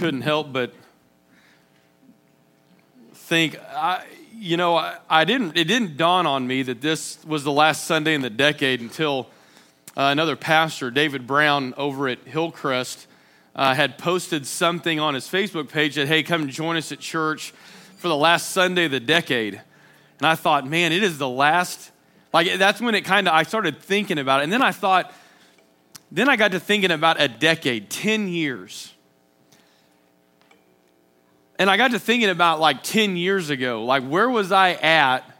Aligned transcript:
couldn't 0.00 0.22
help 0.22 0.50
but 0.50 0.72
think, 3.12 3.54
I, 3.68 4.02
you 4.34 4.56
know, 4.56 4.74
I, 4.74 4.96
I, 5.10 5.26
didn't, 5.26 5.58
it 5.58 5.64
didn't 5.64 5.98
dawn 5.98 6.26
on 6.26 6.46
me 6.46 6.62
that 6.62 6.80
this 6.80 7.22
was 7.26 7.44
the 7.44 7.52
last 7.52 7.84
Sunday 7.84 8.14
in 8.14 8.22
the 8.22 8.30
decade 8.30 8.80
until 8.80 9.28
uh, 9.98 10.04
another 10.04 10.36
pastor, 10.36 10.90
David 10.90 11.26
Brown, 11.26 11.74
over 11.76 12.08
at 12.08 12.20
Hillcrest, 12.20 13.08
uh, 13.54 13.74
had 13.74 13.98
posted 13.98 14.46
something 14.46 14.98
on 14.98 15.12
his 15.12 15.26
Facebook 15.26 15.68
page 15.68 15.96
that, 15.96 16.08
hey, 16.08 16.22
come 16.22 16.48
join 16.48 16.78
us 16.78 16.90
at 16.92 17.00
church 17.00 17.52
for 17.98 18.08
the 18.08 18.16
last 18.16 18.52
Sunday 18.52 18.86
of 18.86 18.92
the 18.92 19.00
decade. 19.00 19.60
And 20.18 20.26
I 20.26 20.34
thought, 20.34 20.66
man, 20.66 20.92
it 20.92 21.02
is 21.02 21.18
the 21.18 21.28
last, 21.28 21.90
like, 22.32 22.54
that's 22.54 22.80
when 22.80 22.94
it 22.94 23.02
kind 23.02 23.28
of, 23.28 23.34
I 23.34 23.42
started 23.42 23.80
thinking 23.80 24.16
about 24.16 24.40
it. 24.40 24.44
And 24.44 24.52
then 24.52 24.62
I 24.62 24.72
thought, 24.72 25.12
then 26.10 26.30
I 26.30 26.36
got 26.36 26.52
to 26.52 26.58
thinking 26.58 26.90
about 26.90 27.20
a 27.20 27.28
decade, 27.28 27.90
10 27.90 28.28
years. 28.28 28.94
And 31.60 31.70
I 31.70 31.76
got 31.76 31.90
to 31.90 31.98
thinking 31.98 32.30
about 32.30 32.58
like 32.58 32.82
10 32.82 33.18
years 33.18 33.50
ago, 33.50 33.84
like 33.84 34.02
where 34.02 34.30
was 34.30 34.50
I 34.50 34.70
at 34.72 35.30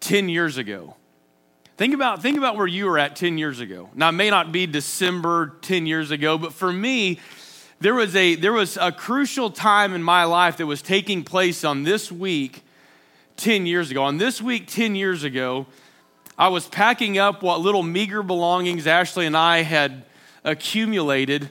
10 0.00 0.30
years 0.30 0.56
ago? 0.56 0.96
Think 1.76 1.92
about, 1.92 2.22
think 2.22 2.38
about 2.38 2.56
where 2.56 2.66
you 2.66 2.86
were 2.86 2.98
at 2.98 3.16
10 3.16 3.36
years 3.36 3.60
ago. 3.60 3.90
Now, 3.94 4.08
it 4.08 4.12
may 4.12 4.30
not 4.30 4.50
be 4.50 4.66
December 4.66 5.58
10 5.60 5.84
years 5.84 6.10
ago, 6.10 6.38
but 6.38 6.54
for 6.54 6.72
me, 6.72 7.20
there 7.80 7.92
was, 7.92 8.16
a, 8.16 8.34
there 8.34 8.54
was 8.54 8.78
a 8.78 8.90
crucial 8.90 9.50
time 9.50 9.92
in 9.92 10.02
my 10.02 10.24
life 10.24 10.56
that 10.56 10.64
was 10.64 10.80
taking 10.80 11.22
place 11.22 11.62
on 11.64 11.82
this 11.82 12.10
week 12.10 12.62
10 13.36 13.66
years 13.66 13.90
ago. 13.90 14.04
On 14.04 14.16
this 14.16 14.40
week 14.40 14.68
10 14.68 14.94
years 14.94 15.22
ago, 15.22 15.66
I 16.38 16.48
was 16.48 16.66
packing 16.66 17.18
up 17.18 17.42
what 17.42 17.60
little 17.60 17.82
meager 17.82 18.22
belongings 18.22 18.86
Ashley 18.86 19.26
and 19.26 19.36
I 19.36 19.64
had 19.64 20.06
accumulated, 20.44 21.50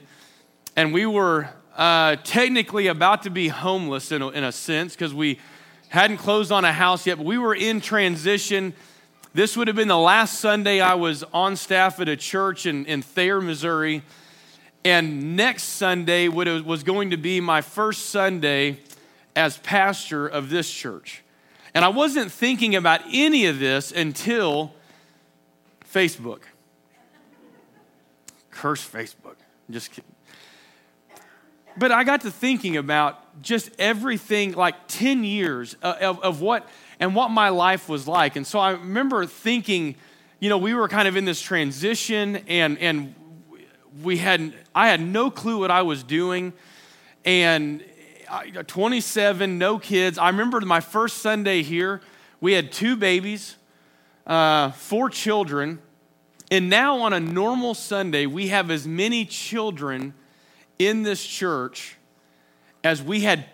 and 0.74 0.92
we 0.92 1.06
were 1.06 1.50
uh, 1.78 2.16
technically 2.24 2.88
about 2.88 3.22
to 3.22 3.30
be 3.30 3.46
homeless 3.46 4.10
in 4.10 4.20
a, 4.20 4.28
in 4.30 4.42
a 4.42 4.50
sense 4.50 4.94
because 4.94 5.14
we 5.14 5.38
hadn't 5.90 6.18
closed 6.18 6.50
on 6.50 6.64
a 6.64 6.72
house 6.72 7.06
yet, 7.06 7.18
but 7.18 7.24
we 7.24 7.38
were 7.38 7.54
in 7.54 7.80
transition. 7.80 8.74
This 9.32 9.56
would 9.56 9.68
have 9.68 9.76
been 9.76 9.88
the 9.88 9.96
last 9.96 10.40
Sunday 10.40 10.80
I 10.80 10.94
was 10.94 11.22
on 11.32 11.54
staff 11.54 12.00
at 12.00 12.08
a 12.08 12.16
church 12.16 12.66
in, 12.66 12.84
in 12.86 13.00
Thayer, 13.00 13.40
Missouri. 13.40 14.02
And 14.84 15.36
next 15.36 15.64
Sunday 15.64 16.28
would 16.28 16.48
was 16.66 16.82
going 16.82 17.10
to 17.10 17.16
be 17.16 17.40
my 17.40 17.60
first 17.60 18.06
Sunday 18.06 18.78
as 19.36 19.58
pastor 19.58 20.26
of 20.26 20.50
this 20.50 20.68
church. 20.70 21.22
And 21.74 21.84
I 21.84 21.88
wasn't 21.88 22.32
thinking 22.32 22.74
about 22.74 23.02
any 23.12 23.46
of 23.46 23.60
this 23.60 23.92
until 23.92 24.72
Facebook. 25.84 26.40
Curse 28.50 28.88
Facebook. 28.88 29.36
Just 29.70 29.90
kidding 29.92 30.17
but 31.78 31.92
I 31.92 32.04
got 32.04 32.22
to 32.22 32.30
thinking 32.30 32.76
about 32.76 33.42
just 33.42 33.70
everything, 33.78 34.52
like 34.52 34.74
10 34.88 35.24
years 35.24 35.74
of, 35.82 36.20
of 36.20 36.40
what 36.40 36.68
and 37.00 37.14
what 37.14 37.30
my 37.30 37.50
life 37.50 37.88
was 37.88 38.08
like. 38.08 38.36
And 38.36 38.46
so 38.46 38.58
I 38.58 38.72
remember 38.72 39.26
thinking, 39.26 39.94
you 40.40 40.48
know, 40.48 40.58
we 40.58 40.74
were 40.74 40.88
kind 40.88 41.06
of 41.06 41.16
in 41.16 41.24
this 41.24 41.40
transition 41.40 42.36
and, 42.48 42.78
and 42.78 43.14
we 44.02 44.18
had, 44.18 44.52
I 44.74 44.88
had 44.88 45.00
no 45.00 45.30
clue 45.30 45.58
what 45.60 45.70
I 45.70 45.82
was 45.82 46.02
doing. 46.02 46.52
And 47.24 47.84
27, 48.66 49.58
no 49.58 49.78
kids. 49.78 50.18
I 50.18 50.28
remember 50.28 50.60
my 50.60 50.80
first 50.80 51.18
Sunday 51.18 51.62
here, 51.62 52.00
we 52.40 52.52
had 52.52 52.72
two 52.72 52.96
babies, 52.96 53.56
uh, 54.26 54.70
four 54.72 55.10
children. 55.10 55.80
And 56.50 56.70
now 56.70 57.00
on 57.00 57.12
a 57.12 57.20
normal 57.20 57.74
Sunday, 57.74 58.26
we 58.26 58.48
have 58.48 58.70
as 58.70 58.86
many 58.86 59.24
children 59.24 60.14
in 60.78 61.02
this 61.02 61.24
church 61.24 61.96
as 62.84 63.02
we 63.02 63.20
had 63.20 63.44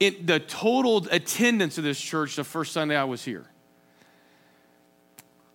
in 0.00 0.26
the 0.26 0.40
total 0.40 1.06
attendance 1.10 1.78
of 1.78 1.84
this 1.84 2.00
church 2.00 2.36
the 2.36 2.44
first 2.44 2.72
Sunday 2.72 2.96
I 2.96 3.04
was 3.04 3.24
here. 3.24 3.46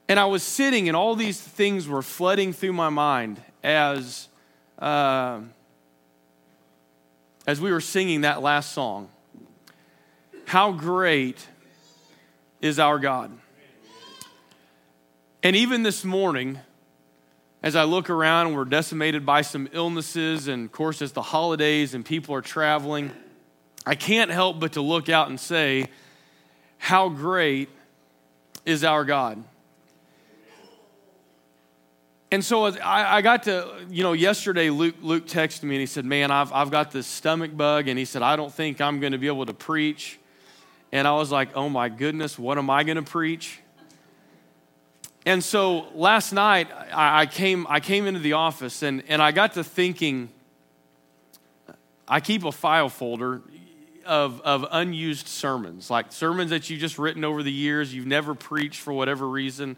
And 0.07 0.19
I 0.19 0.25
was 0.25 0.41
sitting, 0.41 0.87
and 0.87 0.97
all 0.97 1.15
these 1.15 1.39
things 1.39 1.87
were 1.87 2.01
flooding 2.01 2.51
through 2.51 2.73
my 2.73 2.89
mind 2.89 3.41
as, 3.63 4.27
uh, 4.79 5.41
as 7.45 7.61
we 7.61 7.71
were 7.71 7.81
singing 7.81 8.21
that 8.21 8.41
last 8.41 8.71
song. 8.71 9.09
How 10.45 10.71
great 10.71 11.45
is 12.59 12.79
our 12.79 12.97
God? 12.97 13.31
And 15.43 15.55
even 15.55 15.83
this 15.83 16.03
morning, 16.03 16.59
as 17.61 17.75
I 17.75 17.83
look 17.83 18.09
around, 18.09 18.55
we're 18.55 18.65
decimated 18.65 19.25
by 19.25 19.41
some 19.41 19.67
illnesses, 19.73 20.47
and 20.47 20.65
of 20.65 20.71
course, 20.71 21.01
it's 21.01 21.11
the 21.11 21.21
holidays 21.21 21.93
and 21.93 22.05
people 22.05 22.33
are 22.35 22.41
traveling. 22.41 23.11
I 23.85 23.95
can't 23.95 24.31
help 24.31 24.59
but 24.59 24.73
to 24.73 24.81
look 24.81 25.09
out 25.09 25.29
and 25.29 25.39
say, 25.39 25.87
How 26.77 27.09
great 27.09 27.69
is 28.65 28.83
our 28.83 29.03
God? 29.03 29.43
And 32.31 32.45
so 32.45 32.65
I, 32.65 33.17
I, 33.17 33.21
got 33.23 33.43
to, 33.43 33.67
you 33.89 34.03
know, 34.03 34.13
yesterday 34.13 34.69
Luke, 34.69 34.95
Luke 35.01 35.25
texted 35.25 35.63
me 35.63 35.75
and 35.75 35.79
he 35.79 35.87
said, 35.87 36.05
Man, 36.05 36.29
I've, 36.29 36.53
I've 36.53 36.69
got 36.69 36.91
this 36.91 37.07
stomach 37.07 37.57
bug. 37.57 37.87
And 37.87 37.97
he 37.97 38.05
said, 38.05 38.21
I 38.21 38.35
don't 38.35 38.53
think 38.53 38.79
I'm 38.79 38.99
going 38.99 39.13
to 39.13 39.17
be 39.17 39.25
able 39.25 39.47
to 39.47 39.53
preach. 39.53 40.19
And 40.91 41.07
I 41.07 41.13
was 41.13 41.31
like, 41.31 41.49
Oh 41.55 41.69
my 41.69 41.89
goodness, 41.89 42.37
what 42.37 42.59
am 42.59 42.69
I 42.69 42.83
going 42.83 42.97
to 42.97 43.01
preach? 43.01 43.61
And 45.25 45.43
so 45.43 45.87
last 45.93 46.31
night, 46.31 46.69
I, 46.93 47.25
came, 47.25 47.67
I 47.69 47.79
came 47.81 48.07
into 48.07 48.19
the 48.19 48.33
office 48.33 48.81
and, 48.83 49.03
and 49.07 49.21
I 49.21 49.31
got 49.31 49.53
to 49.53 49.63
thinking. 49.63 50.29
I 52.07 52.19
keep 52.21 52.43
a 52.43 52.51
file 52.51 52.89
folder 52.89 53.41
of, 54.05 54.41
of 54.41 54.65
unused 54.71 55.27
sermons, 55.27 55.89
like 55.89 56.11
sermons 56.11 56.49
that 56.49 56.69
you've 56.69 56.79
just 56.79 56.97
written 56.97 57.23
over 57.23 57.43
the 57.43 57.51
years, 57.51 57.93
you've 57.93 58.07
never 58.07 58.33
preached 58.33 58.81
for 58.81 58.91
whatever 58.91 59.27
reason. 59.27 59.77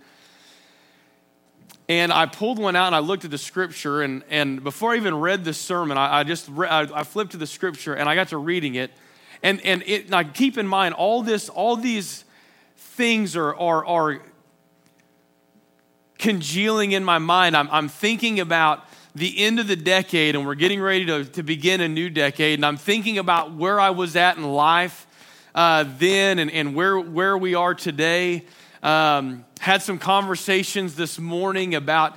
And 1.89 2.13
I 2.13 2.27
pulled 2.27 2.57
one 2.57 2.77
out 2.77 2.87
and 2.87 2.95
I 2.95 2.99
looked 2.99 3.25
at 3.25 3.31
the 3.31 3.37
scripture. 3.37 4.01
And, 4.01 4.23
and 4.29 4.63
before 4.63 4.93
I 4.93 4.95
even 4.95 5.15
read 5.15 5.43
the 5.43 5.53
sermon, 5.53 5.97
I, 5.97 6.19
I 6.19 6.23
just 6.23 6.47
re- 6.49 6.69
I, 6.69 6.83
I, 6.83 7.03
flipped 7.03 7.31
to 7.31 7.37
the 7.37 7.47
scripture 7.47 7.93
and 7.93 8.07
I 8.07 8.15
got 8.15 8.29
to 8.29 8.37
reading 8.37 8.75
it. 8.75 8.91
And, 9.43 9.59
and 9.65 9.83
it, 9.85 10.09
now 10.09 10.23
keep 10.23 10.57
in 10.57 10.67
mind, 10.67 10.93
all, 10.93 11.21
this, 11.21 11.49
all 11.49 11.75
these 11.75 12.23
things 12.77 13.35
are, 13.35 13.53
are, 13.55 13.85
are 13.85 14.21
congealing 16.21 16.91
in 16.91 17.03
my 17.03 17.17
mind. 17.17 17.57
I'm, 17.57 17.67
I'm 17.71 17.89
thinking 17.89 18.39
about 18.39 18.85
the 19.15 19.39
end 19.39 19.59
of 19.59 19.67
the 19.67 19.75
decade 19.75 20.35
and 20.35 20.45
we're 20.45 20.55
getting 20.55 20.79
ready 20.79 21.05
to, 21.07 21.25
to 21.25 21.43
begin 21.43 21.81
a 21.81 21.89
new 21.89 22.09
decade. 22.09 22.59
And 22.59 22.65
I'm 22.65 22.77
thinking 22.77 23.17
about 23.17 23.53
where 23.53 23.79
I 23.79 23.89
was 23.89 24.15
at 24.15 24.37
in 24.37 24.43
life 24.43 25.07
uh, 25.53 25.83
then 25.97 26.39
and, 26.39 26.49
and 26.51 26.75
where, 26.75 26.97
where 26.99 27.37
we 27.37 27.55
are 27.55 27.73
today. 27.73 28.45
Um, 28.83 29.45
had 29.59 29.81
some 29.81 29.97
conversations 29.97 30.95
this 30.95 31.19
morning 31.19 31.75
about, 31.75 32.15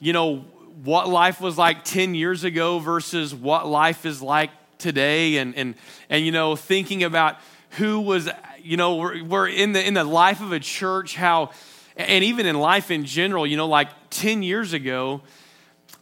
you 0.00 0.12
know, 0.12 0.44
what 0.84 1.08
life 1.08 1.40
was 1.40 1.56
like 1.56 1.82
10 1.82 2.14
years 2.14 2.44
ago 2.44 2.78
versus 2.78 3.34
what 3.34 3.66
life 3.66 4.04
is 4.04 4.20
like 4.20 4.50
today. 4.76 5.38
And, 5.38 5.54
and, 5.56 5.74
and 6.10 6.24
you 6.24 6.30
know, 6.30 6.56
thinking 6.56 7.02
about 7.04 7.36
who 7.70 8.02
was, 8.02 8.28
you 8.62 8.76
know, 8.76 8.96
we're, 8.96 9.24
we're 9.24 9.48
in, 9.48 9.72
the, 9.72 9.84
in 9.84 9.94
the 9.94 10.04
life 10.04 10.42
of 10.42 10.52
a 10.52 10.60
church, 10.60 11.16
how 11.16 11.50
and 11.96 12.24
even 12.24 12.46
in 12.46 12.58
life 12.58 12.90
in 12.90 13.04
general, 13.04 13.46
you 13.46 13.56
know, 13.56 13.68
like 13.68 13.88
10 14.10 14.42
years 14.42 14.72
ago, 14.72 15.22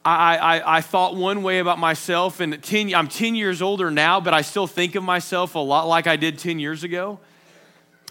I, 0.05 0.37
I, 0.37 0.77
I 0.77 0.81
thought 0.81 1.15
one 1.15 1.43
way 1.43 1.61
about 1.61 1.79
myself, 1.79 2.41
and 2.41 2.63
10, 2.63 2.95
I'm 2.95 3.09
10 3.09 3.35
years 3.35 3.63
older 3.63 3.91
now, 3.91 4.21
but 4.21 4.35
I 4.35 4.43
still 4.43 4.67
think 4.67 4.97
of 4.97 5.05
myself 5.05 5.55
a 5.55 5.61
lot 5.61 5.85
like 5.89 6.07
I 6.07 6.17
did 6.17 6.39
10 6.39 6.59
years 6.59 6.85
ago. 6.85 7.21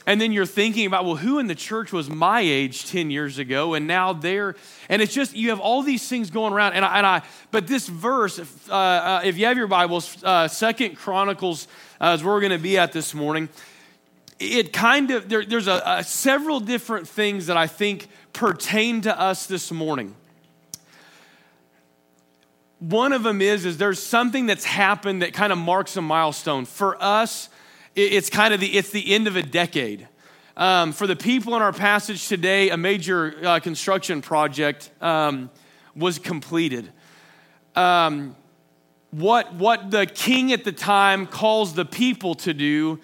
And 0.06 0.20
then 0.20 0.32
you're 0.32 0.46
thinking 0.46 0.86
about, 0.86 1.06
well, 1.06 1.16
who 1.16 1.40
in 1.40 1.48
the 1.48 1.56
church 1.56 1.94
was 1.94 2.10
my 2.10 2.42
age 2.42 2.90
10 2.90 3.10
years 3.10 3.38
ago? 3.38 3.74
And 3.74 3.88
now 3.88 4.12
they're, 4.12 4.56
and 4.90 5.02
it's 5.02 5.14
just, 5.14 5.34
you 5.34 5.50
have 5.50 5.62
all 5.62 5.82
these 5.82 6.06
things 6.08 6.30
going 6.30 6.52
around. 6.52 6.74
And 6.74 6.84
I, 6.84 6.98
and 6.98 7.08
I 7.08 7.22
but 7.52 7.68
this 7.68 7.88
verse, 7.88 8.40
uh, 8.70 8.74
uh, 8.74 9.22
if 9.24 9.38
you 9.38 9.46
have 9.46 9.56
your 9.56 9.68
Bibles, 9.68 10.22
uh, 10.24 10.50
Second 10.50 10.98
Chronicles 10.98 11.68
uh, 12.02 12.16
is 12.18 12.24
where 12.24 12.34
we're 12.34 12.42
going 12.42 12.52
to 12.52 12.58
be 12.58 12.78
at 12.78 12.92
this 12.92 13.14
morning 13.14 13.48
it 14.40 14.74
kind 14.74 15.12
of 15.12 15.30
there, 15.30 15.46
there's 15.46 15.68
a, 15.68 15.82
a, 15.86 16.04
several 16.04 16.60
different 16.60 17.08
things 17.08 17.46
that 17.48 17.58
i 17.58 17.68
think 17.68 18.08
pertain 18.34 19.02
to 19.02 19.20
us 19.20 19.46
this 19.46 19.72
morning. 19.72 20.16
One 22.80 23.14
of 23.14 23.24
them 23.24 23.42
is 23.42 23.66
is 23.66 23.78
there's 23.78 24.02
something 24.02 24.48
that's 24.48 24.66
happened 24.66 25.22
that 25.22 25.34
kind 25.34 25.54
of 25.54 25.60
marks 25.60 25.96
a 25.96 26.02
milestone. 26.02 26.66
For 26.66 27.02
us 27.02 27.50
it's 27.96 28.30
kind 28.30 28.54
of 28.54 28.60
the 28.60 28.76
it's 28.76 28.90
the 28.90 29.14
end 29.14 29.28
of 29.28 29.36
a 29.36 29.44
decade. 29.44 30.08
Um, 30.58 30.92
for 30.92 31.08
the 31.08 31.16
people 31.16 31.56
in 31.56 31.62
our 31.62 31.72
passage 31.72 32.28
today 32.28 32.70
a 32.70 32.78
major 32.78 33.36
uh, 33.44 33.60
construction 33.60 34.22
project 34.22 34.92
um, 35.00 35.50
was 35.96 36.20
completed. 36.20 36.92
Um, 37.76 38.36
what 39.12 39.54
what 39.54 39.92
the 39.92 40.08
king 40.08 40.52
at 40.52 40.64
the 40.64 40.72
time 40.72 41.28
calls 41.28 41.74
the 41.76 41.86
people 41.86 42.36
to 42.36 42.54
do 42.54 43.00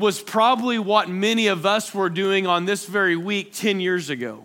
was 0.00 0.20
probably 0.20 0.78
what 0.78 1.08
many 1.08 1.46
of 1.48 1.66
us 1.66 1.94
were 1.94 2.08
doing 2.08 2.46
on 2.46 2.64
this 2.64 2.86
very 2.86 3.16
week 3.16 3.52
10 3.52 3.80
years 3.80 4.10
ago. 4.10 4.44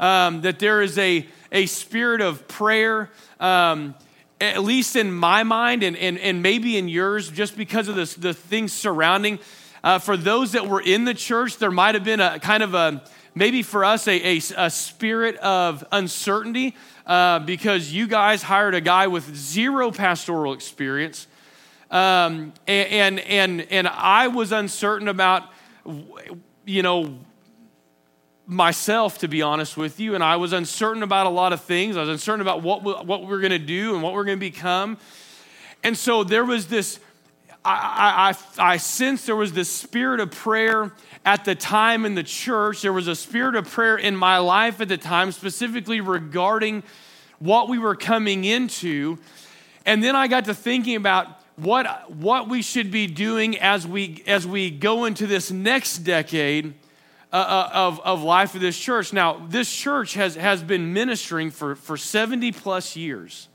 Um, 0.00 0.40
that 0.40 0.58
there 0.58 0.82
is 0.82 0.98
a, 0.98 1.26
a 1.52 1.66
spirit 1.66 2.20
of 2.20 2.48
prayer 2.48 3.10
um, 3.38 3.94
at 4.40 4.62
least 4.62 4.96
in 4.96 5.12
my 5.12 5.44
mind 5.44 5.82
and, 5.82 5.96
and, 5.96 6.18
and 6.18 6.42
maybe 6.42 6.76
in 6.76 6.88
yours, 6.88 7.30
just 7.30 7.56
because 7.56 7.88
of 7.88 7.94
this, 7.94 8.14
the 8.14 8.34
things 8.34 8.72
surrounding, 8.72 9.38
uh, 9.82 9.98
for 9.98 10.16
those 10.16 10.52
that 10.52 10.66
were 10.66 10.80
in 10.80 11.04
the 11.04 11.14
church, 11.14 11.58
there 11.58 11.70
might 11.70 11.94
have 11.94 12.04
been 12.04 12.20
a 12.20 12.40
kind 12.40 12.62
of 12.62 12.74
a, 12.74 13.02
maybe 13.34 13.62
for 13.62 13.84
us, 13.84 14.08
a, 14.08 14.36
a, 14.36 14.40
a 14.56 14.70
spirit 14.70 15.36
of 15.36 15.84
uncertainty 15.92 16.74
uh, 17.06 17.38
because 17.40 17.92
you 17.92 18.06
guys 18.06 18.42
hired 18.42 18.74
a 18.74 18.80
guy 18.80 19.06
with 19.06 19.34
zero 19.36 19.90
pastoral 19.90 20.52
experience. 20.52 21.26
Um, 21.94 22.52
and, 22.66 23.20
and, 23.20 23.60
and 23.70 23.86
I 23.86 24.26
was 24.26 24.50
uncertain 24.50 25.06
about, 25.06 25.44
you 26.66 26.82
know, 26.82 27.16
myself, 28.48 29.18
to 29.18 29.28
be 29.28 29.42
honest 29.42 29.76
with 29.76 30.00
you, 30.00 30.16
and 30.16 30.24
I 30.24 30.34
was 30.34 30.52
uncertain 30.52 31.04
about 31.04 31.28
a 31.28 31.30
lot 31.30 31.52
of 31.52 31.60
things. 31.60 31.96
I 31.96 32.00
was 32.00 32.08
uncertain 32.08 32.40
about 32.40 32.62
what 32.62 32.82
we, 32.82 32.92
what 32.94 33.20
we 33.20 33.28
we're 33.28 33.38
going 33.38 33.52
to 33.52 33.60
do 33.60 33.94
and 33.94 34.02
what 34.02 34.12
we're 34.12 34.24
going 34.24 34.38
to 34.38 34.44
become. 34.44 34.98
And 35.84 35.96
so 35.96 36.24
there 36.24 36.44
was 36.44 36.66
this, 36.66 36.98
I, 37.64 38.34
I, 38.58 38.72
I 38.72 38.76
sensed 38.78 39.26
there 39.26 39.36
was 39.36 39.52
this 39.52 39.70
spirit 39.70 40.18
of 40.18 40.32
prayer 40.32 40.92
at 41.24 41.44
the 41.44 41.54
time 41.54 42.04
in 42.04 42.16
the 42.16 42.24
church. 42.24 42.82
There 42.82 42.92
was 42.92 43.06
a 43.06 43.14
spirit 43.14 43.54
of 43.54 43.70
prayer 43.70 43.96
in 43.96 44.16
my 44.16 44.38
life 44.38 44.80
at 44.80 44.88
the 44.88 44.98
time, 44.98 45.30
specifically 45.30 46.00
regarding 46.00 46.82
what 47.38 47.68
we 47.68 47.78
were 47.78 47.94
coming 47.94 48.44
into. 48.44 49.18
And 49.86 50.02
then 50.02 50.16
I 50.16 50.26
got 50.26 50.46
to 50.46 50.54
thinking 50.54 50.96
about 50.96 51.43
what, 51.56 52.10
what 52.10 52.48
we 52.48 52.62
should 52.62 52.90
be 52.90 53.06
doing 53.06 53.58
as 53.58 53.86
we, 53.86 54.22
as 54.26 54.46
we 54.46 54.70
go 54.70 55.04
into 55.04 55.26
this 55.26 55.50
next 55.50 55.98
decade 55.98 56.74
uh, 57.32 57.36
uh, 57.36 57.70
of, 57.72 58.00
of 58.00 58.22
life 58.22 58.54
of 58.54 58.60
this 58.60 58.78
church. 58.78 59.12
Now, 59.12 59.44
this 59.48 59.72
church 59.72 60.14
has, 60.14 60.36
has 60.36 60.62
been 60.62 60.92
ministering 60.92 61.50
for, 61.50 61.74
for 61.74 61.96
70 61.96 62.52
plus 62.52 62.96
years. 62.96 63.48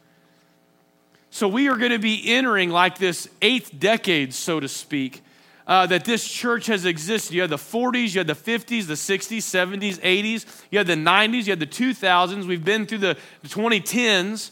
So 1.30 1.48
we 1.48 1.70
are 1.70 1.78
going 1.78 1.92
to 1.92 2.00
be 2.00 2.34
entering 2.34 2.70
like 2.72 2.98
this 2.98 3.30
eighth 3.42 3.78
decade, 3.78 4.34
so 4.34 4.60
to 4.60 4.68
speak, 4.68 5.22
uh, 5.68 5.86
that 5.86 6.04
this 6.04 6.28
church 6.28 6.66
has 6.66 6.86
existed. 6.86 7.34
You 7.34 7.42
had 7.42 7.52
the 7.52 7.58
40s, 7.58 8.16
you 8.16 8.20
had 8.20 8.28
the 8.28 8.34
50s, 8.34 8.88
the 8.88 8.96
60s, 8.96 9.38
70s, 9.38 10.00
80s, 10.00 10.64
you 10.72 10.80
had 10.80 10.88
the 10.88 10.96
90s, 10.96 11.46
you 11.46 11.52
had 11.52 11.60
the 11.60 11.68
2000s. 11.68 12.46
We've 12.46 12.66
been 12.66 12.86
through 12.86 12.98
the 12.98 13.18
2010s. 13.46 14.52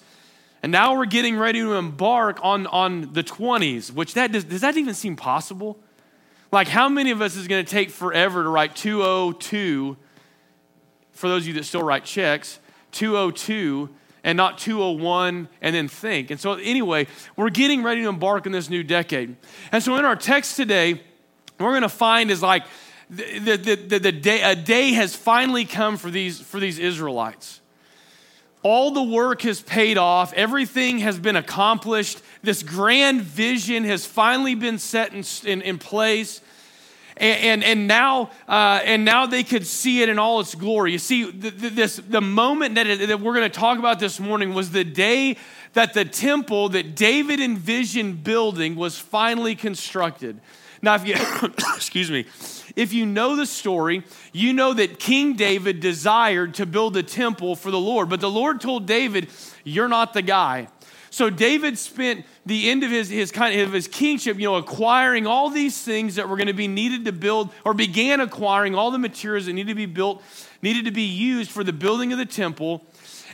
And 0.63 0.71
now 0.71 0.95
we're 0.95 1.05
getting 1.05 1.37
ready 1.37 1.59
to 1.59 1.73
embark 1.75 2.39
on, 2.41 2.67
on 2.67 3.13
the 3.13 3.23
20s, 3.23 3.91
which 3.91 4.15
that 4.15 4.31
does, 4.31 4.43
does 4.43 4.61
that 4.61 4.75
even 4.77 4.93
seem 4.93 5.15
possible? 5.15 5.77
Like, 6.51 6.67
how 6.67 6.89
many 6.89 7.11
of 7.11 7.21
us 7.21 7.35
is 7.35 7.47
going 7.47 7.63
to 7.63 7.69
take 7.69 7.89
forever 7.89 8.43
to 8.43 8.49
write 8.49 8.75
202, 8.75 9.97
for 11.11 11.27
those 11.27 11.43
of 11.43 11.47
you 11.47 11.53
that 11.55 11.63
still 11.63 11.83
write 11.83 12.05
checks, 12.05 12.59
202 12.91 13.89
and 14.23 14.35
not 14.35 14.57
201 14.57 15.47
and 15.61 15.75
then 15.75 15.87
think. 15.87 16.31
And 16.31 16.39
so, 16.39 16.53
anyway, 16.53 17.07
we're 17.35 17.49
getting 17.49 17.83
ready 17.83 18.01
to 18.01 18.09
embark 18.09 18.45
on 18.45 18.51
this 18.51 18.69
new 18.69 18.83
decade. 18.83 19.35
And 19.71 19.83
so, 19.83 19.95
in 19.95 20.05
our 20.05 20.15
text 20.15 20.55
today, 20.55 21.01
we're 21.59 21.71
going 21.71 21.81
to 21.83 21.89
find 21.89 22.31
is 22.31 22.41
like 22.41 22.65
the, 23.09 23.39
the, 23.39 23.75
the, 23.75 23.99
the, 23.99 24.11
day, 24.11 24.41
a 24.41 24.55
day 24.55 24.93
has 24.93 25.15
finally 25.15 25.65
come 25.65 25.97
for 25.97 26.09
these, 26.09 26.41
for 26.41 26.59
these 26.59 26.77
Israelites. 26.77 27.61
All 28.69 28.91
the 28.91 29.01
work 29.01 29.43
has 29.43 29.61
paid 29.61 29.97
off, 29.97 30.33
everything 30.33 30.99
has 30.99 31.17
been 31.17 31.37
accomplished. 31.37 32.21
This 32.41 32.63
grand 32.63 33.21
vision 33.21 33.85
has 33.85 34.05
finally 34.05 34.55
been 34.55 34.77
set 34.77 35.13
in, 35.13 35.23
in, 35.49 35.61
in 35.61 35.77
place. 35.77 36.41
And, 37.15 37.39
and, 37.39 37.63
and, 37.63 37.87
now, 37.87 38.29
uh, 38.45 38.81
and 38.83 39.05
now 39.05 39.25
they 39.25 39.45
could 39.45 39.65
see 39.65 40.01
it 40.01 40.09
in 40.09 40.19
all 40.19 40.41
its 40.41 40.53
glory. 40.53 40.91
You 40.91 40.99
see, 40.99 41.31
the, 41.31 41.49
this, 41.49 41.95
the 41.95 42.19
moment 42.19 42.75
that, 42.75 42.87
it, 42.87 43.07
that 43.07 43.21
we're 43.21 43.35
going 43.35 43.49
to 43.49 43.57
talk 43.57 43.79
about 43.79 44.01
this 44.01 44.19
morning 44.19 44.53
was 44.53 44.71
the 44.71 44.83
day 44.83 45.37
that 45.71 45.93
the 45.93 46.03
temple 46.03 46.67
that 46.67 46.93
David 46.93 47.39
envisioned 47.39 48.21
building 48.25 48.75
was 48.75 48.99
finally 48.99 49.55
constructed. 49.55 50.41
Now, 50.81 50.95
if 50.95 51.07
you, 51.07 51.15
excuse 51.77 52.11
me, 52.11 52.25
if 52.77 52.93
you 52.93 53.07
know 53.07 53.35
the 53.35 53.47
story, 53.47 54.03
you 54.31 54.53
know 54.53 54.71
that 54.71 54.99
King 54.99 55.35
David 55.35 55.79
desired 55.79 56.53
to 56.53 56.65
build 56.65 56.95
a 56.95 57.03
temple 57.03 57.55
for 57.55 57.71
the 57.71 57.79
Lord, 57.79 58.07
but 58.07 58.21
the 58.21 58.29
Lord 58.29 58.61
told 58.61 58.85
David, 58.85 59.29
You're 59.63 59.89
not 59.89 60.13
the 60.13 60.21
guy. 60.21 60.67
So 61.09 61.31
David 61.31 61.79
spent 61.79 62.25
the 62.45 62.69
end 62.69 62.83
of 62.83 62.91
his, 62.91 63.09
his 63.09 63.31
kind 63.31 63.59
of 63.59 63.73
his 63.73 63.87
kingship, 63.87 64.37
you 64.37 64.43
know, 64.43 64.55
acquiring 64.55 65.25
all 65.25 65.49
these 65.49 65.81
things 65.81 66.15
that 66.15 66.29
were 66.29 66.35
going 66.35 66.47
to 66.47 66.53
be 66.53 66.67
needed 66.67 67.05
to 67.05 67.11
build, 67.11 67.49
or 67.65 67.73
began 67.73 68.21
acquiring 68.21 68.75
all 68.75 68.91
the 68.91 68.99
materials 68.99 69.47
that 69.47 69.53
needed 69.53 69.69
to 69.69 69.75
be 69.75 69.87
built, 69.87 70.21
needed 70.61 70.85
to 70.85 70.91
be 70.91 71.01
used 71.01 71.49
for 71.49 71.63
the 71.63 71.73
building 71.73 72.13
of 72.13 72.19
the 72.19 72.25
temple. 72.25 72.85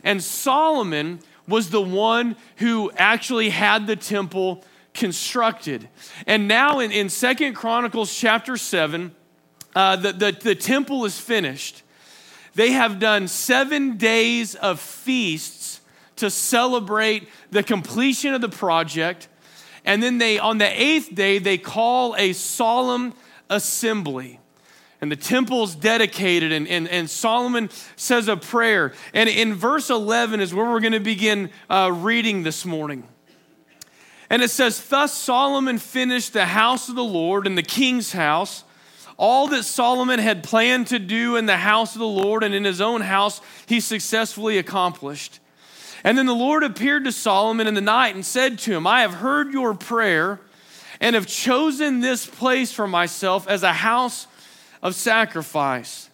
And 0.06 0.24
Solomon 0.24 1.20
was 1.50 1.70
the 1.70 1.82
one 1.82 2.38
who 2.58 2.92
actually 2.96 3.50
had 3.50 3.88
the 3.88 3.98
temple 3.98 4.64
constructed. 4.94 5.90
And 6.26 6.48
now 6.48 6.80
in, 6.80 6.92
in 6.92 7.10
2 7.10 7.52
Chronicles 7.52 8.16
chapter 8.16 8.56
7, 8.56 9.14
uh, 9.76 9.96
the, 9.96 10.12
the, 10.14 10.32
the 10.32 10.56
temple 10.56 11.06
is 11.06 11.20
finished. 11.20 11.84
They 12.56 12.72
have 12.74 13.00
done 13.00 13.28
seven 13.28 13.98
days 13.98 14.56
of 14.56 14.80
feasts 14.80 15.82
to 16.18 16.30
celebrate 16.30 17.28
the 17.52 17.64
completion 17.64 18.34
of 18.34 18.42
the 18.42 18.50
project. 18.50 19.28
And 19.86 20.02
then 20.02 20.20
they, 20.20 20.40
on 20.40 20.60
the 20.60 20.82
eighth 20.82 21.14
day, 21.14 21.40
they 21.40 21.58
call 21.58 22.16
a 22.16 22.34
solemn 22.34 23.14
assembly. 23.50 24.40
And 25.02 25.12
the 25.12 25.18
temple's 25.18 25.76
dedicated, 25.76 26.54
and, 26.54 26.66
and, 26.68 26.88
and 26.88 27.10
Solomon 27.10 27.70
says 27.98 28.30
a 28.30 28.38
prayer. 28.38 28.94
And 29.14 29.28
in 29.28 29.54
verse 29.54 29.90
11 29.90 30.40
is 30.40 30.54
where 30.54 30.66
we're 30.66 30.80
going 30.80 30.94
to 30.94 31.02
begin 31.02 31.50
uh, 31.70 31.92
reading 31.94 32.44
this 32.44 32.64
morning. 32.64 33.06
And 34.30 34.42
it 34.42 34.50
says, 34.50 34.88
Thus 34.88 35.14
Solomon 35.14 35.78
finished 35.78 36.32
the 36.32 36.46
house 36.46 36.88
of 36.88 36.96
the 36.96 37.04
Lord 37.04 37.46
and 37.46 37.58
the 37.58 37.64
king's 37.64 38.14
house 38.14 38.64
all 39.18 39.48
that 39.48 39.64
Solomon 39.64 40.20
had 40.20 40.44
planned 40.44 40.88
to 40.88 41.00
do 41.00 41.36
in 41.36 41.46
the 41.46 41.58
house 41.58 41.96
of 41.96 42.00
the 42.00 42.08
Lord 42.08 42.44
and 42.44 42.54
in 42.54 42.64
his 42.64 42.82
own 42.82 43.02
house, 43.02 43.42
he 43.66 43.80
successfully 43.80 44.58
accomplished. 44.58 45.40
And 46.04 46.18
then 46.18 46.26
the 46.26 46.34
Lord 46.34 46.64
appeared 46.64 47.06
to 47.06 47.12
Solomon 47.12 47.68
in 47.68 47.76
the 47.76 47.82
night 47.82 48.16
and 48.16 48.26
said 48.26 48.60
to 48.60 48.74
him, 48.74 48.86
I 48.86 49.02
have 49.02 49.14
heard 49.14 49.54
your 49.54 49.74
prayer 49.74 50.42
and 51.00 51.16
have 51.16 51.28
chosen 51.28 52.02
this 52.02 52.26
place 52.26 52.72
for 52.72 52.88
myself 52.88 53.48
as 53.48 53.64
a 53.64 53.74
house 53.74 54.28
of 54.82 54.96
sacrifice. 54.96 56.10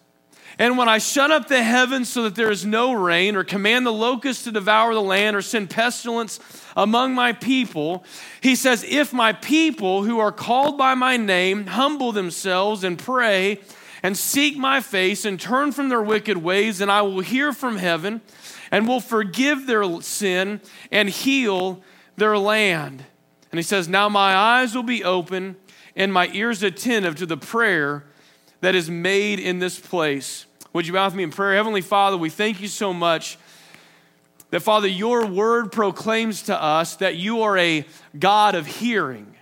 And 0.60 0.76
when 0.76 0.90
I 0.90 0.98
shut 0.98 1.30
up 1.30 1.48
the 1.48 1.62
heavens 1.62 2.10
so 2.10 2.24
that 2.24 2.34
there 2.34 2.50
is 2.50 2.66
no 2.66 2.92
rain, 2.92 3.34
or 3.34 3.44
command 3.44 3.86
the 3.86 3.92
locusts 3.92 4.44
to 4.44 4.52
devour 4.52 4.92
the 4.92 5.00
land, 5.00 5.34
or 5.34 5.40
send 5.40 5.70
pestilence 5.70 6.38
among 6.76 7.14
my 7.14 7.32
people, 7.32 8.04
he 8.42 8.54
says, 8.54 8.84
If 8.86 9.10
my 9.10 9.32
people 9.32 10.04
who 10.04 10.18
are 10.18 10.30
called 10.30 10.76
by 10.76 10.94
my 10.94 11.16
name 11.16 11.66
humble 11.66 12.12
themselves 12.12 12.84
and 12.84 12.98
pray 12.98 13.58
and 14.02 14.18
seek 14.18 14.58
my 14.58 14.82
face 14.82 15.24
and 15.24 15.40
turn 15.40 15.72
from 15.72 15.88
their 15.88 16.02
wicked 16.02 16.36
ways, 16.36 16.80
then 16.80 16.90
I 16.90 17.00
will 17.00 17.20
hear 17.20 17.54
from 17.54 17.78
heaven 17.78 18.20
and 18.70 18.86
will 18.86 19.00
forgive 19.00 19.66
their 19.66 20.02
sin 20.02 20.60
and 20.92 21.08
heal 21.08 21.82
their 22.18 22.36
land. 22.36 23.02
And 23.50 23.58
he 23.58 23.62
says, 23.62 23.88
Now 23.88 24.10
my 24.10 24.36
eyes 24.36 24.74
will 24.74 24.82
be 24.82 25.04
open 25.04 25.56
and 25.96 26.12
my 26.12 26.28
ears 26.34 26.62
attentive 26.62 27.14
to 27.16 27.24
the 27.24 27.38
prayer 27.38 28.04
that 28.60 28.74
is 28.74 28.90
made 28.90 29.40
in 29.40 29.58
this 29.58 29.80
place. 29.80 30.44
Would 30.72 30.86
you 30.86 30.92
bow 30.92 31.06
with 31.06 31.16
me 31.16 31.24
in 31.24 31.30
prayer? 31.30 31.56
Heavenly 31.56 31.80
Father, 31.80 32.16
we 32.16 32.30
thank 32.30 32.60
you 32.60 32.68
so 32.68 32.94
much 32.94 33.38
that, 34.50 34.60
Father, 34.60 34.86
your 34.86 35.26
word 35.26 35.72
proclaims 35.72 36.42
to 36.42 36.60
us 36.60 36.96
that 36.96 37.16
you 37.16 37.42
are 37.42 37.58
a 37.58 37.84
God 38.16 38.54
of 38.54 38.66
hearing. 38.66 39.34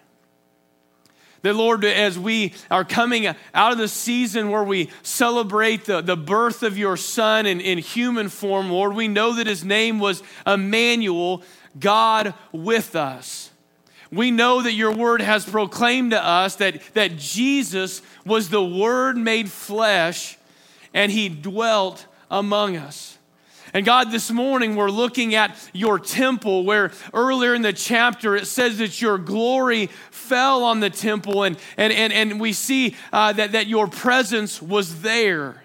That, 1.43 1.55
Lord, 1.55 1.85
as 1.85 2.19
we 2.19 2.55
are 2.71 2.85
coming 2.85 3.27
out 3.27 3.73
of 3.73 3.79
the 3.79 3.89
season 3.89 4.49
where 4.49 4.65
we 4.65 4.89
celebrate 5.03 5.85
the, 5.85 6.01
the 6.01 6.17
birth 6.17 6.63
of 6.63 6.79
your 6.79 6.97
Son 6.97 7.45
in, 7.45 7.61
in 7.61 7.77
human 7.77 8.31
form, 8.31 8.71
Lord, 8.71 8.95
we 8.95 9.07
know 9.07 9.35
that 9.35 9.47
his 9.47 9.65
name 9.65 9.99
was 9.99 10.23
Emmanuel, 10.47 11.43
God 11.79 12.33
with 12.53 12.97
us. 12.97 13.51
We 14.11 14.31
know 14.31 14.63
that 14.63 14.73
your 14.73 14.95
word 14.95 15.21
has 15.21 15.45
proclaimed 15.45 16.13
to 16.13 16.25
us 16.25 16.57
that, 16.57 16.81
that 16.95 17.19
Jesus 17.19 18.01
was 18.25 18.49
the 18.49 18.65
Word 18.65 19.19
made 19.19 19.51
flesh 19.51 20.38
and 20.95 21.13
he 21.13 21.29
dwelt 21.29 22.07
among 22.31 22.77
us. 22.77 23.19
And 23.75 23.85
God, 23.85 24.11
this 24.11 24.31
morning 24.31 24.77
we're 24.77 24.91
looking 24.91 25.35
at 25.35 25.57
your 25.75 25.99
temple 25.99 26.65
where 26.65 26.91
earlier 27.13 27.55
in 27.55 27.63
the 27.63 27.73
chapter 27.73 28.35
it 28.35 28.47
says 28.47 28.79
that 28.79 29.03
your 29.03 29.19
glory 29.19 29.87
fell 30.11 30.65
on 30.65 30.81
the 30.81 30.91
temple, 30.91 31.43
and, 31.43 31.57
and, 31.77 31.93
and, 31.93 32.13
and 32.13 32.41
we 32.41 32.53
see 32.53 32.97
uh, 33.13 33.33
that, 33.35 33.53
that 33.53 33.67
your 33.67 33.87
presence 33.87 34.63
was 34.63 35.03
there. 35.03 35.63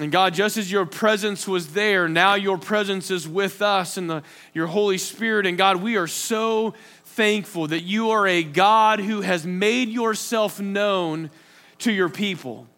And 0.00 0.12
God, 0.12 0.32
just 0.32 0.56
as 0.56 0.70
your 0.70 0.86
presence 0.86 1.48
was 1.48 1.72
there, 1.72 2.08
now 2.08 2.34
your 2.34 2.56
presence 2.56 3.10
is 3.10 3.26
with 3.26 3.60
us 3.60 3.96
and 3.96 4.08
the, 4.08 4.22
your 4.54 4.68
Holy 4.68 4.96
Spirit. 4.96 5.44
And 5.44 5.58
God, 5.58 5.82
we 5.82 5.96
are 5.96 6.06
so 6.06 6.74
thankful 7.04 7.66
that 7.66 7.82
you 7.82 8.10
are 8.10 8.26
a 8.26 8.44
God 8.44 9.00
who 9.00 9.22
has 9.22 9.44
made 9.44 9.88
yourself 9.88 10.60
known 10.60 11.30
to 11.78 11.92
your 11.92 12.08
people. 12.08 12.68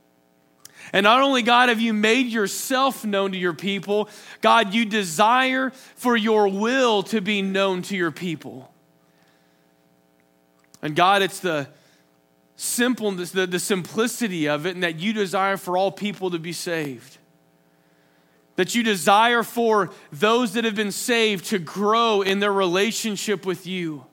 And 0.92 1.04
not 1.04 1.22
only, 1.22 1.42
God, 1.42 1.68
have 1.68 1.80
you 1.80 1.92
made 1.92 2.26
yourself 2.26 3.04
known 3.04 3.32
to 3.32 3.38
your 3.38 3.54
people, 3.54 4.08
God, 4.40 4.74
you 4.74 4.84
desire 4.84 5.70
for 5.70 6.16
your 6.16 6.48
will 6.48 7.02
to 7.04 7.20
be 7.20 7.42
known 7.42 7.82
to 7.82 7.96
your 7.96 8.10
people. 8.10 8.72
And 10.82 10.96
God, 10.96 11.22
it's 11.22 11.40
the 11.40 11.68
simpleness, 12.56 13.30
the, 13.30 13.46
the 13.46 13.58
simplicity 13.58 14.48
of 14.48 14.66
it, 14.66 14.74
and 14.74 14.82
that 14.82 14.98
you 14.98 15.12
desire 15.12 15.56
for 15.56 15.76
all 15.76 15.92
people 15.92 16.30
to 16.30 16.38
be 16.38 16.52
saved. 16.52 17.18
That 18.56 18.74
you 18.74 18.82
desire 18.82 19.42
for 19.42 19.90
those 20.12 20.54
that 20.54 20.64
have 20.64 20.74
been 20.74 20.92
saved 20.92 21.46
to 21.46 21.58
grow 21.58 22.22
in 22.22 22.40
their 22.40 22.52
relationship 22.52 23.46
with 23.46 23.66
you. 23.66 24.04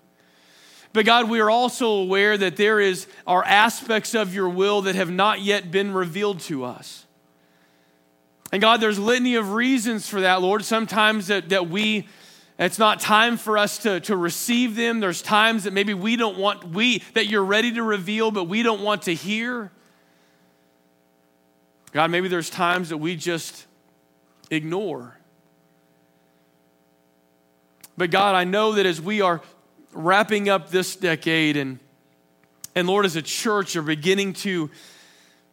But 0.98 1.06
God, 1.06 1.30
we 1.30 1.42
are 1.42 1.50
also 1.52 1.90
aware 1.90 2.36
that 2.40 2.58
there 2.58 2.80
is 2.80 3.06
are 3.28 3.44
aspects 3.44 4.16
of 4.16 4.34
your 4.34 4.50
will 4.50 4.82
that 4.82 4.96
have 4.96 5.12
not 5.12 5.42
yet 5.42 5.70
been 5.70 5.94
revealed 5.94 6.40
to 6.40 6.64
us. 6.64 7.06
And 8.52 8.60
God, 8.60 8.82
there's 8.82 8.98
litany 8.98 9.36
of 9.36 9.54
reasons 9.54 10.10
for 10.10 10.22
that, 10.22 10.42
Lord. 10.42 10.66
Sometimes 10.66 11.28
that, 11.28 11.50
that 11.50 11.70
we 11.70 12.08
it's 12.58 12.80
not 12.80 13.00
time 13.00 13.38
for 13.38 13.60
us 13.60 13.78
to, 13.84 14.00
to 14.00 14.18
receive 14.18 14.76
them. 14.76 15.00
There's 15.00 15.22
times 15.22 15.66
that 15.66 15.74
maybe 15.74 15.94
we 15.94 16.16
don't 16.16 16.40
want, 16.40 16.68
we, 16.70 17.04
that 17.14 17.28
you're 17.28 17.46
ready 17.46 17.74
to 17.74 17.84
reveal, 17.84 18.32
but 18.32 18.46
we 18.46 18.64
don't 18.64 18.82
want 18.82 19.04
to 19.04 19.14
hear. 19.14 19.72
God, 21.92 22.10
maybe 22.10 22.28
there's 22.28 22.50
times 22.50 22.90
that 22.90 22.98
we 22.98 23.16
just 23.16 23.68
ignore. 24.50 25.16
But 27.98 28.10
God, 28.10 28.34
I 28.34 28.46
know 28.46 28.72
that 28.74 28.88
as 28.88 29.00
we 29.00 29.22
are 29.22 29.42
wrapping 29.98 30.48
up 30.48 30.70
this 30.70 30.96
decade 30.96 31.58
and, 31.58 31.80
and 32.76 32.88
Lord, 32.88 33.06
as 33.06 33.16
a 33.16 33.22
church, 33.24 33.76
are 33.76 33.82
beginning 33.82 34.34
to 34.34 34.70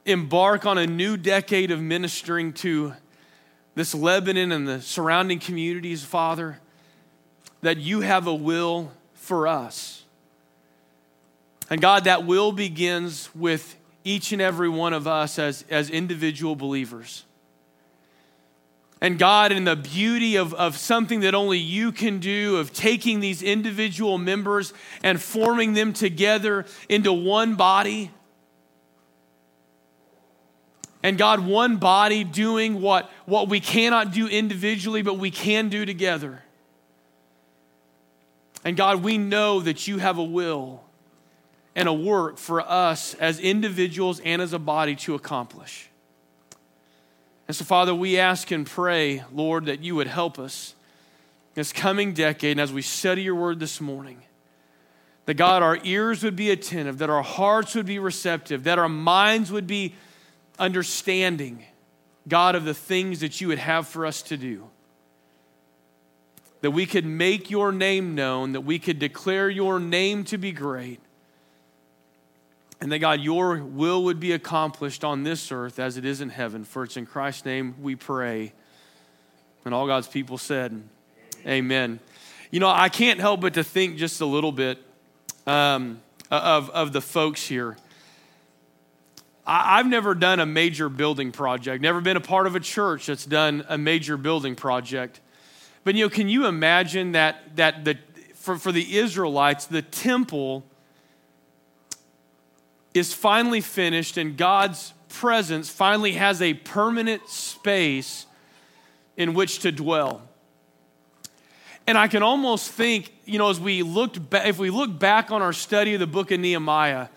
embark 0.04 0.66
on 0.66 0.76
a 0.76 0.86
new 0.86 1.16
decade 1.16 1.70
of 1.70 1.80
ministering 1.80 2.52
to 2.52 2.92
this 3.74 3.94
Lebanon 3.94 4.52
and 4.52 4.68
the 4.68 4.82
surrounding 4.82 5.38
communities, 5.38 6.04
Father, 6.04 6.60
that 7.62 7.78
you 7.78 8.02
have 8.02 8.26
a 8.26 8.34
will 8.34 8.92
for 9.14 9.48
us. 9.48 10.04
And 11.70 11.80
God, 11.80 12.04
that 12.04 12.26
will 12.26 12.52
begins 12.52 13.34
with 13.34 13.76
each 14.04 14.32
and 14.32 14.42
every 14.42 14.68
one 14.68 14.92
of 14.92 15.06
us 15.06 15.38
as, 15.38 15.64
as 15.70 15.88
individual 15.88 16.54
believers. 16.54 17.24
And 19.04 19.18
God, 19.18 19.52
in 19.52 19.64
the 19.64 19.76
beauty 19.76 20.37
of, 20.37 20.54
of 20.54 20.78
something 20.78 21.20
that 21.20 21.34
only 21.34 21.58
you 21.58 21.92
can 21.92 22.20
do, 22.20 22.56
of 22.56 22.73
taking 22.73 23.20
these 23.20 23.42
individual 23.42 24.16
members 24.16 24.73
and 25.02 25.20
forming 25.20 25.75
them 25.75 25.92
together 25.92 26.64
into 26.88 27.12
one 27.12 27.54
body. 27.54 28.11
And 31.02 31.18
God, 31.18 31.40
one 31.40 31.76
body 31.76 32.25
doing 32.25 32.80
what, 32.80 33.11
what 33.26 33.50
we 33.50 33.61
cannot 33.61 34.11
do 34.11 34.26
individually, 34.26 35.02
but 35.02 35.18
we 35.18 35.30
can 35.30 35.68
do 35.68 35.84
together. 35.84 36.42
And 38.64 38.75
God, 38.75 39.02
we 39.02 39.18
know 39.18 39.61
that 39.61 39.87
you 39.87 39.99
have 39.99 40.16
a 40.16 40.25
will 40.25 40.82
and 41.76 41.90
a 41.90 41.92
work 41.92 42.38
for 42.38 42.62
us 42.62 43.12
as 43.12 43.38
individuals 43.38 44.18
and 44.20 44.40
as 44.40 44.54
a 44.54 44.58
body 44.58 44.96
to 44.96 45.14
accomplish. 45.14 45.90
And 47.46 47.56
so, 47.56 47.64
Father, 47.64 47.94
we 47.94 48.18
ask 48.18 48.50
and 48.50 48.66
pray, 48.66 49.22
Lord, 49.32 49.66
that 49.66 49.82
you 49.82 49.96
would 49.96 50.06
help 50.06 50.38
us 50.38 50.74
this 51.54 51.72
coming 51.72 52.12
decade 52.12 52.52
and 52.52 52.60
as 52.60 52.72
we 52.72 52.82
study 52.82 53.22
your 53.22 53.34
word 53.34 53.60
this 53.60 53.80
morning. 53.80 54.22
That 55.26 55.34
God, 55.34 55.62
our 55.62 55.78
ears 55.84 56.22
would 56.22 56.36
be 56.36 56.50
attentive, 56.50 56.98
that 56.98 57.10
our 57.10 57.22
hearts 57.22 57.74
would 57.74 57.86
be 57.86 57.98
receptive, 57.98 58.64
that 58.64 58.78
our 58.78 58.88
minds 58.88 59.50
would 59.50 59.66
be 59.66 59.94
understanding, 60.58 61.64
God, 62.28 62.54
of 62.54 62.64
the 62.64 62.74
things 62.74 63.20
that 63.20 63.40
you 63.40 63.48
would 63.48 63.58
have 63.58 63.88
for 63.88 64.04
us 64.04 64.22
to 64.22 64.36
do. 64.36 64.68
That 66.60 66.72
we 66.72 66.86
could 66.86 67.06
make 67.06 67.50
your 67.50 67.72
name 67.72 68.14
known, 68.14 68.52
that 68.52 68.62
we 68.62 68.78
could 68.78 68.98
declare 68.98 69.48
your 69.48 69.78
name 69.78 70.24
to 70.24 70.38
be 70.38 70.52
great, 70.52 71.00
and 72.84 72.92
that 72.92 72.98
God, 72.98 73.22
your 73.22 73.56
will 73.62 74.04
would 74.04 74.20
be 74.20 74.32
accomplished 74.32 75.04
on 75.04 75.22
this 75.22 75.50
earth 75.50 75.78
as 75.78 75.96
it 75.96 76.04
is 76.04 76.20
in 76.20 76.28
heaven. 76.28 76.64
For 76.64 76.84
it's 76.84 76.98
in 76.98 77.06
Christ's 77.06 77.46
name 77.46 77.76
we 77.80 77.96
pray. 77.96 78.52
And 79.64 79.72
all 79.72 79.86
God's 79.86 80.06
people 80.06 80.36
said, 80.36 80.70
Amen. 80.70 81.46
Amen. 81.46 82.00
You 82.50 82.60
know, 82.60 82.68
I 82.68 82.90
can't 82.90 83.20
help 83.20 83.40
but 83.40 83.54
to 83.54 83.64
think 83.64 83.96
just 83.96 84.20
a 84.20 84.26
little 84.26 84.52
bit 84.52 84.76
um, 85.46 86.02
of, 86.30 86.68
of 86.68 86.92
the 86.92 87.00
folks 87.00 87.46
here. 87.46 87.78
I, 89.46 89.78
I've 89.78 89.86
never 89.86 90.14
done 90.14 90.38
a 90.38 90.46
major 90.46 90.90
building 90.90 91.32
project, 91.32 91.80
never 91.80 92.02
been 92.02 92.18
a 92.18 92.20
part 92.20 92.46
of 92.46 92.54
a 92.54 92.60
church 92.60 93.06
that's 93.06 93.24
done 93.24 93.64
a 93.66 93.78
major 93.78 94.18
building 94.18 94.56
project. 94.56 95.22
But, 95.84 95.94
you 95.94 96.04
know, 96.04 96.10
can 96.10 96.28
you 96.28 96.44
imagine 96.44 97.12
that, 97.12 97.56
that 97.56 97.86
the, 97.86 97.96
for, 98.34 98.58
for 98.58 98.72
the 98.72 98.98
Israelites, 98.98 99.64
the 99.64 99.80
temple 99.80 100.66
is 102.94 103.12
finally 103.12 103.60
finished 103.60 104.16
and 104.16 104.36
God's 104.36 104.94
presence 105.08 105.68
finally 105.68 106.12
has 106.12 106.40
a 106.40 106.54
permanent 106.54 107.28
space 107.28 108.26
in 109.16 109.34
which 109.34 109.58
to 109.60 109.72
dwell. 109.72 110.22
And 111.86 111.98
I 111.98 112.08
can 112.08 112.22
almost 112.22 112.70
think, 112.70 113.12
you 113.24 113.38
know, 113.38 113.50
as 113.50 113.60
we 113.60 113.82
looked 113.82 114.30
back, 114.30 114.46
if 114.46 114.58
we 114.58 114.70
look 114.70 114.98
back 114.98 115.30
on 115.30 115.42
our 115.42 115.52
study 115.52 115.94
of 115.94 116.00
the 116.00 116.06
book 116.06 116.30
of 116.30 116.40
Nehemiah, 116.40 117.08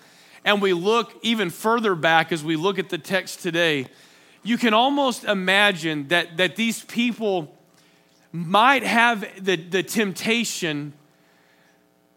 and 0.43 0.61
we 0.61 0.73
look 0.73 1.13
even 1.21 1.49
further 1.49 1.95
back 1.95 2.31
as 2.31 2.43
we 2.43 2.55
look 2.55 2.79
at 2.79 2.89
the 2.89 2.97
text 2.97 3.41
today, 3.41 3.87
you 4.43 4.57
can 4.57 4.73
almost 4.73 5.23
imagine 5.23 6.07
that, 6.09 6.37
that 6.37 6.55
these 6.55 6.83
people 6.83 7.55
might 8.31 8.83
have 8.83 9.25
the, 9.43 9.55
the 9.55 9.83
temptation 9.83 10.93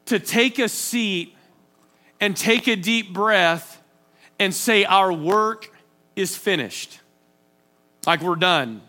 to 0.07 0.19
take 0.19 0.59
a 0.59 0.69
seat 0.69 1.37
and 2.21 2.37
take 2.37 2.69
a 2.69 2.77
deep 2.77 3.13
breath 3.13 3.83
and 4.39 4.55
say, 4.55 4.85
Our 4.85 5.13
work 5.13 5.73
is 6.17 6.37
finished. 6.37 7.01
Like 8.07 8.23
we're 8.23 8.37
done. 8.37 8.83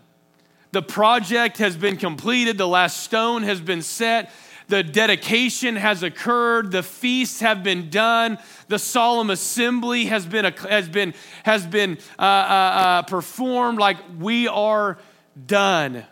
The 0.72 0.82
project 0.82 1.58
has 1.58 1.76
been 1.76 1.98
completed, 1.98 2.58
the 2.58 2.68
last 2.68 3.04
stone 3.04 3.44
has 3.44 3.60
been 3.60 3.82
set. 3.82 4.32
The 4.68 4.84
dedication 4.84 5.76
has 5.76 6.02
occurred. 6.02 6.72
The 6.72 6.82
feasts 6.82 7.42
have 7.42 7.62
been 7.62 7.90
done. 7.90 8.38
The 8.70 8.80
solemn 8.80 9.30
assembly 9.30 10.06
has 10.06 10.26
been, 10.26 10.46
has 10.46 10.88
been, 10.88 11.14
has 11.44 11.68
been 11.68 11.98
uh, 12.18 12.22
uh, 12.22 12.26
uh, 12.26 13.02
performed. 13.02 13.80
Like 13.80 13.98
we 14.18 14.48
are 14.48 14.98
done. 15.46 16.06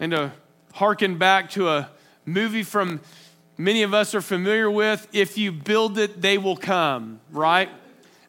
And 0.00 0.12
to 0.12 0.32
hearken 0.74 1.16
back 1.16 1.48
to 1.50 1.70
a 1.70 1.90
movie 2.26 2.62
from 2.62 3.00
many 3.64 3.82
of 3.82 3.94
us 3.94 4.14
are 4.14 4.20
familiar 4.20 4.70
with 4.70 5.06
if 5.12 5.36
you 5.36 5.52
build 5.52 5.98
it, 5.98 6.20
they 6.20 6.38
will 6.38 6.56
come, 6.56 7.20
right? 7.30 7.68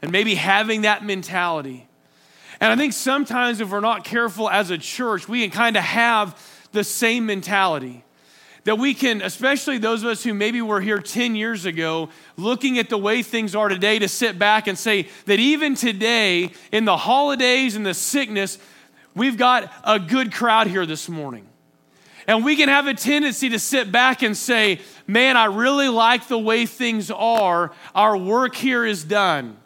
And 0.01 0.11
maybe 0.11 0.35
having 0.35 0.81
that 0.81 1.05
mentality. 1.05 1.87
And 2.59 2.71
I 2.71 2.75
think 2.75 2.93
sometimes 2.93 3.59
if 3.59 3.71
we're 3.71 3.79
not 3.79 4.03
careful 4.03 4.49
as 4.49 4.69
a 4.69 4.77
church, 4.77 5.27
we 5.27 5.41
can 5.41 5.49
kind 5.49 5.77
of 5.77 5.83
have 5.83 6.39
the 6.71 6.83
same 6.83 7.25
mentality. 7.25 8.03
That 8.65 8.77
we 8.77 8.93
can, 8.93 9.23
especially 9.23 9.79
those 9.79 10.03
of 10.03 10.09
us 10.09 10.23
who 10.23 10.35
maybe 10.35 10.61
were 10.61 10.79
here 10.79 10.99
10 10.99 11.35
years 11.35 11.65
ago, 11.65 12.09
looking 12.37 12.77
at 12.77 12.89
the 12.89 12.97
way 12.97 13.23
things 13.23 13.55
are 13.55 13.67
today, 13.67 13.97
to 13.97 14.07
sit 14.07 14.37
back 14.37 14.67
and 14.67 14.77
say 14.77 15.07
that 15.25 15.39
even 15.39 15.73
today, 15.73 16.51
in 16.71 16.85
the 16.85 16.97
holidays 16.97 17.75
and 17.75 17.83
the 17.83 17.95
sickness, 17.95 18.59
we've 19.15 19.37
got 19.37 19.71
a 19.83 19.97
good 19.97 20.31
crowd 20.31 20.67
here 20.67 20.85
this 20.85 21.09
morning. 21.09 21.47
And 22.31 22.45
we 22.45 22.55
can 22.55 22.69
have 22.69 22.87
a 22.87 22.93
tendency 22.93 23.49
to 23.49 23.59
sit 23.59 23.91
back 23.91 24.21
and 24.21 24.37
say, 24.37 24.79
man, 25.05 25.35
I 25.35 25.45
really 25.45 25.89
like 25.89 26.29
the 26.29 26.39
way 26.39 26.65
things 26.65 27.11
are. 27.11 27.73
Our 27.93 28.15
work 28.15 28.55
here 28.55 28.85
is 28.85 29.03
done. 29.03 29.57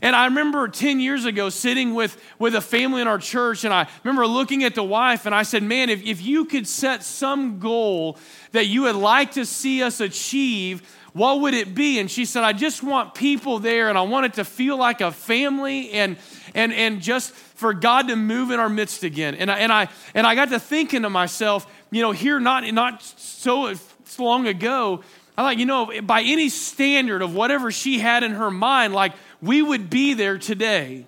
And 0.00 0.16
I 0.16 0.24
remember 0.24 0.66
10 0.68 1.00
years 1.00 1.26
ago 1.26 1.50
sitting 1.50 1.92
with, 1.92 2.18
with 2.38 2.54
a 2.54 2.62
family 2.62 3.02
in 3.02 3.08
our 3.08 3.18
church, 3.18 3.64
and 3.64 3.74
I 3.74 3.86
remember 4.02 4.26
looking 4.26 4.64
at 4.64 4.74
the 4.74 4.82
wife, 4.82 5.26
and 5.26 5.34
I 5.34 5.42
said, 5.42 5.62
Man, 5.62 5.90
if, 5.90 6.02
if 6.02 6.22
you 6.22 6.46
could 6.46 6.66
set 6.66 7.02
some 7.02 7.58
goal 7.58 8.16
that 8.52 8.68
you 8.68 8.84
would 8.84 8.96
like 8.96 9.32
to 9.32 9.44
see 9.44 9.82
us 9.82 10.00
achieve, 10.00 10.80
what 11.12 11.42
would 11.42 11.52
it 11.52 11.74
be? 11.74 11.98
And 11.98 12.10
she 12.10 12.24
said, 12.24 12.42
I 12.42 12.54
just 12.54 12.82
want 12.82 13.14
people 13.14 13.58
there, 13.58 13.90
and 13.90 13.98
I 13.98 14.02
want 14.02 14.24
it 14.24 14.32
to 14.34 14.44
feel 14.44 14.78
like 14.78 15.02
a 15.02 15.12
family, 15.12 15.90
and, 15.90 16.16
and, 16.54 16.72
and 16.72 17.02
just 17.02 17.32
for 17.32 17.72
God 17.72 18.08
to 18.08 18.16
move 18.16 18.50
in 18.50 18.58
our 18.58 18.68
midst 18.68 19.04
again. 19.04 19.36
And 19.36 19.50
I, 19.50 19.58
and, 19.58 19.72
I, 19.72 19.88
and 20.14 20.26
I 20.26 20.34
got 20.34 20.48
to 20.48 20.58
thinking 20.58 21.02
to 21.02 21.10
myself, 21.10 21.66
you 21.94 22.02
know, 22.02 22.10
here 22.10 22.40
not, 22.40 22.64
not 22.72 23.02
so 23.02 23.72
long 24.18 24.48
ago, 24.48 25.04
I 25.38 25.42
thought, 25.42 25.58
you 25.58 25.64
know, 25.64 25.92
by 26.02 26.22
any 26.22 26.48
standard 26.48 27.22
of 27.22 27.36
whatever 27.36 27.70
she 27.70 28.00
had 28.00 28.24
in 28.24 28.32
her 28.32 28.50
mind, 28.50 28.92
like 28.92 29.12
we 29.40 29.62
would 29.62 29.90
be 29.90 30.14
there 30.14 30.36
today. 30.36 31.06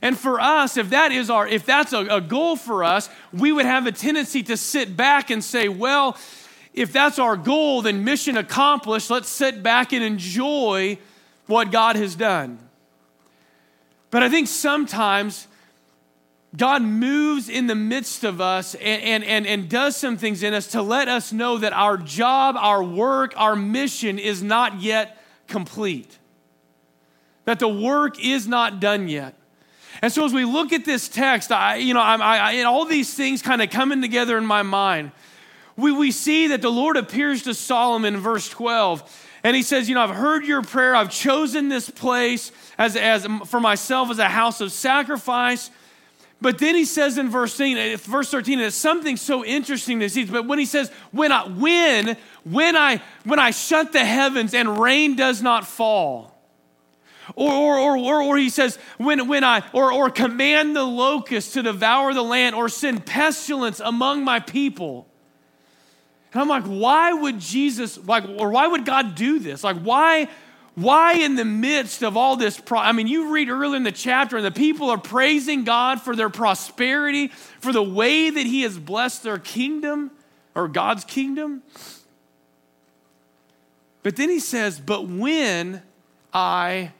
And 0.00 0.16
for 0.16 0.40
us, 0.40 0.78
if 0.78 0.90
that 0.90 1.12
is 1.12 1.28
our, 1.28 1.46
if 1.46 1.66
that's 1.66 1.92
a, 1.92 2.06
a, 2.06 2.20
goal 2.22 2.56
for 2.56 2.84
us, 2.84 3.10
we 3.30 3.52
would 3.52 3.66
have 3.66 3.86
a 3.86 3.92
tendency 3.92 4.42
to 4.44 4.56
sit 4.56 4.96
back 4.96 5.28
and 5.28 5.44
say, 5.44 5.68
well, 5.68 6.16
if 6.72 6.90
that's 6.90 7.18
our 7.18 7.36
goal, 7.36 7.82
then 7.82 8.04
mission 8.04 8.38
accomplished. 8.38 9.10
Let's 9.10 9.28
sit 9.28 9.62
back 9.62 9.92
and 9.92 10.02
enjoy 10.02 10.96
what 11.46 11.70
God 11.70 11.96
has 11.96 12.14
done. 12.14 12.58
But 14.10 14.22
I 14.22 14.30
think 14.30 14.48
sometimes 14.48 15.48
God 16.58 16.82
moves 16.82 17.48
in 17.48 17.68
the 17.68 17.76
midst 17.76 18.24
of 18.24 18.40
us 18.40 18.74
and, 18.74 19.02
and, 19.02 19.24
and, 19.24 19.46
and 19.46 19.68
does 19.68 19.96
some 19.96 20.16
things 20.16 20.42
in 20.42 20.52
us 20.52 20.66
to 20.68 20.82
let 20.82 21.08
us 21.08 21.32
know 21.32 21.58
that 21.58 21.72
our 21.72 21.96
job, 21.96 22.56
our 22.58 22.82
work, 22.82 23.32
our 23.36 23.54
mission 23.54 24.18
is 24.18 24.42
not 24.42 24.80
yet 24.80 25.22
complete. 25.46 26.18
That 27.44 27.60
the 27.60 27.68
work 27.68 28.22
is 28.22 28.48
not 28.48 28.80
done 28.80 29.08
yet. 29.08 29.34
And 30.02 30.12
so 30.12 30.24
as 30.24 30.32
we 30.32 30.44
look 30.44 30.72
at 30.72 30.84
this 30.84 31.08
text, 31.08 31.52
I, 31.52 31.76
you 31.76 31.94
know, 31.94 32.00
I, 32.00 32.16
I, 32.16 32.62
all 32.64 32.84
these 32.84 33.14
things 33.14 33.40
kind 33.40 33.62
of 33.62 33.70
coming 33.70 34.02
together 34.02 34.36
in 34.36 34.44
my 34.44 34.62
mind. 34.62 35.12
We, 35.76 35.92
we 35.92 36.10
see 36.10 36.48
that 36.48 36.60
the 36.60 36.70
Lord 36.70 36.96
appears 36.96 37.44
to 37.44 37.54
Solomon 37.54 38.14
in 38.16 38.20
verse 38.20 38.48
12, 38.48 39.26
and 39.44 39.54
he 39.54 39.62
says, 39.62 39.88
You 39.88 39.94
know, 39.94 40.02
I've 40.02 40.10
heard 40.10 40.44
your 40.44 40.62
prayer. 40.62 40.96
I've 40.96 41.10
chosen 41.10 41.68
this 41.68 41.88
place 41.88 42.50
as, 42.76 42.96
as 42.96 43.26
for 43.46 43.60
myself 43.60 44.10
as 44.10 44.18
a 44.18 44.28
house 44.28 44.60
of 44.60 44.72
sacrifice. 44.72 45.70
But 46.40 46.58
then 46.58 46.76
he 46.76 46.84
says 46.84 47.18
in 47.18 47.30
verse 47.30 47.56
13, 47.56 47.94
uh, 47.94 47.96
verse 47.96 48.30
13, 48.30 48.58
and 48.58 48.66
it's 48.66 48.76
something 48.76 49.16
so 49.16 49.44
interesting 49.44 49.98
to 50.00 50.08
see. 50.08 50.24
But 50.24 50.46
when 50.46 50.58
he 50.58 50.66
says, 50.66 50.90
when 51.10 51.32
I 51.32 51.48
when, 51.48 52.16
when 52.44 52.76
I 52.76 53.02
when 53.24 53.40
I 53.40 53.50
shut 53.50 53.92
the 53.92 54.04
heavens 54.04 54.54
and 54.54 54.78
rain 54.78 55.16
does 55.16 55.42
not 55.42 55.66
fall, 55.66 56.38
or, 57.34 57.52
or, 57.52 57.78
or, 57.78 57.96
or, 57.98 58.22
or 58.22 58.36
he 58.36 58.50
says, 58.50 58.76
when, 58.96 59.28
when 59.28 59.44
I, 59.44 59.62
or, 59.72 59.92
or 59.92 60.10
command 60.10 60.74
the 60.74 60.84
locusts 60.84 61.52
to 61.54 61.62
devour 61.62 62.14
the 62.14 62.22
land, 62.22 62.54
or 62.54 62.68
send 62.68 63.04
pestilence 63.04 63.80
among 63.80 64.24
my 64.24 64.40
people. 64.40 65.06
And 66.32 66.42
I'm 66.42 66.48
like, 66.48 66.64
why 66.64 67.12
would 67.12 67.38
Jesus, 67.38 67.98
like, 68.06 68.24
or 68.38 68.50
why 68.50 68.66
would 68.66 68.84
God 68.84 69.14
do 69.14 69.38
this? 69.38 69.62
Like, 69.64 69.76
why, 69.78 70.28
why 70.82 71.14
in 71.14 71.34
the 71.34 71.44
midst 71.44 72.02
of 72.02 72.16
all 72.16 72.36
this? 72.36 72.58
Pro- 72.58 72.78
I 72.78 72.92
mean, 72.92 73.06
you 73.06 73.32
read 73.32 73.48
earlier 73.48 73.76
in 73.76 73.82
the 73.82 73.92
chapter, 73.92 74.36
and 74.36 74.46
the 74.46 74.50
people 74.50 74.90
are 74.90 74.98
praising 74.98 75.64
God 75.64 76.00
for 76.00 76.14
their 76.14 76.30
prosperity, 76.30 77.28
for 77.60 77.72
the 77.72 77.82
way 77.82 78.30
that 78.30 78.46
He 78.46 78.62
has 78.62 78.78
blessed 78.78 79.22
their 79.22 79.38
kingdom 79.38 80.10
or 80.54 80.68
God's 80.68 81.04
kingdom. 81.04 81.62
But 84.02 84.16
then 84.16 84.28
He 84.28 84.40
says, 84.40 84.80
but 84.80 85.08
when 85.08 85.82
I 86.32 86.92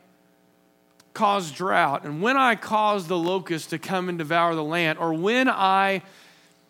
cause 1.14 1.50
drought, 1.50 2.04
and 2.04 2.22
when 2.22 2.36
I 2.36 2.54
cause 2.54 3.08
the 3.08 3.18
locust 3.18 3.70
to 3.70 3.78
come 3.78 4.08
and 4.08 4.18
devour 4.18 4.54
the 4.54 4.62
land, 4.62 4.98
or 4.98 5.12
when 5.14 5.48
I 5.48 6.02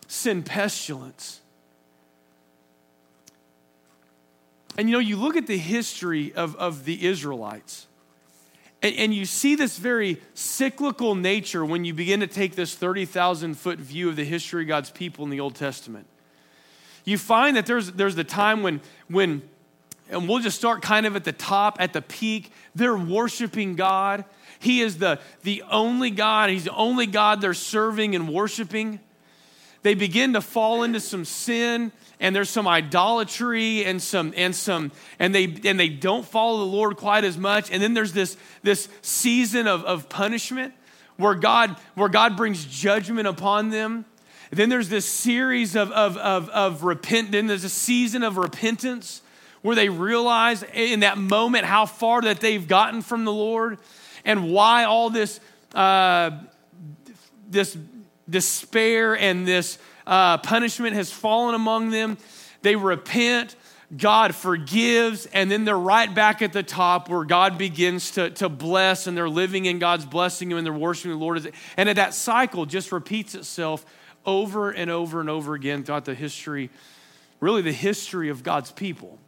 send 0.07 0.45
pestilence. 0.45 1.39
And 4.79 4.89
you 4.89 4.93
know, 4.93 4.99
you 4.99 5.17
look 5.17 5.35
at 5.35 5.45
the 5.45 5.57
history 5.57 6.33
of, 6.33 6.55
of 6.55 6.85
the 6.85 7.05
Israelites, 7.05 7.87
and, 8.81 8.95
and 8.95 9.13
you 9.13 9.25
see 9.25 9.55
this 9.55 9.77
very 9.77 10.21
cyclical 10.33 11.15
nature 11.15 11.65
when 11.65 11.83
you 11.83 11.93
begin 11.93 12.21
to 12.21 12.27
take 12.27 12.55
this 12.55 12.73
30,000 12.75 13.55
foot 13.55 13.77
view 13.77 14.07
of 14.07 14.15
the 14.15 14.23
history 14.23 14.61
of 14.61 14.69
God's 14.69 14.89
people 14.89 15.25
in 15.25 15.31
the 15.31 15.41
Old 15.41 15.55
Testament. 15.55 16.07
You 17.03 17.17
find 17.17 17.57
that 17.57 17.65
there's, 17.65 17.91
there's 17.91 18.15
the 18.15 18.23
time 18.23 18.63
when, 18.63 18.79
when, 19.09 19.41
and 20.09 20.29
we'll 20.29 20.39
just 20.39 20.57
start 20.57 20.81
kind 20.81 21.05
of 21.05 21.15
at 21.17 21.25
the 21.25 21.33
top, 21.33 21.75
at 21.81 21.91
the 21.91 22.01
peak, 22.01 22.51
they're 22.73 22.95
worshiping 22.95 23.75
God 23.75 24.23
he 24.59 24.81
is 24.81 24.97
the, 24.97 25.19
the 25.43 25.63
only 25.71 26.09
God. 26.09 26.49
He's 26.49 26.65
the 26.65 26.75
only 26.75 27.05
God 27.05 27.41
they're 27.41 27.53
serving 27.53 28.13
and 28.13 28.29
worshiping. 28.29 28.99
They 29.81 29.93
begin 29.93 30.33
to 30.33 30.41
fall 30.41 30.83
into 30.83 30.99
some 30.99 31.23
sin 31.23 31.93
and 32.19 32.35
there's 32.35 32.49
some 32.49 32.67
idolatry 32.67 33.85
and 33.85 34.01
some 34.01 34.33
and 34.35 34.55
some 34.55 34.91
and 35.19 35.33
they 35.33 35.45
and 35.65 35.79
they 35.79 35.89
don't 35.89 36.25
follow 36.25 36.59
the 36.59 36.65
Lord 36.65 36.97
quite 36.97 37.23
as 37.23 37.37
much. 37.37 37.71
And 37.71 37.81
then 37.81 37.93
there's 37.93 38.13
this 38.13 38.37
this 38.61 38.89
season 39.01 39.67
of, 39.67 39.83
of 39.85 40.09
punishment 40.09 40.73
where 41.17 41.35
God 41.35 41.75
where 41.95 42.09
God 42.09 42.35
brings 42.35 42.65
judgment 42.65 43.27
upon 43.27 43.69
them. 43.69 44.05
Then 44.51 44.69
there's 44.69 44.89
this 44.89 45.05
series 45.05 45.75
of 45.75 45.91
of 45.91 46.17
of, 46.17 46.49
of 46.49 46.83
repent. 46.83 47.31
Then 47.31 47.47
there's 47.47 47.63
a 47.63 47.69
season 47.69 48.23
of 48.23 48.37
repentance 48.37 49.21
where 49.61 49.75
they 49.75 49.89
realize 49.89 50.63
in 50.73 51.01
that 51.01 51.17
moment 51.17 51.65
how 51.65 51.85
far 51.85 52.21
that 52.21 52.39
they've 52.39 52.67
gotten 52.67 53.01
from 53.01 53.25
the 53.25 53.33
Lord 53.33 53.77
and 54.25 54.51
why 54.51 54.85
all 54.85 55.09
this, 55.09 55.39
uh, 55.75 56.31
this 57.49 57.77
despair 58.29 59.17
and 59.17 59.47
this 59.47 59.77
uh, 60.09 60.39
punishment 60.39 60.95
has 60.95 61.11
fallen 61.11 61.53
among 61.53 61.91
them. 61.91 62.17
They 62.63 62.75
repent, 62.75 63.55
God 63.95 64.33
forgives, 64.33 65.27
and 65.27 65.49
then 65.49 65.65
they're 65.65 65.77
right 65.77 66.13
back 66.13 66.41
at 66.41 66.51
the 66.51 66.63
top 66.63 67.07
where 67.09 67.23
God 67.23 67.57
begins 67.59 68.11
to, 68.11 68.31
to 68.31 68.49
bless 68.49 69.05
and 69.05 69.15
they're 69.15 69.29
living 69.29 69.65
in 69.65 69.77
God's 69.77 70.05
blessing 70.05 70.51
and 70.51 70.65
they're 70.65 70.73
worshiping 70.73 71.11
the 71.11 71.17
Lord. 71.17 71.53
And 71.77 71.89
that 71.89 72.13
cycle 72.15 72.65
just 72.65 72.91
repeats 72.91 73.35
itself 73.35 73.85
over 74.25 74.71
and 74.71 74.89
over 74.89 75.21
and 75.21 75.29
over 75.29 75.53
again 75.53 75.83
throughout 75.83 76.05
the 76.05 76.15
history, 76.15 76.71
really 77.39 77.61
the 77.61 77.71
history 77.71 78.29
of 78.29 78.43
God's 78.43 78.71
people. 78.71 79.19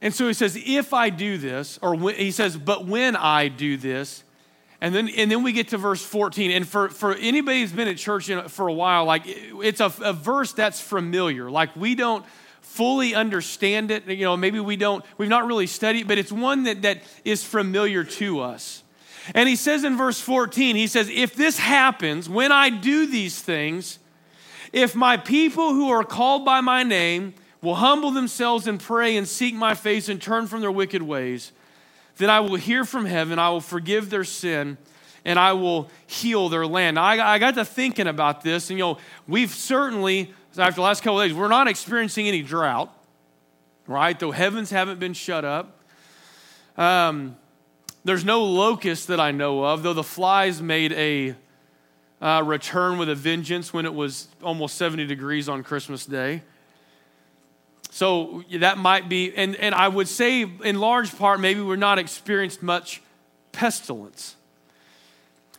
And 0.00 0.14
so 0.14 0.26
he 0.26 0.32
says, 0.34 0.58
if 0.64 0.94
I 0.94 1.10
do 1.10 1.36
this, 1.36 1.78
or 1.82 1.94
when, 1.94 2.14
he 2.14 2.30
says, 2.30 2.56
but 2.56 2.86
when 2.86 3.16
I 3.16 3.48
do 3.48 3.76
this, 3.76 4.24
and 4.80 4.94
then, 4.94 5.08
and 5.08 5.30
then 5.30 5.42
we 5.42 5.52
get 5.52 5.68
to 5.68 5.78
verse 5.78 6.04
14. 6.04 6.50
And 6.50 6.68
for, 6.68 6.88
for 6.88 7.14
anybody 7.14 7.60
who's 7.60 7.72
been 7.72 7.88
at 7.88 7.96
church 7.96 8.30
for 8.48 8.68
a 8.68 8.72
while, 8.72 9.04
like 9.04 9.22
it's 9.26 9.80
a, 9.80 9.92
a 10.02 10.12
verse 10.12 10.52
that's 10.52 10.80
familiar. 10.80 11.50
Like 11.50 11.74
we 11.74 11.94
don't 11.94 12.24
fully 12.60 13.14
understand 13.14 13.90
it. 13.90 14.06
You 14.06 14.24
know, 14.26 14.36
maybe 14.36 14.60
we 14.60 14.76
don't, 14.76 15.04
we've 15.16 15.30
not 15.30 15.46
really 15.46 15.66
studied, 15.66 16.06
but 16.06 16.18
it's 16.18 16.30
one 16.32 16.64
that, 16.64 16.82
that 16.82 17.02
is 17.24 17.42
familiar 17.42 18.04
to 18.04 18.40
us. 18.40 18.82
And 19.34 19.48
he 19.48 19.56
says 19.56 19.82
in 19.82 19.96
verse 19.96 20.20
14, 20.20 20.76
he 20.76 20.86
says, 20.86 21.08
If 21.08 21.34
this 21.34 21.58
happens, 21.58 22.28
when 22.28 22.52
I 22.52 22.68
do 22.68 23.06
these 23.06 23.40
things, 23.40 23.98
if 24.72 24.94
my 24.94 25.16
people 25.16 25.72
who 25.72 25.88
are 25.90 26.04
called 26.04 26.44
by 26.44 26.60
my 26.60 26.82
name 26.82 27.34
will 27.62 27.76
humble 27.76 28.10
themselves 28.10 28.66
and 28.66 28.78
pray 28.78 29.16
and 29.16 29.26
seek 29.26 29.54
my 29.54 29.74
face 29.74 30.08
and 30.08 30.20
turn 30.20 30.46
from 30.46 30.60
their 30.60 30.70
wicked 30.70 31.02
ways, 31.02 31.50
then 32.16 32.30
I 32.30 32.40
will 32.40 32.56
hear 32.56 32.84
from 32.84 33.04
heaven, 33.04 33.38
I 33.38 33.50
will 33.50 33.60
forgive 33.60 34.10
their 34.10 34.24
sin, 34.24 34.78
and 35.24 35.38
I 35.38 35.52
will 35.52 35.90
heal 36.06 36.48
their 36.48 36.66
land. 36.66 36.94
Now, 36.94 37.04
I, 37.04 37.34
I 37.34 37.38
got 37.38 37.54
to 37.54 37.64
thinking 37.64 38.06
about 38.06 38.42
this, 38.42 38.70
and 38.70 38.78
you 38.78 38.84
know, 38.84 38.98
we've 39.26 39.50
certainly, 39.50 40.32
after 40.56 40.76
the 40.76 40.82
last 40.82 41.02
couple 41.02 41.20
days, 41.20 41.34
we're 41.34 41.48
not 41.48 41.68
experiencing 41.68 42.28
any 42.28 42.42
drought, 42.42 42.96
right? 43.86 44.18
Though 44.18 44.30
heavens 44.30 44.70
haven't 44.70 45.00
been 45.00 45.14
shut 45.14 45.44
up. 45.44 45.80
Um, 46.76 47.36
there's 48.04 48.24
no 48.24 48.44
locust 48.44 49.08
that 49.08 49.18
I 49.18 49.32
know 49.32 49.64
of, 49.64 49.82
though 49.82 49.92
the 49.92 50.04
flies 50.04 50.62
made 50.62 50.92
a 50.92 51.34
uh, 52.20 52.42
return 52.44 52.98
with 52.98 53.08
a 53.08 53.14
vengeance 53.14 53.72
when 53.72 53.84
it 53.84 53.92
was 53.92 54.28
almost 54.42 54.76
70 54.76 55.06
degrees 55.06 55.48
on 55.48 55.62
Christmas 55.62 56.06
Day. 56.06 56.42
So 57.96 58.44
that 58.52 58.76
might 58.76 59.08
be, 59.08 59.34
and, 59.34 59.56
and 59.56 59.74
I 59.74 59.88
would 59.88 60.06
say 60.06 60.42
in 60.42 60.80
large 60.80 61.16
part, 61.16 61.40
maybe 61.40 61.62
we're 61.62 61.76
not 61.76 61.98
experienced 61.98 62.62
much 62.62 63.00
pestilence. 63.52 64.36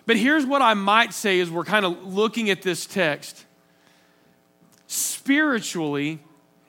But 0.05 0.17
here's 0.17 0.45
what 0.45 0.61
I 0.61 0.75
might 0.75 1.15
say 1.15 1.39
as 1.39 1.49
we're 1.49 1.63
kind 1.63 1.83
of 1.83 2.13
looking 2.13 2.51
at 2.51 2.61
this 2.61 2.85
text. 2.85 3.43
Spiritually, 4.85 6.19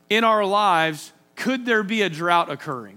in 0.08 0.24
our 0.24 0.42
lives, 0.46 1.12
could 1.36 1.66
there 1.66 1.82
be 1.82 2.00
a 2.00 2.08
drought 2.08 2.50
occurring? 2.50 2.96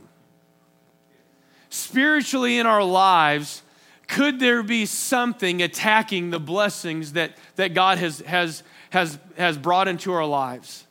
Spiritually, 1.70 2.58
in 2.58 2.68
our 2.68 2.86
lives, 2.86 3.64
could 4.08 4.40
there 4.40 4.64
be 4.64 4.86
something 4.86 5.62
attacking 5.62 6.30
the 6.30 6.40
blessings 6.40 7.12
that, 7.14 7.34
that 7.58 7.74
God 7.74 7.98
has, 7.98 8.20
has, 8.22 8.64
has, 8.92 9.20
has 9.36 9.58
brought 9.58 9.90
into 9.90 10.14
our 10.14 10.26
lives? 10.26 10.86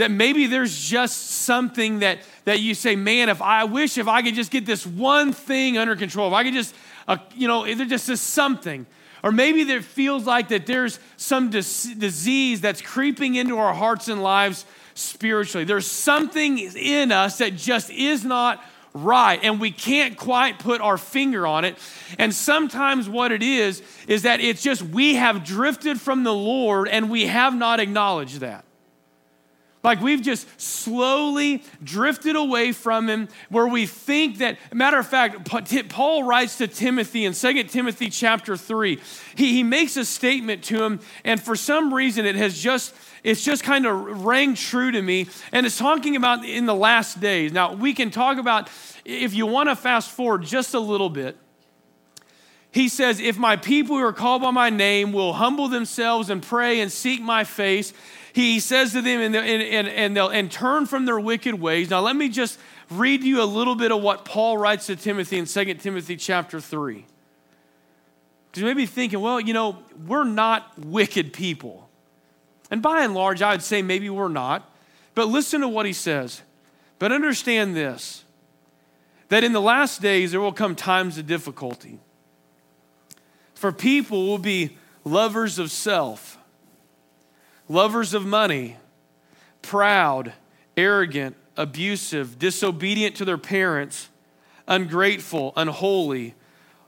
That 0.00 0.10
maybe 0.10 0.46
there's 0.46 0.78
just 0.78 1.30
something 1.30 1.98
that, 1.98 2.20
that 2.44 2.60
you 2.60 2.74
say, 2.74 2.96
man, 2.96 3.28
if 3.28 3.42
I 3.42 3.64
wish 3.64 3.98
if 3.98 4.08
I 4.08 4.22
could 4.22 4.34
just 4.34 4.50
get 4.50 4.64
this 4.64 4.86
one 4.86 5.32
thing 5.32 5.76
under 5.76 5.94
control, 5.94 6.28
if 6.28 6.34
I 6.34 6.42
could 6.42 6.54
just, 6.54 6.74
uh, 7.06 7.18
you 7.34 7.46
know, 7.46 7.64
there 7.74 7.86
just 7.86 8.08
is 8.08 8.20
something. 8.20 8.86
Or 9.22 9.30
maybe 9.30 9.64
there 9.64 9.82
feels 9.82 10.24
like 10.24 10.48
that 10.48 10.64
there's 10.64 10.98
some 11.18 11.50
dis- 11.50 11.84
disease 11.84 12.62
that's 12.62 12.80
creeping 12.80 13.34
into 13.34 13.58
our 13.58 13.74
hearts 13.74 14.08
and 14.08 14.22
lives 14.22 14.64
spiritually. 14.94 15.64
There's 15.64 15.86
something 15.86 16.58
in 16.58 17.12
us 17.12 17.38
that 17.38 17.56
just 17.56 17.90
is 17.90 18.24
not 18.24 18.64
right 18.94 19.38
and 19.42 19.60
we 19.60 19.70
can't 19.70 20.16
quite 20.16 20.58
put 20.58 20.80
our 20.80 20.96
finger 20.96 21.46
on 21.46 21.66
it. 21.66 21.76
And 22.18 22.34
sometimes 22.34 23.06
what 23.06 23.32
it 23.32 23.42
is 23.42 23.82
is 24.08 24.22
that 24.22 24.40
it's 24.40 24.62
just 24.62 24.80
we 24.80 25.16
have 25.16 25.44
drifted 25.44 26.00
from 26.00 26.24
the 26.24 26.34
Lord 26.34 26.88
and 26.88 27.10
we 27.10 27.26
have 27.26 27.54
not 27.54 27.80
acknowledged 27.80 28.40
that. 28.40 28.64
Like 29.82 30.00
we've 30.02 30.20
just 30.20 30.46
slowly 30.60 31.62
drifted 31.82 32.36
away 32.36 32.72
from 32.72 33.08
him, 33.08 33.28
where 33.48 33.66
we 33.66 33.86
think 33.86 34.38
that, 34.38 34.58
matter 34.74 34.98
of 34.98 35.06
fact, 35.06 35.48
Paul 35.88 36.24
writes 36.24 36.58
to 36.58 36.68
Timothy 36.68 37.24
in 37.24 37.32
2 37.32 37.64
Timothy 37.64 38.10
chapter 38.10 38.58
3. 38.58 39.00
He, 39.36 39.54
he 39.54 39.62
makes 39.62 39.96
a 39.96 40.04
statement 40.04 40.64
to 40.64 40.82
him, 40.82 41.00
and 41.24 41.42
for 41.42 41.56
some 41.56 41.94
reason 41.94 42.26
it 42.26 42.36
has 42.36 42.58
just, 42.58 42.94
it's 43.24 43.42
just 43.42 43.64
kind 43.64 43.86
of 43.86 44.24
rang 44.24 44.54
true 44.54 44.90
to 44.90 45.00
me. 45.00 45.28
And 45.50 45.64
it's 45.64 45.78
talking 45.78 46.14
about 46.14 46.44
in 46.44 46.66
the 46.66 46.74
last 46.74 47.18
days. 47.20 47.50
Now, 47.52 47.72
we 47.72 47.94
can 47.94 48.10
talk 48.10 48.36
about, 48.36 48.68
if 49.06 49.32
you 49.32 49.46
want 49.46 49.70
to 49.70 49.76
fast 49.76 50.10
forward 50.10 50.42
just 50.42 50.74
a 50.74 50.80
little 50.80 51.10
bit, 51.10 51.38
he 52.72 52.88
says, 52.88 53.20
If 53.20 53.38
my 53.38 53.56
people 53.56 53.96
who 53.96 54.04
are 54.04 54.12
called 54.12 54.42
by 54.42 54.50
my 54.50 54.70
name 54.70 55.12
will 55.12 55.32
humble 55.32 55.68
themselves 55.68 56.30
and 56.30 56.42
pray 56.42 56.80
and 56.80 56.90
seek 56.90 57.20
my 57.20 57.44
face, 57.44 57.92
he 58.32 58.60
says 58.60 58.92
to 58.92 59.02
them, 59.02 59.20
and, 59.20 59.34
and, 59.34 59.88
and, 59.88 60.16
they'll 60.16 60.28
and 60.28 60.50
turn 60.50 60.86
from 60.86 61.04
their 61.04 61.18
wicked 61.18 61.54
ways. 61.54 61.90
Now, 61.90 62.00
let 62.00 62.14
me 62.14 62.28
just 62.28 62.58
read 62.88 63.24
you 63.24 63.42
a 63.42 63.44
little 63.44 63.74
bit 63.74 63.90
of 63.90 64.02
what 64.02 64.24
Paul 64.24 64.56
writes 64.56 64.86
to 64.86 64.96
Timothy 64.96 65.38
in 65.38 65.46
2 65.46 65.74
Timothy 65.74 66.16
chapter 66.16 66.60
3. 66.60 67.04
Because 68.50 68.60
you 68.60 68.66
may 68.66 68.74
be 68.74 68.86
thinking, 68.86 69.20
well, 69.20 69.40
you 69.40 69.52
know, 69.52 69.78
we're 70.06 70.24
not 70.24 70.78
wicked 70.78 71.32
people. 71.32 71.88
And 72.70 72.82
by 72.82 73.02
and 73.02 73.14
large, 73.14 73.42
I 73.42 73.52
would 73.52 73.62
say 73.62 73.82
maybe 73.82 74.08
we're 74.08 74.28
not. 74.28 74.70
But 75.14 75.26
listen 75.26 75.60
to 75.62 75.68
what 75.68 75.86
he 75.86 75.92
says. 75.92 76.42
But 77.00 77.12
understand 77.12 77.74
this 77.74 78.24
that 79.28 79.44
in 79.44 79.52
the 79.52 79.60
last 79.60 80.02
days 80.02 80.32
there 80.32 80.40
will 80.40 80.52
come 80.52 80.74
times 80.74 81.16
of 81.16 81.26
difficulty. 81.26 82.00
For 83.60 83.72
people 83.72 84.26
will 84.26 84.38
be 84.38 84.78
lovers 85.04 85.58
of 85.58 85.70
self, 85.70 86.38
lovers 87.68 88.14
of 88.14 88.24
money, 88.24 88.78
proud, 89.60 90.32
arrogant, 90.78 91.36
abusive, 91.58 92.38
disobedient 92.38 93.16
to 93.16 93.26
their 93.26 93.36
parents, 93.36 94.08
ungrateful, 94.66 95.52
unholy, 95.58 96.34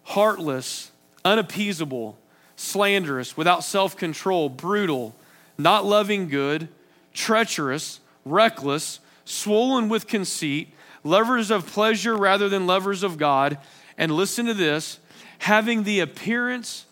heartless, 0.04 0.90
unappeasable, 1.26 2.16
slanderous, 2.56 3.36
without 3.36 3.64
self 3.64 3.94
control, 3.94 4.48
brutal, 4.48 5.14
not 5.58 5.84
loving 5.84 6.26
good, 6.26 6.68
treacherous, 7.12 8.00
reckless, 8.24 8.98
swollen 9.26 9.90
with 9.90 10.06
conceit, 10.06 10.72
lovers 11.04 11.50
of 11.50 11.66
pleasure 11.66 12.16
rather 12.16 12.48
than 12.48 12.66
lovers 12.66 13.02
of 13.02 13.18
God, 13.18 13.58
and 13.98 14.10
listen 14.10 14.46
to 14.46 14.54
this 14.54 14.98
having 15.42 15.82
the 15.82 15.98
appearance 15.98 16.86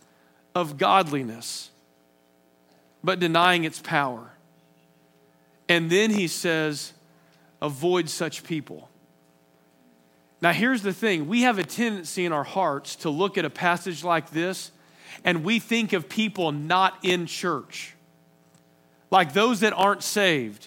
of 0.57 0.77
godliness, 0.77 1.71
but 3.03 3.21
denying 3.21 3.63
its 3.63 3.81
power. 3.81 4.33
And 5.69 5.89
then 5.89 6.11
he 6.11 6.27
says, 6.27 6.93
avoid 7.63 8.11
such 8.11 8.43
people. 8.43 8.91
Now, 10.43 10.53
here's 10.53 10.83
the 10.83 10.93
thing 10.93 11.29
we 11.29 11.43
have 11.43 11.61
a 11.61 11.63
tendency 11.63 12.25
in 12.25 12.33
our 12.33 12.43
hearts 12.43 12.97
to 12.97 13.11
look 13.11 13.39
at 13.39 13.45
a 13.45 13.51
passage 13.51 14.03
like 14.03 14.31
this 14.31 14.73
and 15.25 15.45
we 15.45 15.61
think 15.61 15.93
of 15.93 16.09
people 16.09 16.51
not 16.51 16.99
in 17.05 17.27
church, 17.27 17.95
like 19.13 19.33
those 19.33 19.61
that 19.61 19.75
aren't 19.75 20.03
saved. 20.03 20.67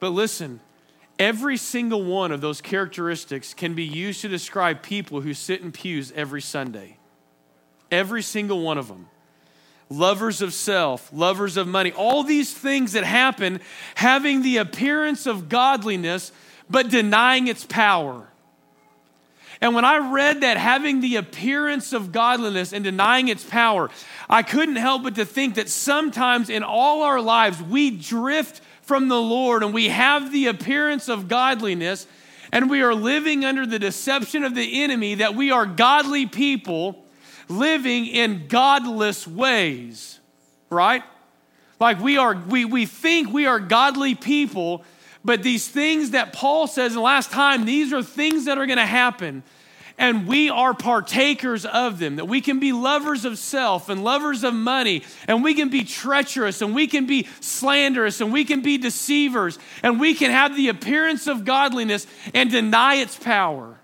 But 0.00 0.08
listen, 0.08 0.58
every 1.20 1.58
single 1.58 2.02
one 2.02 2.32
of 2.32 2.40
those 2.40 2.60
characteristics 2.60 3.54
can 3.54 3.74
be 3.74 3.84
used 3.84 4.20
to 4.22 4.28
describe 4.28 4.82
people 4.82 5.20
who 5.20 5.32
sit 5.32 5.60
in 5.60 5.70
pews 5.70 6.10
every 6.16 6.42
Sunday. 6.42 6.96
Every 7.90 8.22
single 8.22 8.60
one 8.60 8.78
of 8.78 8.88
them. 8.88 9.08
Lovers 9.90 10.42
of 10.42 10.52
self, 10.54 11.10
lovers 11.12 11.56
of 11.56 11.68
money, 11.68 11.92
all 11.92 12.22
these 12.22 12.52
things 12.52 12.92
that 12.92 13.04
happen 13.04 13.60
having 13.94 14.42
the 14.42 14.56
appearance 14.56 15.26
of 15.26 15.48
godliness 15.48 16.32
but 16.68 16.88
denying 16.88 17.48
its 17.48 17.64
power. 17.64 18.28
And 19.60 19.74
when 19.74 19.84
I 19.84 20.12
read 20.12 20.40
that 20.40 20.56
having 20.56 21.00
the 21.00 21.16
appearance 21.16 21.92
of 21.92 22.12
godliness 22.12 22.72
and 22.72 22.82
denying 22.82 23.28
its 23.28 23.44
power, 23.44 23.90
I 24.28 24.42
couldn't 24.42 24.76
help 24.76 25.04
but 25.04 25.14
to 25.16 25.24
think 25.24 25.54
that 25.54 25.68
sometimes 25.68 26.50
in 26.50 26.62
all 26.62 27.02
our 27.02 27.20
lives 27.20 27.62
we 27.62 27.90
drift 27.90 28.60
from 28.82 29.08
the 29.08 29.20
Lord 29.20 29.62
and 29.62 29.72
we 29.72 29.88
have 29.88 30.32
the 30.32 30.46
appearance 30.46 31.08
of 31.08 31.28
godliness 31.28 32.06
and 32.52 32.68
we 32.68 32.82
are 32.82 32.94
living 32.94 33.44
under 33.44 33.66
the 33.66 33.78
deception 33.78 34.44
of 34.44 34.54
the 34.54 34.82
enemy 34.82 35.16
that 35.16 35.34
we 35.34 35.50
are 35.50 35.66
godly 35.66 36.26
people 36.26 37.03
living 37.48 38.06
in 38.06 38.46
godless 38.48 39.26
ways, 39.26 40.18
right? 40.70 41.02
Like 41.80 42.00
we 42.00 42.16
are, 42.16 42.34
we, 42.34 42.64
we 42.64 42.86
think 42.86 43.32
we 43.32 43.46
are 43.46 43.58
godly 43.58 44.14
people, 44.14 44.84
but 45.24 45.42
these 45.42 45.66
things 45.68 46.10
that 46.10 46.32
Paul 46.32 46.66
says 46.66 46.94
the 46.94 47.00
last 47.00 47.30
time, 47.30 47.64
these 47.64 47.92
are 47.92 48.02
things 48.02 48.44
that 48.44 48.58
are 48.58 48.66
going 48.66 48.78
to 48.78 48.86
happen. 48.86 49.42
And 49.96 50.26
we 50.26 50.50
are 50.50 50.74
partakers 50.74 51.64
of 51.64 52.00
them, 52.00 52.16
that 52.16 52.24
we 52.24 52.40
can 52.40 52.58
be 52.58 52.72
lovers 52.72 53.24
of 53.24 53.38
self 53.38 53.88
and 53.88 54.02
lovers 54.02 54.42
of 54.42 54.52
money, 54.52 55.04
and 55.28 55.44
we 55.44 55.54
can 55.54 55.68
be 55.68 55.84
treacherous, 55.84 56.62
and 56.62 56.74
we 56.74 56.88
can 56.88 57.06
be 57.06 57.28
slanderous, 57.40 58.20
and 58.20 58.32
we 58.32 58.44
can 58.44 58.60
be 58.60 58.76
deceivers, 58.76 59.56
and 59.84 60.00
we 60.00 60.14
can 60.14 60.32
have 60.32 60.56
the 60.56 60.68
appearance 60.68 61.28
of 61.28 61.44
godliness 61.44 62.08
and 62.34 62.50
deny 62.50 62.96
its 62.96 63.16
power. 63.16 63.78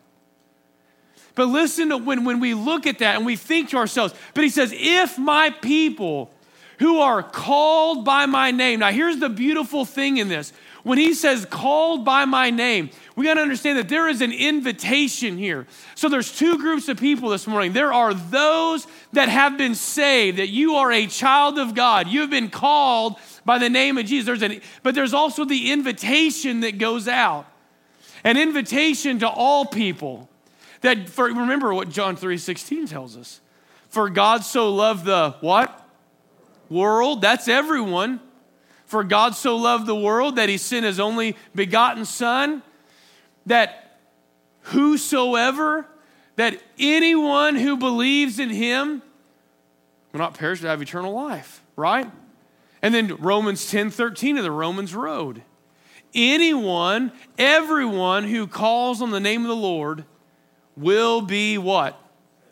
But 1.41 1.47
listen 1.47 1.89
to 1.89 1.97
when, 1.97 2.27
when 2.27 2.39
we 2.39 2.53
look 2.53 2.87
at 2.87 2.99
that 2.99 3.17
and 3.17 3.25
we 3.25 3.35
think 3.35 3.71
to 3.71 3.79
ourselves, 3.79 4.13
but 4.35 4.45
he 4.45 4.51
says, 4.51 4.75
if 4.77 5.17
my 5.17 5.49
people 5.49 6.31
who 6.81 6.99
are 6.99 7.23
called 7.23 8.05
by 8.05 8.27
my 8.27 8.51
name. 8.51 8.81
Now, 8.81 8.91
here's 8.91 9.17
the 9.17 9.31
beautiful 9.31 9.87
thing 9.87 10.19
in 10.19 10.29
this. 10.29 10.53
When 10.83 10.99
he 10.99 11.15
says 11.15 11.47
called 11.47 12.05
by 12.05 12.27
my 12.27 12.51
name, 12.51 12.91
we 13.17 13.25
got 13.25 13.35
to 13.35 13.41
understand 13.41 13.79
that 13.79 13.89
there 13.89 14.07
is 14.07 14.21
an 14.21 14.33
invitation 14.33 15.39
here. 15.39 15.67
So 15.95 16.11
there's 16.11 16.31
two 16.31 16.59
groups 16.59 16.91
of 16.91 17.01
people 17.01 17.31
this 17.31 17.47
morning. 17.47 17.73
There 17.73 17.95
are 17.95 18.13
those 18.13 18.87
that 19.15 19.31
have 19.31 19.57
been 19.57 19.75
saved, 19.75 20.37
that 20.41 20.49
you 20.49 20.75
are 20.75 20.93
a 20.93 21.07
child 21.07 21.59
of 21.59 21.75
God. 21.75 22.07
You 22.07 22.21
have 22.21 22.31
been 22.31 22.51
called 22.51 23.17
by 23.47 23.57
the 23.57 23.71
name 23.71 23.97
of 23.97 24.05
Jesus. 24.05 24.27
There's 24.27 24.43
an, 24.43 24.61
but 24.83 24.95
there's 24.95 25.15
also 25.15 25.47
the 25.47 25.73
invitation 25.73 26.61
that 26.61 26.77
goes 26.77 27.09
out. 27.09 27.47
An 28.25 28.37
invitation 28.37 29.21
to 29.21 29.29
all 29.31 29.65
people. 29.65 30.30
That 30.81 31.09
for 31.09 31.27
remember 31.27 31.75
what 31.75 31.91
John 31.91 32.17
3:16 32.17 32.87
tells 32.89 33.17
us. 33.17 33.41
For 33.89 34.09
God 34.09 34.45
so 34.45 34.73
loved 34.73 35.05
the 35.05 35.37
what? 35.41 35.77
World, 36.69 37.21
that's 37.21 37.49
everyone. 37.49 38.21
For 38.87 39.05
God 39.05 39.35
so 39.35 39.57
loved 39.57 39.87
the 39.87 39.97
world 39.97 40.37
that 40.37 40.49
he 40.49 40.57
sent 40.57 40.85
his 40.85 40.99
only 41.01 41.37
begotten 41.55 42.05
son 42.05 42.63
that 43.47 43.99
whosoever 44.63 45.87
that 46.37 46.61
anyone 46.79 47.57
who 47.57 47.77
believes 47.77 48.39
in 48.39 48.51
him 48.51 49.03
will 50.13 50.21
not 50.21 50.35
perish 50.35 50.61
but 50.61 50.69
have 50.69 50.81
eternal 50.81 51.13
life, 51.13 51.63
right? 51.77 52.11
And 52.83 52.95
then 52.95 53.17
Romans 53.17 53.71
10 53.71 53.91
13 53.91 54.39
of 54.39 54.45
the 54.45 54.51
Romans 54.51 54.95
Road. 54.95 55.43
Anyone, 56.15 57.13
everyone 57.39 58.25
who 58.25 58.47
calls 58.47 59.03
on 59.03 59.11
the 59.11 59.21
name 59.21 59.43
of 59.43 59.49
the 59.49 59.57
Lord 59.57 60.05
will 60.81 61.21
be 61.21 61.59
what? 61.59 62.01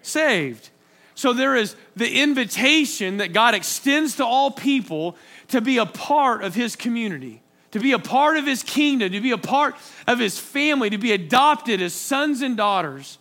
Saved. 0.03 0.71
So 1.15 1.33
there 1.33 1.57
is 1.57 1.75
the 1.97 2.21
invitation 2.23 3.17
that 3.17 3.33
God 3.33 3.55
extends 3.55 4.17
to 4.17 4.25
all 4.25 4.53
people 4.53 5.17
to 5.49 5.61
be 5.61 5.79
a 5.79 5.87
part 5.87 6.45
of 6.45 6.55
his 6.55 6.77
community, 6.77 7.43
to 7.73 7.81
be 7.81 7.91
a 7.91 7.99
part 7.99 8.37
of 8.37 8.47
his 8.47 8.63
kingdom, 8.63 9.11
to 9.11 9.21
be 9.21 9.33
a 9.33 9.39
part 9.39 9.75
of 10.07 10.21
his 10.21 10.39
family, 10.39 10.91
to 10.91 10.99
be 10.99 11.11
adopted 11.11 11.83
as 11.83 11.93
sons 11.93 12.41
and 12.41 12.57
daughters. 12.57 13.19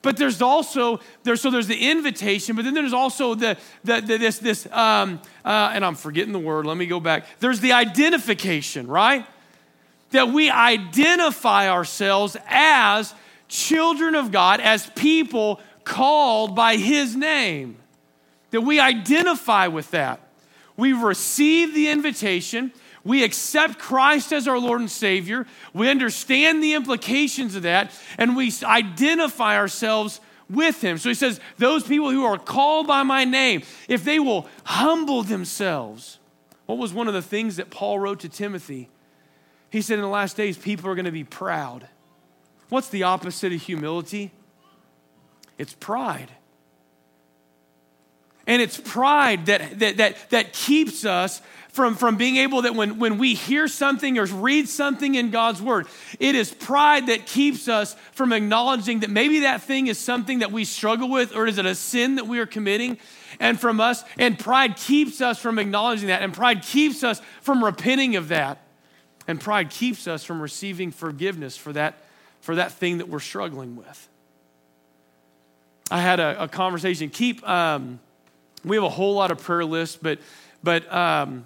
But 0.00 0.16
there's 0.16 0.40
also 0.40 1.00
there's 1.24 1.40
so 1.40 1.50
there's 1.50 1.66
the 1.66 1.90
invitation, 1.90 2.54
but 2.54 2.64
then 2.64 2.74
there's 2.74 2.92
also 2.92 3.34
the, 3.34 3.56
the, 3.82 4.00
the 4.00 4.16
this 4.16 4.38
this 4.38 4.66
um, 4.70 5.20
uh, 5.44 5.72
and 5.74 5.84
I'm 5.84 5.96
forgetting 5.96 6.32
the 6.32 6.38
word. 6.38 6.66
Let 6.66 6.76
me 6.76 6.86
go 6.86 7.00
back. 7.00 7.26
There's 7.40 7.60
the 7.60 7.72
identification, 7.72 8.86
right? 8.86 9.26
That 10.12 10.28
we 10.28 10.50
identify 10.50 11.68
ourselves 11.68 12.36
as 12.46 13.12
children 13.48 14.14
of 14.14 14.30
God, 14.30 14.60
as 14.60 14.86
people 14.90 15.60
called 15.84 16.54
by 16.54 16.76
His 16.76 17.16
name. 17.16 17.76
That 18.50 18.60
we 18.60 18.80
identify 18.80 19.66
with 19.66 19.90
that. 19.90 20.20
We 20.76 20.92
receive 20.92 21.74
the 21.74 21.88
invitation. 21.88 22.72
We 23.04 23.24
accept 23.24 23.78
Christ 23.78 24.32
as 24.32 24.46
our 24.46 24.58
Lord 24.58 24.80
and 24.80 24.90
Savior. 24.90 25.46
We 25.72 25.88
understand 25.88 26.62
the 26.62 26.74
implications 26.74 27.54
of 27.54 27.62
that, 27.62 27.92
and 28.16 28.36
we 28.36 28.52
identify 28.62 29.56
ourselves 29.56 30.20
with 30.48 30.82
Him. 30.82 30.98
So 30.98 31.08
He 31.08 31.14
says, 31.14 31.40
Those 31.56 31.84
people 31.84 32.10
who 32.10 32.24
are 32.24 32.38
called 32.38 32.86
by 32.86 33.02
my 33.02 33.24
name, 33.24 33.62
if 33.88 34.04
they 34.04 34.18
will 34.18 34.46
humble 34.64 35.22
themselves. 35.22 36.18
What 36.66 36.78
was 36.78 36.92
one 36.92 37.08
of 37.08 37.14
the 37.14 37.22
things 37.22 37.56
that 37.56 37.70
Paul 37.70 37.98
wrote 37.98 38.20
to 38.20 38.28
Timothy? 38.28 38.90
He 39.70 39.80
said, 39.80 39.94
In 39.94 40.02
the 40.02 40.08
last 40.08 40.36
days, 40.36 40.56
people 40.56 40.90
are 40.90 40.94
going 40.94 41.06
to 41.06 41.10
be 41.10 41.24
proud. 41.24 41.88
What's 42.68 42.88
the 42.88 43.04
opposite 43.04 43.52
of 43.52 43.62
humility? 43.62 44.32
It's 45.56 45.74
pride. 45.74 46.30
And 48.46 48.62
it's 48.62 48.78
pride 48.78 49.46
that, 49.46 49.78
that, 49.78 49.96
that, 49.98 50.30
that 50.30 50.52
keeps 50.52 51.04
us 51.04 51.42
from, 51.68 51.96
from 51.96 52.16
being 52.16 52.36
able 52.36 52.62
that 52.62 52.74
when, 52.74 52.98
when 52.98 53.18
we 53.18 53.34
hear 53.34 53.68
something 53.68 54.18
or 54.18 54.24
read 54.24 54.68
something 54.68 55.14
in 55.14 55.30
God's 55.30 55.60
word, 55.60 55.86
it 56.18 56.34
is 56.34 56.52
pride 56.52 57.08
that 57.08 57.26
keeps 57.26 57.68
us 57.68 57.94
from 58.12 58.32
acknowledging 58.32 59.00
that 59.00 59.10
maybe 59.10 59.40
that 59.40 59.62
thing 59.62 59.86
is 59.86 59.98
something 59.98 60.38
that 60.38 60.50
we 60.50 60.64
struggle 60.64 61.10
with 61.10 61.36
or 61.36 61.46
is 61.46 61.58
it 61.58 61.66
a 61.66 61.74
sin 61.74 62.14
that 62.14 62.26
we 62.26 62.38
are 62.38 62.46
committing? 62.46 62.98
And 63.38 63.60
from 63.60 63.80
us, 63.80 64.02
and 64.18 64.38
pride 64.38 64.76
keeps 64.76 65.20
us 65.20 65.38
from 65.38 65.58
acknowledging 65.58 66.08
that, 66.08 66.22
and 66.22 66.32
pride 66.32 66.62
keeps 66.62 67.04
us 67.04 67.20
from 67.42 67.62
repenting 67.62 68.16
of 68.16 68.28
that. 68.28 68.58
And 69.28 69.38
pride 69.38 69.68
keeps 69.68 70.08
us 70.08 70.24
from 70.24 70.40
receiving 70.40 70.90
forgiveness 70.90 71.56
for 71.56 71.72
that 71.74 72.02
for 72.48 72.54
that 72.54 72.72
thing 72.72 72.96
that 72.96 73.10
we're 73.10 73.20
struggling 73.20 73.76
with. 73.76 74.08
I 75.90 76.00
had 76.00 76.18
a, 76.18 76.44
a 76.44 76.48
conversation. 76.48 77.10
Keep, 77.10 77.46
um, 77.46 78.00
we 78.64 78.76
have 78.76 78.84
a 78.84 78.88
whole 78.88 79.12
lot 79.12 79.30
of 79.30 79.42
prayer 79.42 79.66
lists, 79.66 79.98
but, 80.00 80.18
but 80.62 80.90
um, 80.90 81.44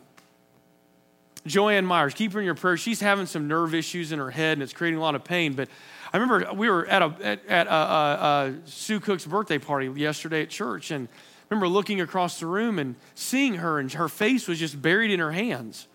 Joanne 1.44 1.86
Myers, 1.86 2.14
keep 2.14 2.34
her 2.34 2.38
in 2.38 2.44
your 2.44 2.54
prayers. 2.54 2.78
She's 2.78 3.00
having 3.00 3.26
some 3.26 3.48
nerve 3.48 3.74
issues 3.74 4.12
in 4.12 4.20
her 4.20 4.30
head 4.30 4.52
and 4.52 4.62
it's 4.62 4.72
creating 4.72 5.00
a 5.00 5.02
lot 5.02 5.16
of 5.16 5.24
pain. 5.24 5.54
But 5.54 5.68
I 6.12 6.18
remember 6.18 6.54
we 6.54 6.70
were 6.70 6.86
at, 6.86 7.02
a, 7.02 7.12
at, 7.20 7.46
at 7.48 7.66
a, 7.66 7.74
a, 7.74 7.74
a 7.74 8.54
Sue 8.66 9.00
Cook's 9.00 9.26
birthday 9.26 9.58
party 9.58 9.88
yesterday 9.88 10.42
at 10.42 10.50
church 10.50 10.92
and 10.92 11.08
I 11.08 11.46
remember 11.50 11.66
looking 11.66 12.00
across 12.00 12.38
the 12.38 12.46
room 12.46 12.78
and 12.78 12.94
seeing 13.16 13.54
her 13.54 13.80
and 13.80 13.92
her 13.94 14.08
face 14.08 14.46
was 14.46 14.60
just 14.60 14.80
buried 14.80 15.10
in 15.10 15.18
her 15.18 15.32
hands. 15.32 15.88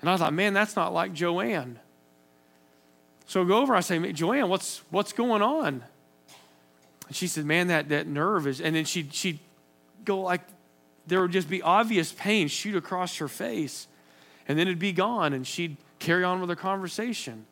And 0.00 0.10
I 0.10 0.16
thought, 0.16 0.32
man, 0.32 0.54
that's 0.54 0.74
not 0.74 0.92
like 0.92 1.12
Joanne. 1.12 1.78
So 3.26 3.42
I 3.42 3.46
go 3.46 3.58
over, 3.58 3.74
I 3.74 3.80
say, 3.80 4.12
Joanne, 4.12 4.48
what's, 4.48 4.82
what's 4.90 5.12
going 5.12 5.42
on? 5.42 5.82
And 7.06 7.16
she 7.16 7.26
said, 7.26 7.44
man, 7.44 7.68
that, 7.68 7.88
that 7.88 8.06
nerve 8.06 8.46
is, 8.46 8.60
and 8.60 8.76
then 8.76 8.84
she'd, 8.84 9.14
she'd 9.14 9.38
go 10.04 10.20
like, 10.20 10.42
there 11.06 11.20
would 11.20 11.32
just 11.32 11.48
be 11.48 11.62
obvious 11.62 12.12
pain 12.12 12.48
shoot 12.48 12.76
across 12.76 13.18
her 13.18 13.28
face 13.28 13.86
and 14.48 14.58
then 14.58 14.68
it'd 14.68 14.78
be 14.78 14.92
gone 14.92 15.32
and 15.32 15.46
she'd 15.46 15.76
carry 15.98 16.24
on 16.24 16.40
with 16.40 16.48
her 16.48 16.56
conversation. 16.56 17.46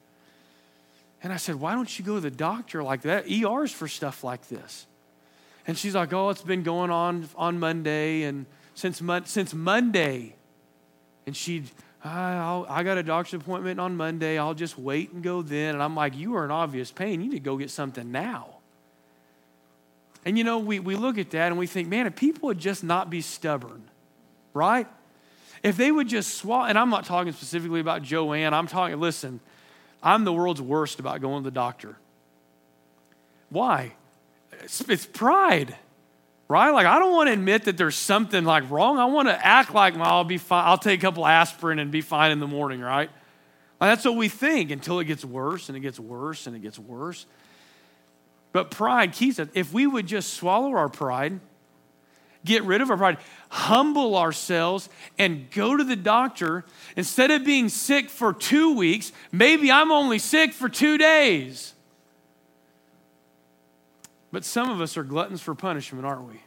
And 1.23 1.33
I 1.33 1.37
said, 1.37 1.57
Why 1.57 1.75
don't 1.75 1.99
you 1.99 2.05
go 2.05 2.17
to 2.17 2.21
the 2.21 2.31
doctor 2.31 2.83
like 2.83 3.03
that? 3.03 3.31
ER's 3.31 3.73
for 3.73 3.89
stuff 3.89 4.25
like 4.25 4.49
this. 4.49 4.87
And 5.67 5.79
she's 5.79 5.95
like, 5.95 6.13
Oh, 6.13 6.31
it's 6.31 6.43
been 6.43 6.63
going 6.63 6.91
on 6.91 7.29
on 7.37 7.59
Monday 7.59 8.23
and 8.23 8.47
since, 8.75 9.01
Mon- 9.01 9.27
since 9.27 9.55
Monday. 9.55 10.35
And 11.27 11.37
she'd, 11.37 11.71
Ah, 12.05 12.65
I, 12.65 12.81
I 12.81 12.83
got 12.83 12.99
a 12.99 13.03
doctor's 13.03 13.41
appointment 13.41 13.79
on 13.79 13.97
Monday. 13.97 14.39
I'll 14.39 14.55
just 14.55 14.77
wait 14.77 15.13
and 15.13 15.23
go 15.23 15.43
then. 15.43 15.75
And 15.75 15.83
I'm 15.83 15.95
like, 15.95 16.17
You 16.17 16.37
are 16.37 16.45
in 16.45 16.51
obvious 16.51 16.91
pain. 16.91 17.21
You 17.21 17.31
need 17.31 17.37
to 17.37 17.41
go 17.41 17.57
get 17.57 17.71
something 17.71 18.11
now. 18.11 18.49
And 20.25 20.39
you 20.39 20.45
know, 20.45 20.59
we, 20.59 20.79
we 20.79 20.97
look 20.97 21.19
at 21.19 21.31
that 21.31 21.49
and 21.49 21.59
we 21.59 21.67
think, 21.67 21.89
man, 21.89 22.07
if 22.07 22.17
people 22.17 22.47
would 22.49 22.59
just 22.59 22.85
not 22.85 23.11
be 23.11 23.21
stubborn, 23.21 23.83
right? 24.55 24.87
If 25.63 25.77
they 25.77 25.91
would 25.93 26.09
just 26.09 26.35
swallow, 26.35 26.65
and 26.65 26.79
I'm 26.79 26.91
not 26.91 27.05
talking 27.05 27.33
specifically 27.33 27.81
about 27.81 28.03
Joanne, 28.03 28.55
I'm 28.55 28.67
talking, 28.67 28.99
listen, 29.01 29.41
I'm 30.03 30.25
the 30.25 30.33
world's 30.33 30.63
worst 30.63 31.01
about 31.01 31.21
going 31.21 31.43
to 31.43 31.51
the 31.51 31.55
doctor. 31.55 31.97
Why? 33.49 33.93
It's, 34.61 34.81
it's 34.89 35.07
pride, 35.07 35.77
right? 36.53 36.71
Like, 36.71 36.85
I 36.85 36.99
don't 36.99 37.13
want 37.13 37.29
to 37.29 37.33
admit 37.33 37.65
that 37.65 37.79
there's 37.79 37.97
something 37.97 38.45
like 38.45 38.71
wrong. 38.71 38.99
I 38.99 39.07
want 39.07 39.27
to 39.29 39.47
act 39.47 39.73
like, 39.73 39.95
well, 39.95 40.05
I'll 40.05 40.23
be 40.23 40.37
fine. 40.37 40.67
I'll 40.67 40.77
take 40.77 41.01
a 41.01 41.03
couple 41.03 41.27
aspirin 41.27 41.79
and 41.79 41.91
be 41.91 42.03
fine 42.03 42.31
in 42.31 42.41
the 42.41 42.47
morning, 42.47 42.83
right? 42.83 43.09
Like, 43.81 43.91
that's 43.91 44.05
what 44.05 44.17
we 44.17 44.29
think 44.29 44.71
until 44.71 45.01
it 45.01 45.07
gets 45.07 45.25
worse 45.25 45.71
and 45.71 45.79
it 45.79 45.81
gets 45.81 45.99
worse 45.99 46.47
and 46.47 46.55
it 46.55 46.61
gets 46.61 46.79
worse. 46.79 47.25
But 48.53 48.71
pride 48.71 49.15
keeps 49.15 49.39
it. 49.39 49.49
If 49.55 49.73
we 49.73 49.87
would 49.87 50.07
just 50.07 50.35
swallow 50.35 50.77
our 50.77 50.91
pride, 50.91 51.41
get 52.45 52.65
rid 52.65 52.83
of 52.83 52.91
our 52.91 52.99
pride, 52.99 53.17
humble 53.49 54.15
ourselves, 54.15 54.91
and 55.19 55.51
go 55.53 55.75
to 55.75 55.83
the 55.83 55.97
doctor. 55.97 56.67
Instead 56.97 57.31
of 57.31 57.47
being 57.47 57.71
sick 57.71 58.11
for 58.11 58.35
two 58.35 58.77
weeks, 58.77 59.11
maybe 59.33 59.73
I'm 59.73 59.91
only 59.91 60.19
sick 60.19 60.53
for 60.53 60.69
two 60.69 60.99
days. 60.99 61.73
But 64.33 64.45
some 64.45 64.71
of 64.71 64.81
us 64.81 64.97
are 64.97 65.05
gluttons 65.05 65.43
for 65.43 65.55
punishment, 65.55 66.05
aren't 66.05 66.27
we? 66.29 66.41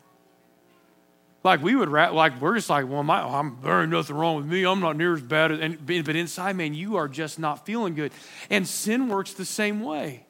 Like 1.43 1.62
we 1.62 1.76
would, 1.76 1.89
like 1.89 2.41
we're 2.41 2.56
just 2.56 2.71
like, 2.71 2.89
well, 2.89 3.04
my, 3.04 3.21
I'm 3.21 3.60
there 3.62 3.84
ain't 3.84 3.91
nothing 3.91 4.15
wrong 4.15 4.38
with 4.38 4.48
me. 4.48 4.65
I'm 4.65 4.80
not 4.80 4.98
near 4.98 5.13
as 5.13 5.21
bad 5.21 5.52
as, 5.52 5.60
and, 5.60 5.86
but 5.86 6.15
inside, 6.15 6.56
man, 6.56 6.74
you 6.74 6.95
are 6.95 7.08
just 7.08 7.38
not 7.38 7.67
feeling 7.67 7.93
good. 7.93 8.12
And 8.50 8.67
sin 8.67 9.08
works 9.08 9.34
the 9.34 9.45
same 9.45 9.82
way. 9.82 10.26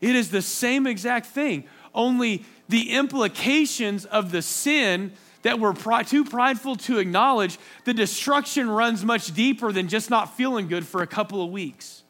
It 0.00 0.16
is 0.16 0.30
the 0.30 0.40
same 0.40 0.86
exact 0.86 1.26
thing, 1.26 1.64
only 1.94 2.46
the 2.68 2.92
implications 2.92 4.06
of 4.06 4.32
the 4.32 4.40
sin 4.40 5.12
that 5.42 5.60
we're 5.60 5.74
too 6.04 6.24
prideful 6.24 6.76
to 6.76 6.98
acknowledge, 6.98 7.58
the 7.84 7.94
destruction 7.94 8.68
runs 8.68 9.04
much 9.04 9.34
deeper 9.34 9.72
than 9.72 9.88
just 9.88 10.10
not 10.10 10.36
feeling 10.36 10.68
good 10.68 10.86
for 10.86 11.02
a 11.02 11.06
couple 11.06 11.42
of 11.42 11.50
weeks, 11.50 12.02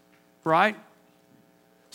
right? 0.44 0.76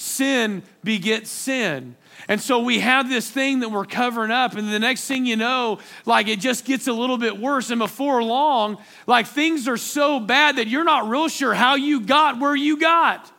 Sin 0.04 0.63
begets 0.84 1.30
sin. 1.30 1.96
And 2.28 2.42
so 2.42 2.60
we 2.60 2.80
have 2.80 3.08
this 3.08 3.30
thing 3.32 3.62
that 3.62 3.70
we're 3.70 3.86
covering 3.86 4.32
up, 4.32 4.56
and 4.56 4.68
the 4.72 4.80
next 4.80 5.08
thing 5.08 5.26
you 5.26 5.38
know, 5.38 5.80
like 6.06 6.28
it 6.28 6.42
just 6.42 6.66
gets 6.66 6.88
a 6.88 6.94
little 6.94 7.18
bit 7.18 7.39
worse. 7.39 7.70
And 7.70 7.80
before 7.80 8.22
long, 8.22 8.80
like 9.08 9.28
things 9.28 9.66
are 9.70 9.78
so 9.78 10.20
bad 10.20 10.58
that 10.58 10.68
you're 10.68 10.84
not 10.84 11.08
real 11.08 11.30
sure 11.30 11.54
how 11.54 11.76
you 11.76 12.02
got 12.02 12.38
where 12.38 12.54
you 12.54 12.78
got. 12.78 13.32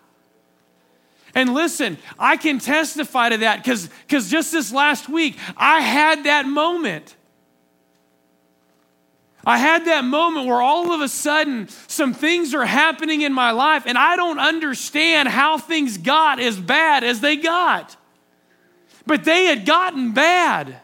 And 1.35 1.53
listen, 1.53 1.98
I 2.18 2.38
can 2.38 2.59
testify 2.59 3.29
to 3.29 3.37
that 3.38 3.62
because 3.62 3.90
just 4.31 4.50
this 4.50 4.72
last 4.72 5.07
week, 5.07 5.37
I 5.59 5.81
had 5.81 6.24
that 6.24 6.46
moment. 6.46 7.14
I 9.46 9.59
had 9.59 9.85
that 9.87 10.04
moment 10.04 10.46
where 10.46 10.61
all 10.61 10.92
of 10.92 11.00
a 11.00 11.09
sudden 11.09 11.68
some 11.87 12.14
things 12.14 12.54
are 12.54 12.64
happening 12.64 13.20
in 13.20 13.33
my 13.33 13.50
life, 13.50 13.85
and 13.87 13.98
I 13.98 14.16
don't 14.16 14.38
understand 14.38 15.28
how 15.28 15.59
things 15.59 15.98
got 15.98 16.40
as 16.40 16.59
bad 16.59 17.04
as 17.04 17.20
they 17.20 17.37
got. 17.37 17.96
But 19.07 19.24
they 19.24 19.46
had 19.46 19.66
gotten 19.66 20.12
bad. 20.12 20.76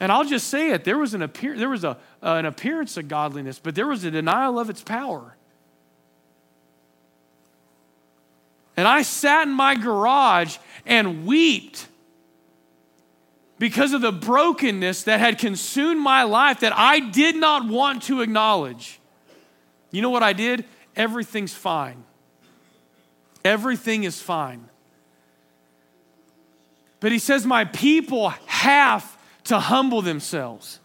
And 0.00 0.10
I'll 0.10 0.24
just 0.24 0.48
say 0.48 0.70
it 0.70 0.82
there 0.82 0.98
was 0.98 1.14
an, 1.14 1.22
appear- 1.22 1.56
there 1.56 1.68
was 1.68 1.84
a, 1.84 1.98
uh, 2.22 2.34
an 2.34 2.46
appearance 2.46 2.96
of 2.96 3.06
godliness, 3.06 3.58
but 3.58 3.74
there 3.74 3.86
was 3.86 4.02
a 4.04 4.10
denial 4.10 4.58
of 4.58 4.70
its 4.70 4.82
power. 4.82 5.36
And 8.76 8.88
I 8.88 9.02
sat 9.02 9.46
in 9.46 9.52
my 9.52 9.74
garage 9.74 10.56
and 10.86 11.26
wept 11.26 11.86
because 13.60 13.92
of 13.92 14.00
the 14.00 14.10
brokenness 14.10 15.04
that 15.04 15.20
had 15.20 15.38
consumed 15.38 16.00
my 16.00 16.24
life 16.24 16.60
that 16.60 16.76
I 16.76 16.98
did 16.98 17.36
not 17.36 17.68
want 17.68 18.02
to 18.04 18.22
acknowledge. 18.22 18.98
You 19.92 20.02
know 20.02 20.10
what 20.10 20.24
I 20.24 20.32
did? 20.32 20.64
Everything's 20.96 21.54
fine. 21.54 22.02
Everything 23.44 24.02
is 24.02 24.20
fine. 24.20 24.68
But 26.98 27.12
he 27.12 27.20
says, 27.20 27.46
My 27.46 27.66
people 27.66 28.30
have 28.46 29.16
to 29.44 29.60
humble 29.60 30.02
themselves. 30.02 30.80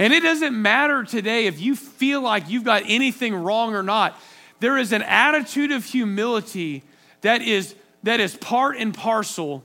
And 0.00 0.12
it 0.12 0.24
doesn't 0.24 0.60
matter 0.60 1.04
today 1.04 1.46
if 1.46 1.60
you 1.60 1.76
feel 1.76 2.20
like 2.20 2.48
you've 2.48 2.64
got 2.64 2.82
anything 2.86 3.34
wrong 3.34 3.74
or 3.74 3.84
not 3.84 4.18
there 4.60 4.76
is 4.76 4.92
an 4.92 5.02
attitude 5.02 5.72
of 5.72 5.84
humility 5.84 6.82
that 7.20 7.42
is, 7.42 7.74
that 8.02 8.20
is 8.20 8.36
part 8.36 8.76
and 8.76 8.94
parcel 8.94 9.64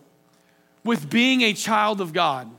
with 0.84 1.10
being 1.10 1.42
a 1.42 1.54
child 1.54 2.02
of 2.02 2.14
God. 2.14 2.50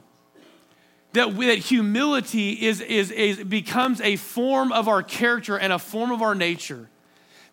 That, 1.12 1.36
that 1.36 1.58
humility 1.58 2.52
is, 2.52 2.80
is, 2.80 3.10
is, 3.10 3.44
becomes 3.44 4.00
a 4.00 4.16
form 4.16 4.72
of 4.72 4.88
our 4.88 5.02
character 5.02 5.56
and 5.56 5.72
a 5.72 5.78
form 5.78 6.10
of 6.10 6.22
our 6.22 6.34
nature. 6.34 6.88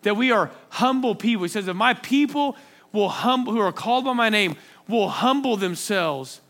That 0.02 0.16
we 0.16 0.32
are 0.32 0.50
humble 0.70 1.14
people. 1.14 1.44
He 1.44 1.48
says, 1.48 1.68
if 1.68 1.76
my 1.76 1.94
people 1.94 2.56
will 2.92 3.08
humble, 3.08 3.52
who 3.52 3.60
are 3.60 3.72
called 3.72 4.04
by 4.04 4.14
my 4.14 4.30
name, 4.30 4.56
will 4.88 5.08
humble 5.08 5.56
themselves 5.56 6.40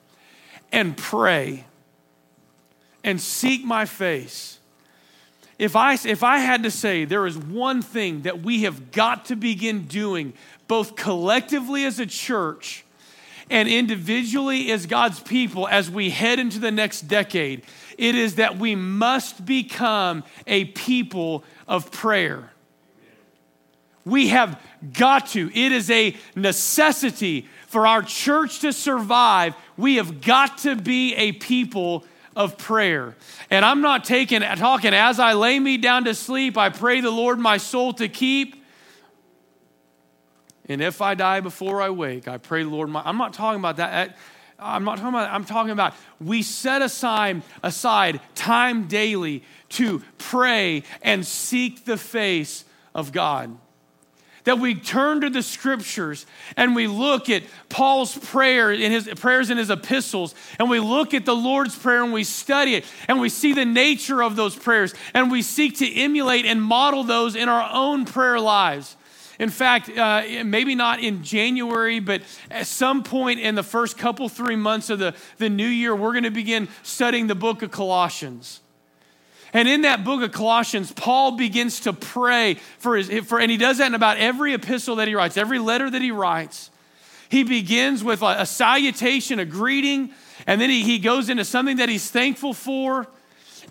and 0.71 0.97
pray 0.97 1.67
and 3.05 3.21
seek 3.21 3.63
my 3.63 3.85
face 3.85 4.59
if 5.63 5.77
I, 5.77 5.97
if 6.05 6.25
I 6.25 6.39
had 6.39 6.65
to 6.65 6.73
say 6.73 7.05
there 7.05 7.25
is 7.25 7.39
one 7.39 7.83
thing 7.83 8.23
that 8.23 8.43
we 8.43 8.63
have 8.63 8.91
got 8.91 9.27
to 9.27 9.37
begin 9.37 9.83
doing, 9.85 10.33
both 10.67 10.97
collectively 10.97 11.85
as 11.85 12.01
a 12.01 12.07
church 12.07 12.85
and 13.53 13.69
individually 13.69 14.73
as 14.73 14.87
God's 14.87 15.21
people, 15.21 15.69
as 15.69 15.91
we 15.91 16.09
head 16.09 16.39
into 16.39 16.59
the 16.59 16.71
next 16.71 17.03
decade, 17.03 17.63
it 17.99 18.15
is 18.15 18.37
that 18.37 18.59
we 18.59 18.75
must 18.75 19.45
become 19.45 20.25
a 20.47 20.65
people 20.65 21.45
of 21.69 21.93
prayer. 21.93 22.51
We 24.07 24.29
have 24.29 24.61
got 24.95 25.29
to. 25.29 25.51
It 25.55 25.71
is 25.71 25.91
a 25.91 26.17
necessity 26.35 27.47
for 27.69 27.87
our 27.87 28.03
church 28.03 28.61
to 28.61 28.73
survive. 28.73 29.55
We 29.77 29.97
have 29.97 30.23
got 30.23 30.59
to 30.59 30.75
be 30.75 31.15
a 31.15 31.33
people 31.33 32.05
of 32.35 32.57
prayer. 32.57 33.15
And 33.51 33.67
I'm 33.67 33.83
not 33.83 34.05
taking 34.05 34.41
talking 34.41 34.95
as 34.95 35.21
I 35.21 35.35
lay 35.35 35.61
me 35.61 35.77
down 35.77 36.05
to 36.05 36.15
sleep, 36.15 36.57
I 36.57 36.71
pray 36.71 37.03
the 37.03 37.11
Lord 37.11 37.39
my 37.39 37.59
soul 37.59 37.93
to 37.95 38.09
keep. 38.09 38.62
And 40.69 40.81
if 40.81 41.03
I 41.03 41.15
die 41.15 41.41
before 41.41 41.83
I 41.83 41.91
wake, 41.91 42.29
I 42.29 42.39
pray 42.39 42.65
Lord 42.65 42.89
my 42.89 43.03
I'm 43.05 43.19
not 43.19 43.33
talking 43.33 43.61
about 43.61 43.77
that. 43.77 44.17
I'm 44.59 44.85
not 44.85 44.99
talking 44.99 45.09
about 45.09 45.33
I'm 45.33 45.45
talking 45.45 45.73
about 45.73 45.95
we 46.21 46.43
set 46.43 46.83
aside 46.83 47.43
aside 47.63 48.21
time 48.35 48.87
daily 48.87 49.43
to 49.71 50.03
pray 50.19 50.85
and 51.03 51.27
seek 51.27 51.85
the 51.85 51.97
face 51.97 52.65
of 52.95 53.13
God 53.13 53.57
that 54.45 54.59
we 54.59 54.75
turn 54.75 55.21
to 55.21 55.31
the 55.31 55.43
scriptures 55.43 56.27
and 56.57 56.75
we 56.75 56.87
look 56.87 57.31
at 57.31 57.43
Paul's 57.69 58.17
prayer 58.17 58.73
in 58.73 58.93
his 58.93 59.09
prayers 59.17 59.51
in 59.51 59.59
his 59.59 59.71
epistles 59.71 60.35
and 60.59 60.69
we 60.69 60.81
look 60.81 61.15
at 61.15 61.25
the 61.25 61.35
Lord's 61.35 61.77
prayer 61.77 62.03
and 62.03 62.13
we 62.13 62.25
study 62.25 62.75
it 62.75 62.85
and 63.09 63.21
we 63.21 63.29
see 63.29 63.53
the 63.53 63.65
nature 63.65 64.23
of 64.23 64.37
those 64.37 64.57
prayers 64.57 64.95
and 65.15 65.31
we 65.31 65.43
seek 65.43 65.79
to 65.79 65.93
emulate 65.95 66.45
and 66.45 66.63
model 66.63 67.05
those 67.05 67.37
in 67.37 67.49
our 67.49 67.69
own 67.73 68.05
prayer 68.05 68.41
lives. 68.41 68.97
In 69.43 69.51
fact, 69.51 69.89
uh, 69.89 70.23
maybe 70.45 70.77
not 70.77 71.01
in 71.01 71.25
January, 71.25 71.99
but 71.99 72.23
at 72.49 72.69
some 72.69 73.03
point 73.03 73.41
in 73.41 73.57
the 73.57 73.65
first 73.65 73.99
couple, 73.99 74.29
three 74.29 74.55
months 74.55 74.89
of 74.89 75.01
the, 75.01 75.17
the 75.39 75.51
new 75.51 75.67
year, 75.67 75.97
we're 75.97 76.13
going 76.13 76.23
to 76.23 76.31
begin 76.31 76.69
studying 76.85 77.27
the 77.27 77.35
book 77.35 77.63
of 77.63 77.73
Colossians. 77.73 78.61
And 79.53 79.67
in 79.67 79.83
that 79.83 80.05
book 80.05 80.23
of 80.23 80.31
Colossians, 80.31 80.93
Paul 80.93 81.33
begins 81.33 81.81
to 81.81 81.93
pray 81.93 82.55
for 82.79 82.97
his, 82.97 83.11
for, 83.27 83.41
and 83.41 83.51
he 83.51 83.57
does 83.57 83.79
that 83.79 83.89
in 83.89 83.95
about 83.97 84.19
every 84.19 84.55
epistle 84.55 84.95
that 84.97 85.09
he 85.09 85.17
writes, 85.17 85.37
every 85.37 85.59
letter 85.59 85.91
that 85.91 86.03
he 86.03 86.13
writes. 86.13 86.71
He 87.29 87.43
begins 87.43 88.05
with 88.05 88.23
a, 88.23 88.43
a 88.43 88.47
salutation, 88.47 89.41
a 89.41 89.45
greeting, 89.45 90.13
and 90.47 90.61
then 90.61 90.71
he, 90.71 90.85
he 90.85 91.01
goes 91.01 91.29
into 91.29 91.45
something 91.45 91.79
that 91.79 91.89
he's 91.89 92.09
thankful 92.09 92.55
for. 92.55 93.09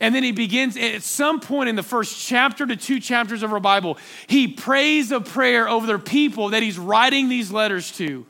And 0.02 0.14
then 0.14 0.24
he 0.24 0.34
begins 0.34 0.76
at 0.76 1.04
some 1.04 1.40
point 1.40 1.70
in 1.70 1.78
the 1.78 1.84
first 1.84 2.20
chapter 2.20 2.66
to 2.66 2.76
two 2.76 3.00
chapters 3.00 3.44
of 3.44 3.54
our 3.54 3.62
Bible, 3.62 3.98
he 4.28 4.50
prays 4.50 5.12
a 5.12 5.22
prayer 5.22 5.70
over 5.70 5.88
their 5.88 6.00
people 6.00 6.50
that 6.50 6.62
he's 6.62 6.78
writing 6.78 7.30
these 7.30 7.52
letters 7.52 7.92
to 7.94 8.26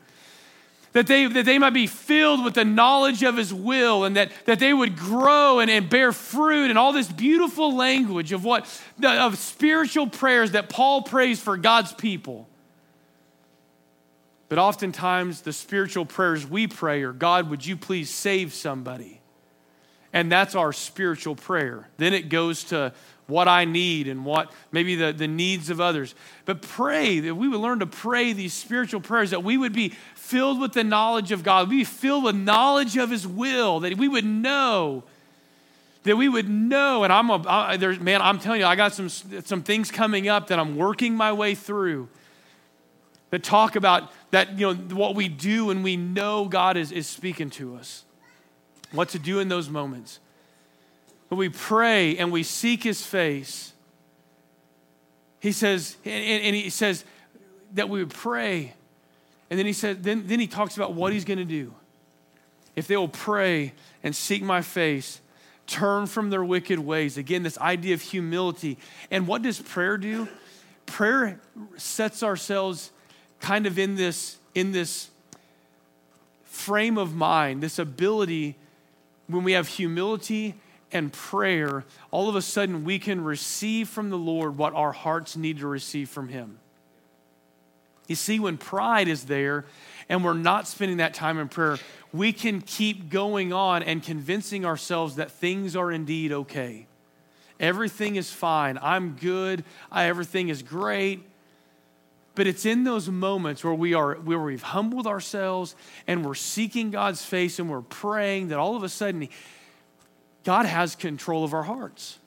that 0.92 1.06
they, 1.06 1.26
that 1.26 1.46
they 1.46 1.58
might 1.58 1.70
be 1.70 1.86
filled 1.86 2.44
with 2.44 2.54
the 2.54 2.64
knowledge 2.64 3.22
of 3.22 3.36
his 3.36 3.52
will 3.52 4.04
and 4.04 4.16
that, 4.16 4.30
that 4.44 4.58
they 4.58 4.72
would 4.72 4.96
grow 4.96 5.58
and, 5.58 5.70
and 5.70 5.88
bear 5.88 6.12
fruit 6.12 6.68
and 6.68 6.78
all 6.78 6.92
this 6.92 7.10
beautiful 7.10 7.74
language 7.74 8.32
of 8.32 8.44
what 8.44 8.66
of 9.02 9.38
spiritual 9.38 10.06
prayers 10.06 10.50
that 10.50 10.68
Paul 10.68 11.02
prays 11.02 11.40
for 11.40 11.56
God's 11.56 11.92
people. 11.94 12.46
But 14.50 14.58
oftentimes 14.58 15.40
the 15.40 15.52
spiritual 15.54 16.04
prayers 16.04 16.46
we 16.46 16.66
pray 16.66 17.02
are, 17.04 17.12
God, 17.12 17.48
would 17.48 17.64
you 17.64 17.78
please 17.78 18.10
save 18.10 18.52
somebody? 18.52 19.21
And 20.12 20.30
that's 20.30 20.54
our 20.54 20.72
spiritual 20.72 21.34
prayer. 21.34 21.88
Then 21.96 22.12
it 22.12 22.28
goes 22.28 22.64
to 22.64 22.92
what 23.26 23.48
I 23.48 23.64
need 23.64 24.08
and 24.08 24.24
what 24.24 24.52
maybe 24.72 24.94
the, 24.94 25.12
the 25.12 25.28
needs 25.28 25.70
of 25.70 25.80
others. 25.80 26.14
But 26.44 26.62
pray 26.62 27.20
that 27.20 27.34
we 27.34 27.48
would 27.48 27.60
learn 27.60 27.78
to 27.78 27.86
pray 27.86 28.32
these 28.32 28.52
spiritual 28.52 29.00
prayers, 29.00 29.30
that 29.30 29.42
we 29.42 29.56
would 29.56 29.72
be 29.72 29.90
filled 30.14 30.60
with 30.60 30.72
the 30.72 30.84
knowledge 30.84 31.32
of 31.32 31.42
God, 31.42 31.68
we'd 31.68 31.78
be 31.78 31.84
filled 31.84 32.24
with 32.24 32.36
knowledge 32.36 32.96
of 32.96 33.10
His 33.10 33.26
will, 33.26 33.80
that 33.80 33.96
we 33.96 34.08
would 34.08 34.24
know. 34.24 35.04
That 36.04 36.16
we 36.16 36.28
would 36.28 36.48
know, 36.48 37.04
and 37.04 37.12
I'm 37.12 37.30
a 37.30 37.44
I, 37.46 37.76
there's, 37.76 38.00
man. 38.00 38.20
I'm 38.22 38.40
telling 38.40 38.58
you, 38.60 38.66
I 38.66 38.74
got 38.74 38.92
some 38.92 39.08
some 39.08 39.62
things 39.62 39.92
coming 39.92 40.26
up 40.26 40.48
that 40.48 40.58
I'm 40.58 40.76
working 40.76 41.14
my 41.14 41.32
way 41.32 41.54
through. 41.54 42.08
That 43.30 43.44
talk 43.44 43.76
about 43.76 44.10
that 44.32 44.58
you 44.58 44.74
know 44.74 44.96
what 44.96 45.14
we 45.14 45.28
do 45.28 45.70
and 45.70 45.84
we 45.84 45.96
know 45.96 46.46
God 46.46 46.76
is 46.76 46.90
is 46.90 47.06
speaking 47.06 47.50
to 47.50 47.76
us, 47.76 48.04
what 48.92 49.08
to 49.10 49.18
do 49.18 49.40
in 49.40 49.48
those 49.48 49.68
moments. 49.68 50.20
But 51.28 51.36
we 51.36 51.48
pray 51.48 52.16
and 52.16 52.30
we 52.30 52.42
seek 52.42 52.82
His 52.82 53.04
face. 53.04 53.72
He 55.40 55.52
says, 55.52 55.96
and, 56.04 56.42
and 56.44 56.54
he 56.54 56.70
says 56.70 57.04
that 57.72 57.88
we 57.88 57.98
would 57.98 58.14
pray 58.14 58.74
and 59.52 59.58
then 59.58 59.66
he 59.66 59.74
said, 59.74 60.02
then, 60.02 60.26
then 60.28 60.40
he 60.40 60.46
talks 60.46 60.78
about 60.78 60.94
what 60.94 61.12
he's 61.12 61.26
going 61.26 61.36
to 61.36 61.44
do. 61.44 61.74
If 62.74 62.86
they 62.86 62.96
will 62.96 63.06
pray 63.06 63.74
and 64.02 64.16
seek 64.16 64.42
my 64.42 64.62
face, 64.62 65.20
turn 65.66 66.06
from 66.06 66.30
their 66.30 66.42
wicked 66.42 66.78
ways. 66.78 67.18
Again, 67.18 67.42
this 67.42 67.58
idea 67.58 67.92
of 67.92 68.00
humility. 68.00 68.78
And 69.10 69.26
what 69.26 69.42
does 69.42 69.60
prayer 69.60 69.98
do? 69.98 70.26
Prayer 70.86 71.38
sets 71.76 72.22
ourselves 72.22 72.92
kind 73.40 73.66
of 73.66 73.78
in 73.78 73.94
this, 73.94 74.38
in 74.54 74.72
this 74.72 75.10
frame 76.44 76.96
of 76.96 77.14
mind, 77.14 77.62
this 77.62 77.78
ability 77.78 78.56
when 79.26 79.44
we 79.44 79.52
have 79.52 79.68
humility 79.68 80.54
and 80.92 81.12
prayer, 81.12 81.84
all 82.10 82.28
of 82.28 82.36
a 82.36 82.42
sudden 82.42 82.84
we 82.84 82.98
can 82.98 83.22
receive 83.22 83.88
from 83.88 84.10
the 84.10 84.18
Lord 84.18 84.58
what 84.58 84.74
our 84.74 84.92
hearts 84.92 85.36
need 85.36 85.58
to 85.58 85.66
receive 85.66 86.08
from 86.08 86.28
Him. 86.28 86.58
You 88.08 88.16
see, 88.16 88.40
when 88.40 88.58
pride 88.58 89.08
is 89.08 89.24
there 89.24 89.64
and 90.08 90.24
we're 90.24 90.34
not 90.34 90.68
spending 90.68 90.98
that 90.98 91.14
time 91.14 91.38
in 91.38 91.48
prayer, 91.48 91.78
we 92.12 92.32
can 92.32 92.60
keep 92.60 93.08
going 93.08 93.52
on 93.52 93.82
and 93.82 94.02
convincing 94.02 94.66
ourselves 94.66 95.16
that 95.16 95.30
things 95.30 95.76
are 95.76 95.90
indeed 95.90 96.32
okay. 96.32 96.86
Everything 97.58 98.16
is 98.16 98.30
fine. 98.30 98.78
I'm 98.82 99.12
good. 99.12 99.64
I, 99.90 100.06
everything 100.06 100.48
is 100.48 100.62
great. 100.62 101.22
But 102.34 102.46
it's 102.46 102.64
in 102.64 102.84
those 102.84 103.08
moments 103.08 103.62
where 103.62 103.74
we 103.74 103.94
are 103.94 104.14
where 104.14 104.38
we've 104.38 104.62
humbled 104.62 105.06
ourselves 105.06 105.76
and 106.06 106.24
we're 106.24 106.34
seeking 106.34 106.90
God's 106.90 107.24
face 107.24 107.58
and 107.58 107.70
we're 107.70 107.82
praying 107.82 108.48
that 108.48 108.58
all 108.58 108.74
of 108.74 108.82
a 108.82 108.88
sudden 108.88 109.28
God 110.44 110.64
has 110.64 110.96
control 110.96 111.44
of 111.44 111.52
our 111.52 111.62
hearts. 111.62 112.18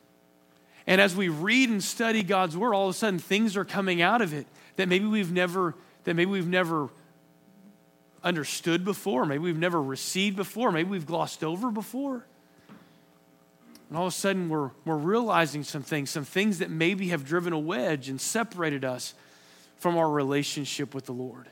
And 0.87 1.01
as 1.01 1.15
we 1.15 1.29
read 1.29 1.69
and 1.69 1.83
study 1.83 2.21
God's 2.21 2.55
word, 2.55 2.75
all 2.75 2.87
of 2.87 2.95
a 2.95 2.97
sudden 2.97 3.17
things 3.17 3.57
are 3.57 3.65
coming 3.65 4.01
out 4.01 4.21
of 4.21 4.33
it 4.33 4.45
that 4.75 4.87
maybe 4.87 5.05
we've 5.05 5.31
never 5.31 5.73
that 6.03 6.13
maybe 6.15 6.29
we've 6.29 6.47
never 6.47 6.89
understood 8.23 8.85
before, 8.85 9.25
maybe 9.25 9.43
we've 9.43 9.57
never 9.57 9.81
received 9.81 10.35
before, 10.35 10.71
maybe 10.71 10.89
we've 10.89 11.07
glossed 11.07 11.43
over 11.43 11.71
before. 11.71 12.25
And 13.89 13.97
all 13.97 14.07
of 14.07 14.13
a 14.13 14.15
sudden 14.15 14.49
we're, 14.49 14.71
we're 14.83 14.97
realizing 14.97 15.63
some 15.63 15.83
things, 15.83 16.09
some 16.09 16.25
things 16.25 16.59
that 16.59 16.69
maybe 16.69 17.09
have 17.09 17.25
driven 17.25 17.53
a 17.53 17.59
wedge 17.59 18.09
and 18.09 18.19
separated 18.19 18.83
us 18.83 19.13
from 19.77 19.97
our 19.97 20.09
relationship 20.09 20.93
with 20.93 21.05
the 21.05 21.13
Lord. 21.13 21.47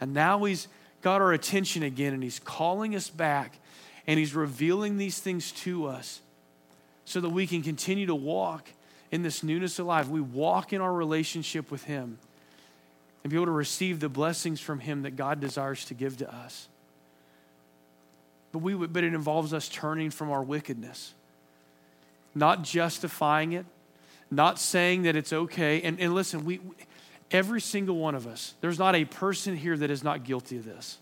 And 0.00 0.12
now 0.12 0.44
he's 0.44 0.68
got 1.02 1.20
our 1.20 1.32
attention 1.32 1.82
again 1.82 2.14
and 2.14 2.22
he's 2.22 2.38
calling 2.38 2.94
us 2.94 3.08
back 3.08 3.58
and 4.06 4.18
he's 4.18 4.34
revealing 4.34 4.96
these 4.96 5.18
things 5.18 5.52
to 5.52 5.86
us 5.86 6.20
so 7.04 7.20
that 7.20 7.30
we 7.30 7.46
can 7.46 7.62
continue 7.62 8.06
to 8.06 8.14
walk 8.14 8.68
in 9.10 9.22
this 9.22 9.42
newness 9.42 9.78
of 9.78 9.86
life. 9.86 10.08
We 10.08 10.20
walk 10.20 10.72
in 10.72 10.80
our 10.80 10.92
relationship 10.92 11.70
with 11.70 11.84
him 11.84 12.18
and 13.24 13.30
be 13.30 13.36
able 13.38 13.46
to 13.46 13.52
receive 13.52 14.00
the 14.00 14.10
blessings 14.10 14.60
from 14.60 14.78
Him 14.78 15.02
that 15.02 15.16
God 15.16 15.40
desires 15.40 15.86
to 15.86 15.94
give 15.94 16.18
to 16.18 16.32
us. 16.32 16.68
But, 18.52 18.58
we, 18.58 18.74
but 18.74 19.02
it 19.02 19.14
involves 19.14 19.52
us 19.52 19.68
turning 19.68 20.10
from 20.10 20.30
our 20.30 20.42
wickedness, 20.42 21.14
not 22.34 22.62
justifying 22.62 23.52
it, 23.52 23.64
not 24.30 24.58
saying 24.58 25.02
that 25.02 25.16
it's 25.16 25.32
okay. 25.32 25.80
And, 25.80 25.98
and 25.98 26.14
listen, 26.14 26.44
we, 26.44 26.60
every 27.30 27.60
single 27.60 27.96
one 27.96 28.14
of 28.14 28.26
us, 28.26 28.54
there's 28.60 28.78
not 28.78 28.94
a 28.94 29.04
person 29.04 29.56
here 29.56 29.76
that 29.76 29.90
is 29.90 30.04
not 30.04 30.24
guilty 30.24 30.56
of 30.56 30.64
this, 30.64 30.98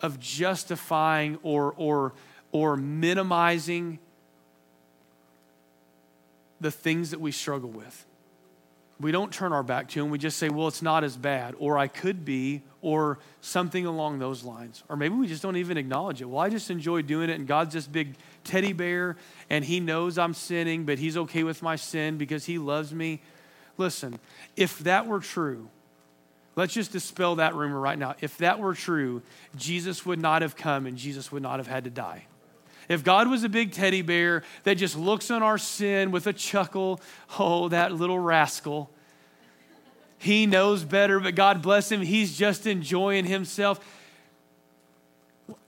of 0.00 0.18
justifying 0.20 1.38
or, 1.42 1.72
or, 1.76 2.12
or 2.52 2.76
minimizing 2.76 3.98
the 6.60 6.70
things 6.70 7.10
that 7.10 7.20
we 7.20 7.32
struggle 7.32 7.70
with 7.70 8.06
we 9.00 9.10
don't 9.10 9.32
turn 9.32 9.52
our 9.52 9.62
back 9.62 9.88
to 9.88 10.02
him. 10.02 10.10
We 10.10 10.18
just 10.18 10.38
say, 10.38 10.48
well, 10.48 10.68
it's 10.68 10.82
not 10.82 11.02
as 11.02 11.16
bad, 11.16 11.54
or 11.58 11.76
I 11.76 11.88
could 11.88 12.24
be, 12.24 12.62
or 12.80 13.18
something 13.40 13.86
along 13.86 14.18
those 14.18 14.44
lines. 14.44 14.84
Or 14.88 14.96
maybe 14.96 15.14
we 15.14 15.26
just 15.26 15.42
don't 15.42 15.56
even 15.56 15.76
acknowledge 15.76 16.22
it. 16.22 16.26
Well, 16.26 16.38
I 16.40 16.48
just 16.48 16.70
enjoy 16.70 17.02
doing 17.02 17.28
it, 17.28 17.34
and 17.34 17.46
God's 17.46 17.74
this 17.74 17.86
big 17.86 18.14
teddy 18.44 18.72
bear, 18.72 19.16
and 19.50 19.64
he 19.64 19.80
knows 19.80 20.16
I'm 20.16 20.34
sinning, 20.34 20.84
but 20.84 20.98
he's 20.98 21.16
okay 21.16 21.42
with 21.42 21.60
my 21.60 21.76
sin 21.76 22.18
because 22.18 22.44
he 22.44 22.58
loves 22.58 22.94
me. 22.94 23.20
Listen, 23.76 24.18
if 24.56 24.78
that 24.80 25.06
were 25.06 25.20
true, 25.20 25.68
let's 26.56 26.72
just 26.72 26.92
dispel 26.92 27.36
that 27.36 27.54
rumor 27.54 27.78
right 27.78 27.98
now. 27.98 28.14
If 28.20 28.38
that 28.38 28.58
were 28.58 28.74
true, 28.74 29.22
Jesus 29.56 30.06
would 30.06 30.20
not 30.20 30.42
have 30.42 30.56
come 30.56 30.86
and 30.86 30.96
Jesus 30.96 31.32
would 31.32 31.42
not 31.42 31.58
have 31.58 31.66
had 31.66 31.84
to 31.84 31.90
die. 31.90 32.26
If 32.88 33.02
God 33.02 33.28
was 33.28 33.44
a 33.44 33.48
big 33.48 33.72
teddy 33.72 34.02
bear 34.02 34.42
that 34.64 34.74
just 34.74 34.96
looks 34.96 35.30
on 35.30 35.42
our 35.42 35.58
sin 35.58 36.10
with 36.10 36.26
a 36.26 36.32
chuckle, 36.32 37.00
oh, 37.38 37.68
that 37.68 37.92
little 37.92 38.18
rascal. 38.18 38.90
He 40.18 40.46
knows 40.46 40.84
better, 40.84 41.18
but 41.20 41.34
God 41.34 41.62
bless 41.62 41.90
him, 41.90 42.02
he's 42.02 42.36
just 42.36 42.66
enjoying 42.66 43.24
himself. 43.24 43.80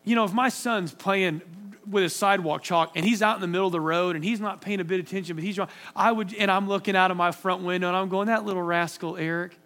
You 0.05 0.15
know, 0.15 0.25
if 0.25 0.33
my 0.33 0.49
son's 0.49 0.93
playing 0.93 1.43
with 1.89 2.03
his 2.03 2.15
sidewalk 2.15 2.63
chalk 2.63 2.93
and 2.95 3.05
he's 3.05 3.23
out 3.23 3.37
in 3.37 3.41
the 3.41 3.47
middle 3.47 3.67
of 3.67 3.73
the 3.73 3.81
road 3.81 4.17
and 4.17 4.25
he's 4.25 4.41
not 4.41 4.61
paying 4.61 4.81
a 4.81 4.85
bit 4.85 5.01
of 5.01 5.07
attention, 5.07 5.37
but 5.37 5.45
he's 5.45 5.59
wrong. 5.59 5.69
I 5.95 6.13
would, 6.13 6.35
and 6.35 6.51
I'm 6.51 6.69
looking 6.69 6.97
out 6.97 7.11
of 7.11 7.17
my 7.17 7.31
front 7.31 7.63
window 7.63 7.89
and 7.89 7.97
I'm 7.97 8.09
going, 8.09 8.27
that 8.27 8.45
little 8.45 8.63
rascal, 8.63 9.17
Eric. 9.17 9.57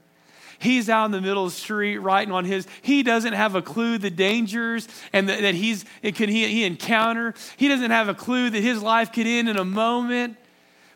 He's 0.59 0.91
out 0.91 1.07
in 1.07 1.11
the 1.11 1.23
middle 1.23 1.47
of 1.47 1.53
the 1.53 1.59
street 1.59 1.99
writing 1.99 2.35
on 2.35 2.45
his. 2.45 2.67
He 2.83 3.03
doesn't 3.03 3.33
have 3.33 3.55
a 3.55 3.63
clue 3.63 3.97
the 3.97 4.11
dangers 4.11 4.89
and 5.11 5.27
the, 5.27 5.37
that 5.37 5.55
he's 5.55 5.87
it 6.03 6.19
he, 6.19 6.47
he 6.49 6.65
encounter. 6.65 7.33
He 7.57 7.67
doesn't 7.69 7.91
have 7.91 8.09
a 8.09 8.15
clue 8.15 8.51
that 8.51 8.63
his 8.63 8.83
life 8.83 9.11
could 9.11 9.27
end 9.27 9.49
in 9.49 9.57
a 9.57 9.65
moment. 9.65 10.37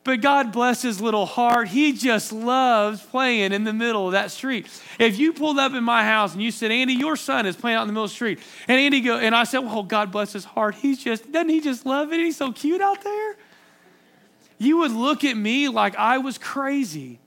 But 0.04 0.20
God 0.20 0.52
bless 0.52 0.82
his 0.82 1.00
little 1.00 1.24
heart. 1.24 1.68
He 1.68 1.94
just 1.94 2.30
loves 2.30 3.02
playing 3.02 3.52
in 3.52 3.64
the 3.64 3.72
middle 3.72 4.06
of 4.06 4.12
that 4.12 4.30
street. 4.30 4.68
If 4.98 5.18
you 5.18 5.32
pulled 5.32 5.58
up 5.58 5.72
in 5.72 5.82
my 5.82 6.04
house 6.04 6.34
and 6.34 6.42
you 6.42 6.50
said, 6.50 6.70
Andy, 6.70 6.92
your 6.92 7.16
son 7.16 7.46
is 7.46 7.56
playing 7.56 7.78
out 7.78 7.82
in 7.82 7.88
the 7.88 7.94
middle 7.94 8.04
of 8.04 8.10
the 8.10 8.14
street, 8.14 8.38
and 8.68 8.78
Andy 8.78 9.00
go, 9.00 9.16
and 9.16 9.34
I 9.34 9.44
said, 9.44 9.60
Well, 9.60 9.82
God 9.82 10.12
bless 10.12 10.34
his 10.34 10.44
heart. 10.44 10.74
He's 10.74 11.02
just, 11.02 11.32
doesn't 11.32 11.48
he 11.48 11.62
just 11.62 11.86
love 11.86 12.12
it? 12.12 12.20
He's 12.20 12.36
so 12.36 12.52
cute 12.52 12.82
out 12.82 13.02
there. 13.02 13.36
You 14.58 14.78
would 14.78 14.92
look 14.92 15.24
at 15.24 15.38
me 15.38 15.68
like 15.68 15.96
I 15.96 16.18
was 16.18 16.36
crazy. 16.36 17.18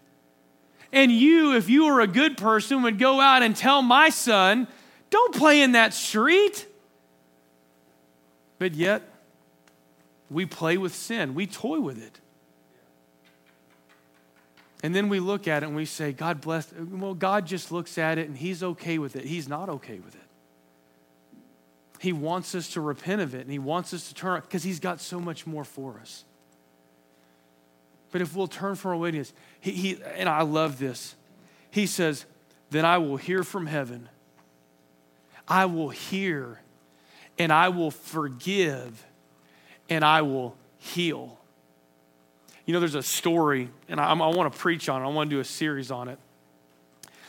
And 0.93 1.11
you, 1.11 1.55
if 1.55 1.69
you 1.69 1.85
were 1.85 1.99
a 1.99 2.07
good 2.07 2.37
person, 2.37 2.83
would 2.83 2.99
go 2.99 3.19
out 3.19 3.41
and 3.41 3.55
tell 3.55 3.81
my 3.81 4.09
son, 4.09 4.67
don't 5.09 5.33
play 5.33 5.61
in 5.61 5.71
that 5.73 5.95
street. 5.95 6.67
But 8.59 8.75
yet, 8.75 9.01
we 10.29 10.45
play 10.45 10.77
with 10.77 10.93
sin, 10.93 11.33
we 11.33 11.47
toy 11.47 11.79
with 11.79 12.01
it. 12.01 12.19
And 14.87 14.95
then 14.95 15.09
we 15.09 15.19
look 15.19 15.49
at 15.49 15.63
it 15.63 15.65
and 15.65 15.75
we 15.75 15.83
say, 15.83 16.13
God 16.13 16.39
bless. 16.39 16.71
Well, 16.71 17.13
God 17.13 17.45
just 17.45 17.73
looks 17.73 17.97
at 17.97 18.17
it 18.17 18.29
and 18.29 18.37
He's 18.37 18.63
okay 18.63 18.99
with 18.99 19.17
it. 19.17 19.25
He's 19.25 19.49
not 19.49 19.67
okay 19.67 19.99
with 19.99 20.15
it. 20.15 20.21
He 21.99 22.13
wants 22.13 22.55
us 22.55 22.69
to 22.69 22.79
repent 22.79 23.19
of 23.19 23.35
it 23.35 23.41
and 23.41 23.51
He 23.51 23.59
wants 23.59 23.93
us 23.93 24.07
to 24.07 24.13
turn 24.13 24.39
because 24.39 24.63
He's 24.63 24.79
got 24.79 25.01
so 25.01 25.19
much 25.19 25.45
more 25.45 25.65
for 25.65 25.99
us. 25.99 26.23
But 28.13 28.21
if 28.21 28.33
we'll 28.33 28.47
turn 28.47 28.75
from 28.75 28.91
our 28.91 28.97
wickedness, 28.97 29.33
he, 29.59 29.71
he, 29.71 29.99
and 30.15 30.29
I 30.29 30.43
love 30.43 30.79
this, 30.79 31.17
He 31.69 31.85
says, 31.85 32.25
Then 32.69 32.85
I 32.85 32.97
will 32.97 33.17
hear 33.17 33.43
from 33.43 33.65
heaven. 33.65 34.07
I 35.49 35.65
will 35.65 35.89
hear 35.89 36.61
and 37.37 37.51
I 37.51 37.67
will 37.67 37.91
forgive 37.91 39.05
and 39.89 40.05
I 40.05 40.21
will 40.21 40.55
heal. 40.77 41.36
You 42.67 42.73
know, 42.73 42.81
there's 42.81 42.95
a 42.95 43.01
story, 43.01 43.69
and 43.87 43.97
I, 43.97 44.09
I 44.09 44.13
want 44.13 44.51
to 44.51 44.59
preach 44.59 44.89
on 44.89 45.01
it. 45.01 45.05
I 45.05 45.07
want 45.07 45.29
to 45.29 45.35
do 45.37 45.39
a 45.39 45.45
series 45.45 45.89
on 45.89 46.09
it. 46.09 46.19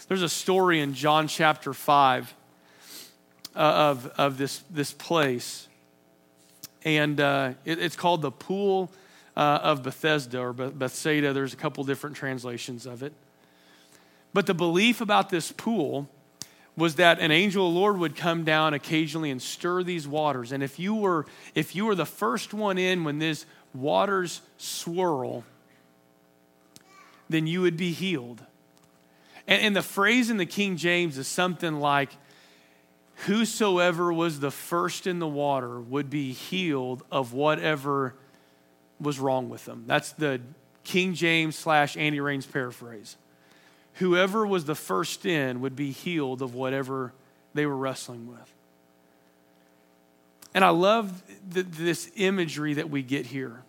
There's 0.09 0.23
a 0.23 0.29
story 0.29 0.81
in 0.81 0.95
John 0.95 1.29
chapter 1.29 1.73
5 1.73 2.35
uh, 3.55 3.59
of, 3.59 4.07
of 4.19 4.37
this, 4.37 4.65
this 4.69 4.91
place. 4.91 5.69
And 6.85 7.21
uh, 7.21 7.53
it, 7.65 7.79
it's 7.79 7.95
called 7.95 8.21
the 8.21 8.33
Pool 8.33 8.91
uh, 9.37 9.61
of 9.63 9.85
Bethesda 9.85 10.41
or 10.41 10.53
Bethsaida. 10.53 11.33
There's 11.33 11.53
a 11.53 11.57
couple 11.57 11.85
different 11.85 12.17
translations 12.17 12.85
of 12.85 13.05
it. 13.05 13.13
But 14.35 14.47
the 14.47 14.55
belief 14.55 15.01
about 15.01 15.31
this 15.31 15.53
pool 15.53 16.09
was 16.77 16.97
that 16.97 17.21
an 17.21 17.31
angel 17.31 17.69
of 17.69 17.75
the 17.75 17.79
Lord 17.79 17.99
would 17.99 18.17
come 18.17 18.43
down 18.43 18.75
occasionally 18.75 19.31
and 19.31 19.41
stir 19.41 19.85
these 19.85 20.09
waters. 20.09 20.51
And 20.51 20.65
if 20.65 20.81
you 20.81 20.97
were, 20.97 21.27
if 21.55 21.77
you 21.77 21.87
were 21.87 21.95
the 21.95 22.07
first 22.07 22.53
one 22.53 22.77
in 22.77 23.05
when 23.05 23.21
these 23.21 23.47
waters 23.75 24.41
swirl, 24.57 25.45
then 27.29 27.47
you 27.47 27.63
would 27.63 27.77
be 27.77 27.93
healed. 27.93 28.43
And, 29.47 29.63
and 29.63 29.77
the 29.77 29.83
phrase 29.83 30.31
in 30.31 30.37
the 30.37 30.47
King 30.47 30.77
James 30.77 31.19
is 31.19 31.29
something 31.29 31.81
like, 31.81 32.11
Whosoever 33.27 34.13
was 34.13 34.39
the 34.39 34.53
first 34.53 35.09
in 35.09 35.19
the 35.19 35.27
water 35.27 35.81
would 35.81 36.09
be 36.09 36.33
healed 36.33 37.03
of 37.11 37.33
whatever 37.33 38.15
was 39.01 39.19
wrong 39.19 39.49
with 39.49 39.65
them. 39.65 39.85
That's 39.89 40.13
the 40.13 40.41
King 40.85 41.15
James 41.15 41.57
slash 41.57 41.97
Andy 41.97 42.21
Raines 42.21 42.47
paraphrase 42.47 43.17
whoever 43.99 44.47
was 44.47 44.65
the 44.65 44.75
first 44.75 45.27
in 45.27 45.61
would 45.61 45.77
be 45.77 45.91
healed 45.91 46.41
of 46.41 46.55
whatever 46.55 47.13
they 47.55 47.67
were 47.67 47.77
wrestling 47.77 48.29
with. 48.29 48.53
And 50.55 50.65
I 50.65 50.71
love 50.71 51.23
this 51.51 52.11
imagery 52.17 52.75
that 52.75 52.91
we 52.91 53.03
get 53.03 53.27
here. 53.27 53.63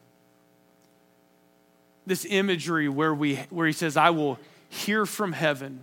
This 2.05 2.25
imagery 2.25 2.89
where, 2.89 3.13
we, 3.13 3.35
where 3.49 3.67
he 3.67 3.73
says, 3.73 3.97
I 3.97 4.09
will 4.09 4.39
hear 4.69 5.05
from 5.05 5.33
heaven 5.33 5.81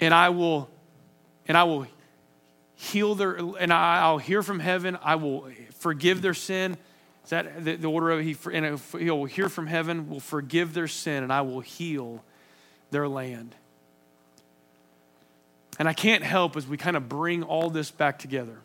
and 0.00 0.12
I 0.12 0.28
will, 0.30 0.68
and 1.48 1.56
I 1.56 1.64
will 1.64 1.86
heal 2.74 3.14
their, 3.14 3.36
and 3.36 3.72
I, 3.72 4.10
will 4.10 4.18
hear 4.18 4.42
from 4.42 4.60
heaven. 4.60 4.98
I 5.02 5.16
will 5.16 5.48
forgive 5.78 6.22
their 6.22 6.34
sin. 6.34 6.76
Is 7.24 7.30
that 7.30 7.64
the, 7.64 7.76
the 7.76 7.88
order 7.88 8.10
of 8.10 8.20
he, 8.20 8.36
and 8.52 8.78
he'll 8.98 9.24
hear 9.24 9.48
from 9.48 9.66
heaven, 9.66 10.08
will 10.10 10.20
forgive 10.20 10.74
their 10.74 10.88
sin, 10.88 11.22
and 11.22 11.32
I 11.32 11.40
will 11.40 11.60
heal 11.60 12.22
their 12.90 13.08
land. 13.08 13.54
And 15.78 15.88
I 15.88 15.92
can't 15.92 16.22
help 16.22 16.56
as 16.56 16.66
we 16.66 16.76
kind 16.76 16.96
of 16.96 17.08
bring 17.08 17.42
all 17.42 17.70
this 17.70 17.90
back 17.90 18.18
together. 18.18 18.58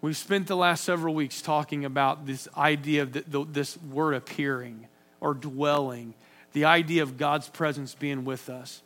We've 0.00 0.16
spent 0.16 0.46
the 0.46 0.56
last 0.56 0.84
several 0.84 1.12
weeks 1.12 1.42
talking 1.42 1.84
about 1.84 2.24
this 2.24 2.46
idea 2.56 3.02
of 3.02 3.12
the, 3.12 3.24
the, 3.26 3.44
this 3.44 3.76
word 3.82 4.14
appearing 4.14 4.86
or 5.20 5.34
dwelling, 5.34 6.14
the 6.52 6.66
idea 6.66 7.02
of 7.02 7.16
God's 7.16 7.48
presence 7.48 7.96
being 7.96 8.24
with 8.24 8.48
us. 8.48 8.82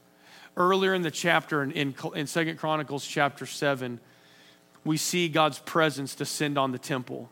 Earlier 0.56 0.94
in 0.94 1.02
the 1.02 1.10
chapter, 1.10 1.62
in, 1.62 1.72
in, 1.72 1.94
in 2.14 2.26
2 2.26 2.54
Chronicles 2.54 3.06
chapter 3.06 3.44
7, 3.44 4.00
we 4.84 4.96
see 4.96 5.28
God's 5.28 5.58
presence 5.58 6.14
descend 6.14 6.56
on 6.56 6.72
the 6.72 6.78
temple, 6.78 7.28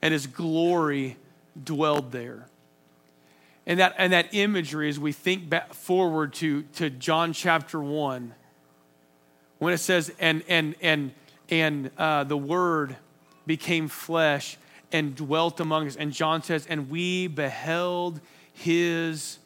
and 0.00 0.12
his 0.12 0.28
glory 0.28 1.16
dwelled 1.60 2.12
there. 2.12 2.46
And 3.66 3.80
that, 3.80 3.94
and 3.98 4.12
that 4.12 4.32
imagery, 4.32 4.88
as 4.88 5.00
we 5.00 5.10
think 5.10 5.48
back 5.48 5.74
forward 5.74 6.34
to, 6.34 6.62
to 6.74 6.88
John 6.88 7.32
chapter 7.32 7.80
1, 7.80 8.32
when 9.58 9.72
it 9.72 9.78
says, 9.78 10.12
and, 10.20 10.44
and, 10.48 10.76
and, 10.80 11.12
and 11.50 11.90
uh, 11.98 12.24
the 12.24 12.36
Word 12.36 12.96
became 13.46 13.88
flesh 13.88 14.56
and 14.92 15.14
dwelt 15.14 15.60
among 15.60 15.86
us. 15.86 15.96
And 15.96 16.12
John 16.12 16.42
says, 16.42 16.66
and 16.66 16.88
we 16.88 17.26
beheld 17.26 18.20
his, 18.52 19.38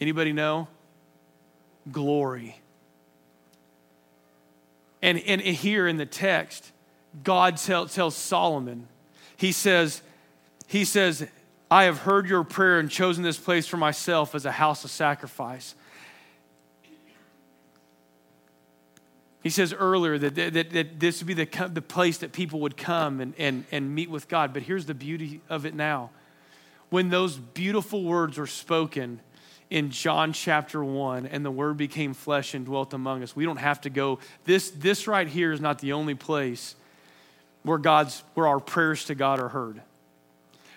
anybody 0.00 0.32
know? 0.32 0.68
Glory. 1.90 2.60
And, 5.02 5.18
and 5.18 5.40
here 5.40 5.88
in 5.88 5.96
the 5.96 6.06
text, 6.06 6.70
God 7.24 7.56
tell, 7.56 7.86
tells 7.86 8.14
Solomon, 8.14 8.86
he 9.36 9.50
says, 9.50 10.02
he 10.68 10.84
says, 10.84 11.26
I 11.70 11.84
have 11.84 11.98
heard 11.98 12.28
your 12.28 12.44
prayer 12.44 12.78
and 12.78 12.88
chosen 12.90 13.24
this 13.24 13.38
place 13.38 13.66
for 13.66 13.76
myself 13.76 14.34
as 14.34 14.46
a 14.46 14.52
house 14.52 14.84
of 14.84 14.90
sacrifice. 14.90 15.74
He 19.42 19.50
says 19.50 19.72
earlier 19.72 20.18
that, 20.18 20.34
that, 20.36 20.70
that 20.70 21.00
this 21.00 21.20
would 21.20 21.26
be 21.26 21.34
the, 21.34 21.68
the 21.68 21.82
place 21.82 22.18
that 22.18 22.32
people 22.32 22.60
would 22.60 22.76
come 22.76 23.20
and, 23.20 23.34
and, 23.38 23.64
and 23.72 23.92
meet 23.92 24.08
with 24.08 24.28
God. 24.28 24.52
But 24.52 24.62
here's 24.62 24.86
the 24.86 24.94
beauty 24.94 25.40
of 25.48 25.66
it 25.66 25.74
now. 25.74 26.10
When 26.90 27.08
those 27.08 27.36
beautiful 27.36 28.04
words 28.04 28.38
were 28.38 28.46
spoken 28.46 29.20
in 29.68 29.90
John 29.90 30.32
chapter 30.32 30.84
1 30.84 31.26
and 31.26 31.44
the 31.44 31.50
word 31.50 31.76
became 31.76 32.14
flesh 32.14 32.54
and 32.54 32.64
dwelt 32.64 32.94
among 32.94 33.22
us, 33.22 33.34
we 33.34 33.44
don't 33.44 33.56
have 33.56 33.80
to 33.80 33.90
go. 33.90 34.20
This, 34.44 34.70
this 34.70 35.08
right 35.08 35.26
here 35.26 35.52
is 35.52 35.60
not 35.60 35.80
the 35.80 35.94
only 35.94 36.14
place 36.14 36.76
where, 37.64 37.78
God's, 37.78 38.22
where 38.34 38.46
our 38.46 38.60
prayers 38.60 39.06
to 39.06 39.14
God 39.16 39.40
are 39.40 39.48
heard. 39.48 39.80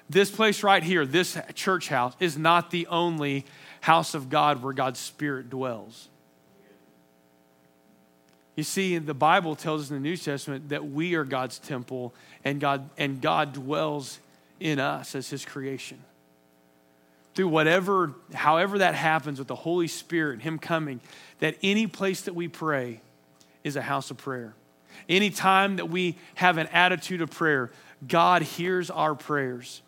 This 0.09 0.31
place 0.31 0.63
right 0.63 0.83
here, 0.83 1.05
this 1.05 1.37
church 1.53 1.89
house, 1.89 2.13
is 2.19 2.37
not 2.37 2.71
the 2.71 2.87
only 2.87 3.45
house 3.81 4.13
of 4.13 4.29
God 4.29 4.63
where 4.63 4.73
God's 4.73 4.99
Spirit 4.99 5.49
dwells. 5.49 6.09
You 8.55 8.63
see, 8.63 8.97
the 8.97 9.13
Bible 9.13 9.55
tells 9.55 9.83
us 9.83 9.89
in 9.89 9.97
the 9.97 10.01
New 10.01 10.15
Testament 10.15 10.69
that 10.69 10.89
we 10.89 11.15
are 11.15 11.25
God's 11.25 11.59
temple 11.59 12.13
and 12.43 12.59
God, 12.59 12.89
and 12.97 13.21
God 13.21 13.53
dwells 13.53 14.19
in 14.59 14.79
us 14.79 15.13
as 15.15 15.29
his 15.29 15.43
creation. 15.43 15.99
Through 17.33 17.49
whatever, 17.49 18.13
however 18.33 18.77
that 18.77 18.95
happens 18.95 19.39
with 19.39 19.49
the 19.49 19.55
Holy 19.55 19.89
Spirit, 19.89 20.41
Him 20.41 20.57
coming, 20.57 21.01
that 21.39 21.57
any 21.61 21.85
place 21.85 22.21
that 22.21 22.33
we 22.33 22.47
pray 22.47 23.01
is 23.65 23.75
a 23.75 23.81
house 23.81 24.09
of 24.09 24.15
prayer. 24.15 24.53
Any 25.09 25.29
time 25.29 25.75
that 25.75 25.89
we 25.89 26.15
have 26.35 26.57
an 26.57 26.67
attitude 26.67 27.21
of 27.21 27.29
prayer, 27.29 27.71
God 28.07 28.41
hears 28.41 28.89
our 28.89 29.15
prayers 29.15 29.81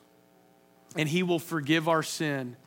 and 0.97 1.07
He 1.07 1.23
will 1.23 1.39
forgive 1.39 1.87
our 1.87 2.03
sin 2.03 2.57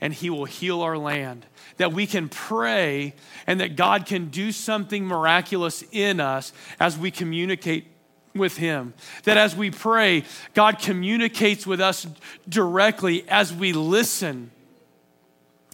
and 0.00 0.12
He 0.12 0.30
will 0.30 0.44
heal 0.44 0.82
our 0.82 0.98
land. 0.98 1.46
That 1.76 1.92
we 1.92 2.06
can 2.06 2.28
pray 2.28 3.14
and 3.46 3.60
that 3.60 3.76
God 3.76 4.06
can 4.06 4.28
do 4.28 4.52
something 4.52 5.04
miraculous 5.04 5.84
in 5.92 6.20
us 6.20 6.52
as 6.80 6.98
we 6.98 7.10
communicate 7.10 7.86
with 8.34 8.56
Him. 8.56 8.94
That 9.24 9.36
as 9.36 9.56
we 9.56 9.70
pray, 9.70 10.24
God 10.54 10.78
communicates 10.78 11.66
with 11.66 11.80
us 11.80 12.06
directly 12.48 13.28
as 13.28 13.52
we 13.52 13.72
listen 13.72 14.50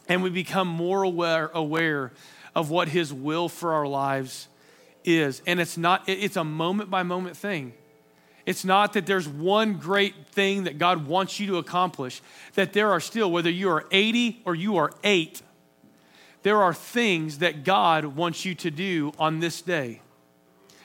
and 0.09 0.23
we 0.23 0.31
become 0.31 0.69
more 0.69 1.03
aware, 1.03 1.51
aware 1.55 2.13
of 2.55 2.71
what 2.71 2.89
His 2.89 3.13
will 3.13 3.49
for 3.49 3.73
our 3.73 3.87
lives 3.87 4.49
is. 5.05 5.43
And 5.47 5.61
it's 5.61 5.77
not, 5.77 6.09
it's 6.09 6.37
a 6.37 6.45
moment 6.45 6.91
by 6.91 7.03
moment 7.03 7.37
thing. 7.37 7.73
It's 8.45 8.65
not 8.65 8.93
that 8.95 9.07
there's 9.07 9.29
one 9.29 9.75
great 9.75 10.27
thing 10.29 10.65
that 10.65 10.79
God 10.79 11.07
wants 11.07 11.39
you 11.39 11.47
to 11.49 11.59
accomplish, 11.59 12.21
that 12.55 12.73
there 12.73 12.91
are 12.91 13.01
still, 13.01 13.31
whether 13.31 13.51
you 13.51 13.71
are 13.71 13.87
80 13.91 14.43
or 14.45 14.55
you 14.55 14.77
are 14.77 14.93
eight, 15.05 15.43
there 16.43 16.61
are 16.61 16.75
things 16.75 17.39
that 17.39 17.65
God 17.65 18.05
wants 18.05 18.45
you 18.45 18.55
to 18.57 18.71
do 18.71 19.13
on 19.19 19.39
this 19.39 19.63
day. 19.63 20.01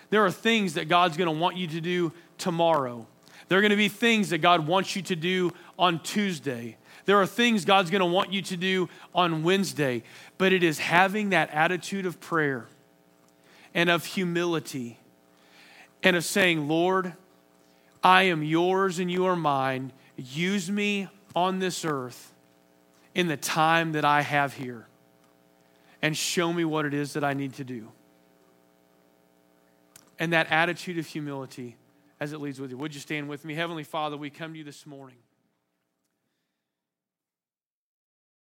There 0.09 0.23
are 0.23 0.31
things 0.31 0.75
that 0.75 0.87
God's 0.87 1.17
to 1.17 1.31
want 1.31 1.57
you 1.57 1.67
to 1.67 1.81
do 1.81 2.13
tomorrow. 2.37 3.07
There 3.47 3.57
are 3.57 3.61
to 3.69 3.75
be 3.75 3.89
things 3.89 4.29
that 4.29 4.39
God 4.39 4.67
wants 4.67 4.95
you 4.95 5.01
to 5.03 5.15
do 5.15 5.51
on 5.79 5.99
Tuesday. 5.99 6.77
There 7.05 7.19
are 7.19 7.25
things 7.25 7.65
God's 7.65 7.89
to 7.89 8.05
want 8.05 8.33
you 8.33 8.41
to 8.43 8.57
do 8.57 8.89
on 9.15 9.43
Wednesday. 9.43 10.03
But 10.37 10.53
it 10.53 10.63
is 10.63 10.77
having 10.79 11.29
that 11.29 11.49
attitude 11.51 12.05
of 12.05 12.19
prayer 12.19 12.67
and 13.73 13.89
of 13.89 14.05
humility 14.05 14.99
and 16.03 16.15
of 16.15 16.25
saying, 16.25 16.67
Lord, 16.67 17.13
I 18.03 18.23
am 18.23 18.43
yours 18.43 18.99
and 18.99 19.11
you 19.11 19.25
are 19.25 19.35
mine. 19.35 19.91
Use 20.15 20.69
me 20.69 21.07
on 21.35 21.59
this 21.59 21.85
earth 21.85 22.33
in 23.13 23.27
the 23.27 23.37
time 23.37 23.93
that 23.93 24.05
I 24.05 24.21
have 24.21 24.53
here 24.53 24.87
and 26.01 26.15
show 26.15 26.53
me 26.53 26.63
what 26.65 26.85
it 26.85 26.93
is 26.93 27.13
that 27.13 27.23
I 27.23 27.33
need 27.33 27.53
to 27.55 27.63
do. 27.63 27.91
And 30.19 30.33
that 30.33 30.51
attitude 30.51 30.97
of 30.97 31.05
humility 31.05 31.75
as 32.19 32.33
it 32.33 32.39
leads 32.39 32.59
with 32.59 32.71
you. 32.71 32.77
Would 32.77 32.93
you 32.93 33.01
stand 33.01 33.29
with 33.29 33.45
me? 33.45 33.53
Heavenly 33.53 33.83
Father, 33.83 34.17
we 34.17 34.29
come 34.29 34.53
to 34.53 34.57
you 34.57 34.63
this 34.63 34.85
morning. 34.85 35.17